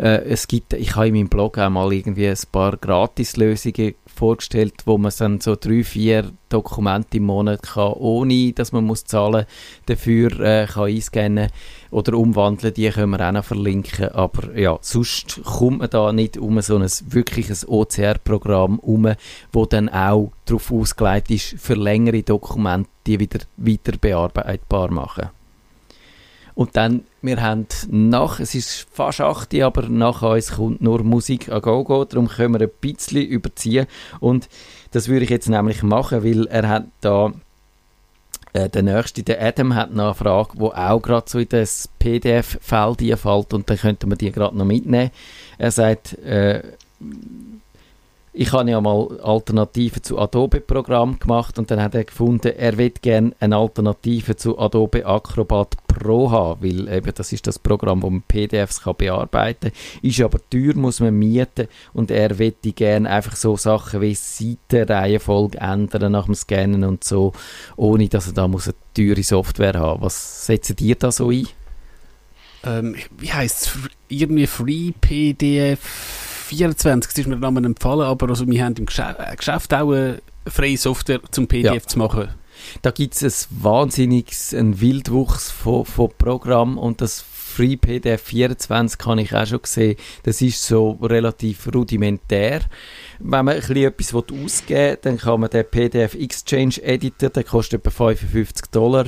Äh, 0.01 0.23
es 0.23 0.47
gibt, 0.47 0.73
ich 0.73 0.95
habe 0.95 1.09
in 1.09 1.13
meinem 1.13 1.29
Blog 1.29 1.59
auch 1.59 1.69
mal 1.69 1.93
irgendwie 1.93 2.27
ein 2.27 2.37
paar 2.51 2.75
Gratislösungen 2.75 3.93
vorgestellt, 4.07 4.73
wo 4.85 4.97
man 4.97 5.13
dann 5.15 5.39
so 5.39 5.55
drei, 5.55 5.83
vier 5.83 6.31
Dokumente 6.49 7.17
im 7.17 7.25
Monat 7.25 7.61
kann, 7.61 7.93
ohne 7.93 8.51
dass 8.53 8.71
man 8.71 8.83
muss 8.83 9.05
zahlen 9.05 9.45
dafür 9.85 10.39
äh, 10.39 10.65
kann 10.65 10.85
einscannen 10.85 11.49
oder 11.91 12.17
umwandeln, 12.17 12.73
die 12.73 12.89
können 12.89 13.11
wir 13.11 13.27
auch 13.27 13.31
noch 13.31 13.45
verlinken, 13.45 14.09
aber 14.09 14.57
ja, 14.57 14.79
sonst 14.81 15.39
kommt 15.43 15.79
man 15.79 15.89
da 15.91 16.11
nicht 16.11 16.35
um 16.35 16.59
so 16.61 16.77
ein 16.77 16.89
wirkliches 17.09 17.67
OCR-Programm 17.69 18.79
um, 18.79 19.13
wo 19.51 19.65
dann 19.67 19.87
auch 19.87 20.31
darauf 20.45 20.71
ausgelegt 20.71 21.29
ist, 21.29 21.55
für 21.59 21.75
längere 21.75 22.23
Dokumente 22.23 22.89
die 23.05 23.19
wieder 23.19 23.39
weiter 23.57 23.93
bearbeitbar 23.99 24.91
machen. 24.91 25.29
Und 26.55 26.75
dann, 26.75 27.03
wir 27.21 27.41
haben 27.41 27.67
nach, 27.89 28.39
es 28.39 28.55
ist 28.55 28.87
fast 28.91 29.21
8 29.21 29.53
Uhr, 29.53 29.65
aber 29.65 29.89
nach 29.89 30.21
uns 30.21 30.53
kommt 30.53 30.81
nur 30.81 31.03
Musik 31.03 31.49
a 31.49 31.59
go 31.59 31.83
go, 31.83 32.05
darum 32.05 32.27
können 32.27 32.53
wir 32.53 32.61
ein 32.61 32.71
bisschen 32.81 33.25
überziehen. 33.25 33.87
Und 34.19 34.49
das 34.91 35.07
würde 35.07 35.23
ich 35.23 35.29
jetzt 35.29 35.49
nämlich 35.49 35.83
machen, 35.83 36.23
weil 36.23 36.47
er 36.47 36.67
hat 36.67 36.85
da, 37.01 37.31
äh, 38.53 38.69
der 38.69 38.83
nächste, 38.83 39.23
der 39.23 39.41
Adam, 39.41 39.75
hat 39.75 39.93
noch 39.93 40.05
eine 40.05 40.13
Frage, 40.15 40.57
die 40.57 40.61
auch 40.61 41.01
gerade 41.01 41.29
so 41.29 41.39
in 41.39 41.49
das 41.49 41.89
PDF-Feld 41.99 43.01
einfällt 43.01 43.53
und 43.53 43.69
dann 43.69 43.77
könnten 43.77 44.09
wir 44.09 44.17
die 44.17 44.31
gerade 44.31 44.57
noch 44.57 44.65
mitnehmen. 44.65 45.11
Er 45.57 45.71
sagt, 45.71 46.17
äh, 46.19 46.61
ich 48.33 48.53
habe 48.53 48.69
ja 48.69 48.79
mal 48.79 49.19
Alternativen 49.21 50.03
zu 50.03 50.17
Adobe-Programm 50.17 51.19
gemacht 51.19 51.59
und 51.59 51.69
dann 51.69 51.81
hat 51.81 51.95
er 51.95 52.05
gefunden, 52.05 52.53
er 52.55 52.77
will 52.77 52.91
gerne 53.01 53.33
eine 53.41 53.57
Alternative 53.57 54.37
zu 54.37 54.57
Adobe 54.57 55.05
Acrobat 55.05 55.75
Pro 55.87 56.31
haben, 56.31 56.63
weil 56.63 56.87
eben 56.87 57.13
das 57.13 57.33
ist 57.33 57.45
das 57.45 57.59
Programm, 57.59 58.01
wo 58.01 58.09
man 58.09 58.21
PDFs 58.21 58.83
kann 58.83 58.95
bearbeiten 58.97 59.71
kann. 59.71 59.79
Ist 60.01 60.21
aber 60.21 60.39
teuer, 60.49 60.75
muss 60.75 61.01
man 61.01 61.13
mieten 61.13 61.67
und 61.93 62.09
er 62.09 62.29
möchte 62.29 62.71
gerne 62.71 63.09
einfach 63.09 63.35
so 63.35 63.57
Sachen 63.57 63.99
wie 63.99 64.15
Seitenreihenfolge 64.15 65.57
ändern 65.57 66.13
nach 66.13 66.25
dem 66.25 66.35
Scannen 66.35 66.85
und 66.85 67.03
so, 67.03 67.33
ohne 67.75 68.07
dass 68.07 68.27
er 68.27 68.33
da 68.33 68.47
muss 68.47 68.67
eine 68.67 68.75
teure 68.93 69.23
Software 69.23 69.77
haben. 69.77 70.03
Was 70.03 70.45
setzen 70.45 70.77
dir 70.77 70.95
da 70.95 71.11
so 71.11 71.31
ein? 71.31 71.47
Ähm, 72.63 72.95
wie 73.17 73.33
heisst 73.33 73.65
es? 73.65 73.79
Irgendwie 74.07 74.47
Free 74.47 74.91
PDF 75.01 76.30
24, 76.51 77.11
das 77.11 77.17
ist 77.19 77.27
mir 77.27 77.37
Name 77.37 77.61
empfohlen, 77.65 78.01
aber 78.05 78.29
also 78.29 78.45
wir 78.47 78.63
haben 78.63 78.75
im 78.75 78.85
Geschäft, 78.85 79.17
äh, 79.19 79.35
Geschäft 79.35 79.73
auch 79.73 79.91
eine 79.91 80.21
freie 80.47 80.77
Software 80.77 81.21
zum 81.31 81.47
PDF 81.47 81.73
Ja. 81.73 81.81
zu 81.81 81.97
machen. 81.97 82.29
Da 82.81 82.91
gibt 82.91 83.19
es 83.19 83.47
ein 83.49 83.63
wahnsinniges, 83.63 84.53
ein 84.53 84.79
Wildwuchs 84.81 85.49
von, 85.49 85.85
von 85.85 86.09
Programmen 86.17 86.77
und 86.77 87.01
das 87.01 87.23
Free 87.51 87.75
PDF 87.75 88.21
24 88.21 88.97
kann 88.97 89.17
ich 89.17 89.35
auch 89.35 89.45
schon 89.45 89.59
sehen. 89.63 89.97
Das 90.23 90.41
ist 90.41 90.63
so 90.65 90.91
relativ 91.01 91.67
rudimentär. 91.73 92.61
Wenn 93.19 93.45
man 93.45 93.55
ein 93.55 93.59
bisschen 93.59 93.77
etwas 93.77 94.13
ausgeben 94.13 94.69
will, 94.91 94.99
dann 95.01 95.17
kann 95.17 95.39
man 95.41 95.49
den 95.49 95.65
PDF 95.69 96.13
Exchange 96.15 96.81
Editor, 96.81 97.29
der 97.29 97.43
kostet 97.43 97.85
etwa 97.85 97.89
55 98.13 98.67
Dollar. 98.71 99.07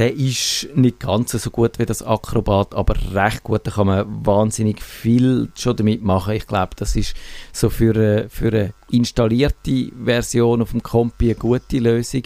Der 0.00 0.16
ist 0.16 0.66
nicht 0.74 0.98
ganz 0.98 1.32
so 1.32 1.50
gut 1.50 1.78
wie 1.78 1.84
das 1.84 2.02
Acrobat, 2.02 2.74
aber 2.74 2.94
recht 3.12 3.42
gut. 3.42 3.66
Da 3.66 3.70
kann 3.70 3.86
man 3.86 4.24
wahnsinnig 4.24 4.82
viel 4.82 5.52
schon 5.54 5.76
damit 5.76 6.02
machen. 6.02 6.36
Ich 6.36 6.46
glaube, 6.46 6.70
das 6.76 6.96
ist 6.96 7.14
so 7.52 7.68
für 7.68 7.94
eine, 7.94 8.30
für 8.30 8.48
eine 8.48 8.72
installierte 8.90 9.92
Version 10.02 10.62
auf 10.62 10.70
dem 10.70 10.82
Compi 10.82 11.26
eine 11.26 11.34
gute 11.34 11.80
Lösung. 11.80 12.22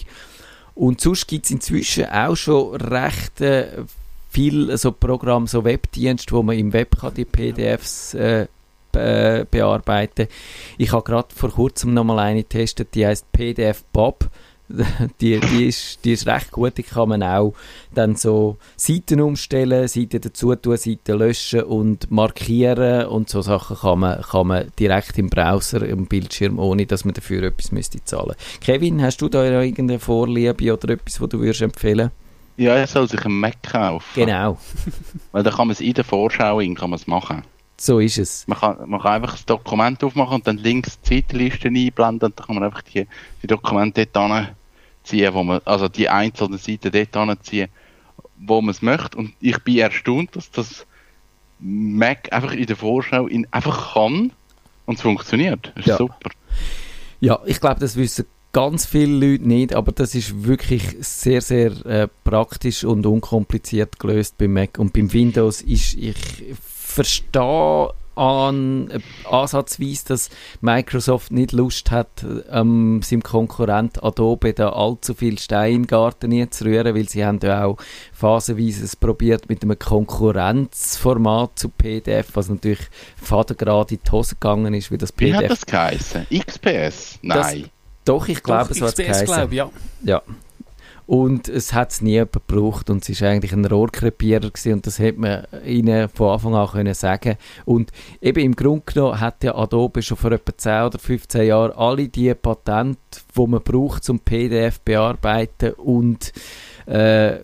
Und 0.76 1.00
sonst 1.00 1.26
gibt 1.26 1.46
es 1.46 1.50
inzwischen 1.50 2.04
auch 2.04 2.36
schon 2.36 2.76
recht 2.76 3.40
äh, 3.40 3.82
viel 4.30 4.78
so 4.78 4.92
Programme, 4.92 5.48
so 5.48 5.64
Webdienste, 5.64 6.32
wo 6.32 6.44
man 6.44 6.56
im 6.56 6.72
Web 6.72 6.96
kann 7.00 7.14
die 7.14 7.24
PDFs 7.24 8.14
äh, 8.14 8.46
be 8.92 9.48
bearbeiten 9.50 10.28
Ich 10.78 10.92
habe 10.92 11.02
gerade 11.02 11.34
vor 11.34 11.50
kurzem 11.50 11.92
noch 11.92 12.04
mal 12.04 12.20
eine 12.20 12.44
getestet, 12.44 12.94
die 12.94 13.04
heißt 13.04 13.32
PDF 13.32 13.82
Bob. 13.92 14.30
Die, 15.20 15.38
die, 15.40 15.66
ist, 15.66 16.04
die 16.04 16.12
ist 16.12 16.26
recht 16.26 16.50
gut, 16.50 16.78
die 16.78 16.82
kann 16.82 17.10
man 17.10 17.22
auch 17.22 17.52
dann 17.94 18.16
so 18.16 18.56
Seiten 18.76 19.20
umstellen, 19.20 19.86
Seiten 19.88 20.22
dazu 20.22 20.54
tun, 20.54 20.78
Seiten 20.78 21.18
löschen 21.18 21.64
und 21.64 22.10
markieren 22.10 23.06
und 23.06 23.28
so 23.28 23.42
Sachen 23.42 23.76
kann 23.76 23.98
man, 23.98 24.22
kann 24.22 24.46
man 24.46 24.72
direkt 24.78 25.18
im 25.18 25.28
Browser, 25.28 25.86
im 25.86 26.06
Bildschirm, 26.06 26.58
ohne 26.58 26.86
dass 26.86 27.04
man 27.04 27.12
dafür 27.12 27.42
etwas 27.42 27.72
müsste 27.72 28.02
zahlen. 28.04 28.34
Kevin, 28.62 29.02
hast 29.02 29.20
du 29.20 29.28
da 29.28 29.44
irgendeine 29.44 29.98
Vorliebe 29.98 30.72
oder 30.72 30.94
etwas, 30.94 31.20
was 31.20 31.28
du 31.28 31.40
würdest 31.40 31.60
empfehlen? 31.60 32.10
Ja, 32.56 32.74
er 32.74 32.86
soll 32.86 33.08
sich 33.08 33.24
einen 33.24 33.38
Mac 33.40 33.62
kaufen. 33.62 34.06
Genau, 34.14 34.58
Weil 35.32 35.42
dann 35.42 35.52
kann 35.52 35.66
man 35.66 35.72
es 35.72 35.80
in 35.80 35.92
der 35.92 36.04
Vorschau 36.04 36.60
in, 36.60 36.74
kann 36.74 36.90
man 36.90 36.98
es 36.98 37.06
machen. 37.06 37.42
So 37.76 37.98
ist 37.98 38.18
es. 38.18 38.46
Man 38.46 38.58
kann, 38.58 38.88
man 38.88 39.00
kann 39.00 39.12
einfach 39.14 39.32
das 39.32 39.46
Dokument 39.46 40.02
aufmachen 40.04 40.36
und 40.36 40.46
dann 40.46 40.58
links 40.58 41.00
die 41.00 41.16
Seitenlisten 41.16 41.76
einblenden 41.76 42.26
und 42.30 42.38
dann 42.38 42.46
kann 42.46 42.54
man 42.54 42.64
einfach 42.64 42.82
die, 42.82 43.06
die 43.42 43.46
Dokumente 43.46 44.06
dort 44.06 44.56
anziehen, 45.02 45.34
wo 45.34 45.42
man, 45.42 45.60
also 45.64 45.88
die 45.88 46.08
einzelnen 46.08 46.58
Seiten 46.58 46.92
dort 46.92 47.16
anziehen, 47.16 47.68
wo 48.38 48.60
man 48.60 48.70
es 48.70 48.82
möchte. 48.82 49.16
Und 49.18 49.32
ich 49.40 49.58
bin 49.64 49.78
erstaunt, 49.78 50.36
dass 50.36 50.50
das 50.50 50.86
Mac 51.58 52.32
einfach 52.32 52.52
in 52.52 52.66
der 52.66 52.76
Vorschau 52.76 53.26
in, 53.26 53.46
einfach 53.50 53.94
kann 53.94 54.32
und 54.86 54.94
es 54.96 55.02
funktioniert. 55.02 55.72
Das 55.74 55.84
ist 55.84 55.86
Ja. 55.86 55.96
super. 55.96 56.30
Ja, 57.20 57.40
ich 57.46 57.60
glaube, 57.60 57.80
das 57.80 57.96
wissen 57.96 58.26
ganz 58.52 58.86
viele 58.86 59.32
Leute 59.32 59.48
nicht, 59.48 59.74
aber 59.74 59.92
das 59.92 60.14
ist 60.14 60.44
wirklich 60.44 60.96
sehr, 61.00 61.40
sehr 61.40 61.72
äh, 61.86 62.08
praktisch 62.22 62.84
und 62.84 63.04
unkompliziert 63.04 63.98
gelöst 63.98 64.38
beim 64.38 64.52
Mac. 64.52 64.78
Und 64.78 64.92
beim 64.92 65.12
Windows 65.12 65.60
ist, 65.60 65.94
ich 65.94 66.14
verstehe 66.94 67.90
an, 68.16 68.90
äh, 68.90 69.00
ansatzweise, 69.28 70.04
dass 70.06 70.30
Microsoft 70.60 71.32
nicht 71.32 71.52
Lust 71.52 71.90
hat, 71.90 72.24
ähm, 72.50 73.00
seinem 73.02 73.22
Konkurrent 73.22 74.02
Adobe 74.04 74.52
da 74.52 74.68
allzu 74.70 75.14
viel 75.14 75.38
Stein 75.38 75.72
in 75.72 75.82
den 75.82 75.86
Garten 75.88 76.50
zu 76.52 76.64
rühren, 76.64 76.94
weil 76.94 77.08
sie 77.08 77.24
haben 77.24 77.40
ja 77.42 77.64
auch 77.64 77.76
phasenweise 78.12 78.84
es 78.84 78.94
probiert 78.94 79.48
mit 79.48 79.62
einem 79.62 79.78
Konkurrenzformat 79.78 81.58
zu 81.58 81.68
PDF, 81.70 82.28
was 82.34 82.48
natürlich 82.48 82.88
fadengerade 83.20 83.94
in 83.94 84.00
die 84.06 84.10
Hose 84.10 84.36
gegangen 84.36 84.74
ist, 84.74 84.90
wie 84.90 84.98
das 84.98 85.12
Wie 85.16 85.32
PDF 85.32 85.42
hat 85.42 85.50
das 85.50 85.66
geheißen? 85.66 86.26
XPS? 86.30 87.18
Nein. 87.22 87.70
doch, 88.04 88.28
ich 88.28 88.42
glaube, 88.42 88.68
Doch, 88.68 88.70
es 88.70 88.80
hat 88.82 88.88
es 88.90 88.94
XPS, 88.94 89.24
geheißen. 89.24 89.26
glaub, 89.26 89.52
ja. 89.52 89.70
Ja. 90.04 90.22
Und 91.06 91.48
es 91.48 91.74
hat 91.74 91.92
es 91.92 92.00
nie 92.00 92.18
gebraucht 92.18 92.88
und 92.88 93.06
es 93.06 93.20
war 93.20 93.28
eigentlich 93.28 93.52
ein 93.52 93.66
Rohrkrepierer 93.66 94.50
gewesen 94.50 94.74
und 94.74 94.86
das 94.86 94.98
hätte 94.98 95.20
man 95.20 95.46
ihnen 95.66 96.08
von 96.08 96.32
Anfang 96.32 96.54
an 96.54 96.68
können 96.68 96.94
sagen 96.94 97.36
Und 97.66 97.90
eben 98.22 98.42
im 98.42 98.56
Grunde 98.56 98.84
genommen 98.86 99.20
hat 99.20 99.44
ja 99.44 99.54
Adobe 99.54 100.02
schon 100.02 100.16
vor 100.16 100.32
etwa 100.32 100.56
10 100.56 100.82
oder 100.84 100.98
15 100.98 101.46
Jahren 101.46 101.72
alle 101.72 102.08
die 102.08 102.34
Patente, 102.34 102.98
die 103.36 103.46
man 103.46 103.62
braucht 103.62 104.04
zum 104.04 104.20
PDF 104.20 104.80
bearbeiten 104.80 105.72
und 105.74 106.32
äh, 106.86 107.38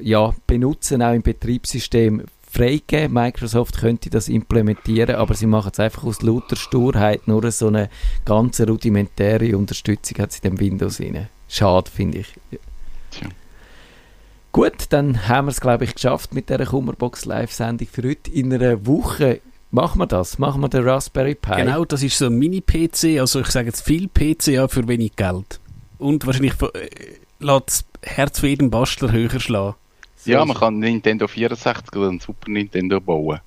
ja, 0.00 0.34
benutzen 0.46 1.02
auch 1.02 1.12
im 1.12 1.22
Betriebssystem 1.22 2.22
freigegeben. 2.52 3.14
Microsoft 3.14 3.78
könnte 3.78 4.10
das 4.10 4.28
implementieren, 4.28 5.16
aber 5.16 5.34
sie 5.34 5.46
machen 5.46 5.70
es 5.72 5.80
einfach 5.80 6.04
aus 6.04 6.22
lauter 6.22 6.56
Sturheit. 6.56 7.26
Nur 7.26 7.50
so 7.50 7.68
eine 7.68 7.88
ganz 8.24 8.60
rudimentäre 8.60 9.56
Unterstützung 9.56 10.18
hat 10.18 10.32
sie 10.32 10.42
dem 10.42 10.60
Windows 10.60 11.00
rein. 11.00 11.28
Schade, 11.48 11.90
finde 11.90 12.18
ich. 12.18 12.34
Tja. 13.12 13.28
Gut, 14.52 14.86
dann 14.90 15.28
haben 15.28 15.46
wir 15.46 15.52
es, 15.52 15.60
glaube 15.62 15.84
ich, 15.84 15.94
geschafft 15.94 16.34
mit 16.34 16.50
dieser 16.50 16.66
Kummerbox 16.66 17.24
Live-Sendung 17.24 17.88
für 17.88 18.02
heute. 18.02 18.30
In 18.30 18.52
einer 18.52 18.84
Woche 18.86 19.40
machen 19.70 19.98
wir 19.98 20.06
das. 20.06 20.38
Machen 20.38 20.60
wir 20.60 20.68
den 20.68 20.86
Raspberry 20.86 21.34
Pi. 21.34 21.56
Genau, 21.56 21.86
das 21.86 22.02
ist 22.02 22.18
so 22.18 22.26
ein 22.26 22.38
Mini-PC, 22.38 23.18
also 23.18 23.40
ich 23.40 23.46
sage 23.46 23.68
jetzt 23.68 23.80
viel 23.80 24.08
PC 24.08 24.70
für 24.70 24.86
wenig 24.86 25.16
Geld. 25.16 25.58
Und 25.96 26.26
wahrscheinlich 26.26 26.52
äh, 26.60 26.90
lässt 27.38 27.66
das 27.66 27.84
Herz 28.02 28.40
für 28.40 28.48
jeden 28.48 28.70
Bastler 28.70 29.10
höher 29.10 29.40
schlagen. 29.40 29.76
ja, 30.26 30.44
man 30.44 30.56
kann 30.56 30.78
Nintendo 30.78 31.26
64 31.26 31.96
oder 31.96 32.10
ein 32.10 32.20
Super 32.20 32.50
Nintendo 32.50 33.00
bauen. 33.00 33.40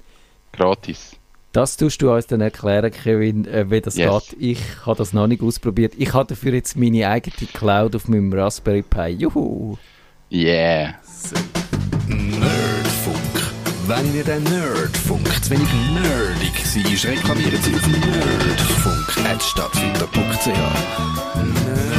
Gratis. 0.53 1.18
Das 1.56 1.78
tust 1.78 2.01
du 2.01 2.12
uns 2.12 2.28
dann 2.28 2.41
erklären, 2.41 2.91
Kevin, 2.91 3.45
äh, 3.45 3.72
wie 3.72 3.80
das 3.80 3.95
Yes. 3.95 4.28
geht. 4.32 4.41
Ich 4.41 4.60
habe 4.86 4.97
das 4.97 5.14
noch 5.14 5.26
nicht 5.26 5.41
ausprobiert. 5.41 5.93
Ich 5.97 6.14
habe 6.14 6.28
dafür 6.28 6.53
jetzt 6.53 6.76
meine 6.76 7.08
eigene 7.08 7.47
Cloud 7.53 7.95
auf 7.95 8.10
meinem 8.10 8.34
Raspberry 8.34 8.82
Pi. 8.82 9.12
Juhu! 9.12 9.78
Yeah. 10.30 10.95
Nerdfunk. 12.10 13.16
Wenn 13.88 14.14
ihr 14.14 14.26
den 14.26 14.43
Nerdfunk 14.43 15.26
zu 15.41 15.51
wenig 15.51 15.70
nerdig 15.93 16.60
seid, 16.66 17.06
reklamiert 17.10 17.64
sie 17.64 17.74
auf 17.74 17.88
nerdfunk.stadtfinder.ch. 17.88 20.47
Nerd 20.47 21.95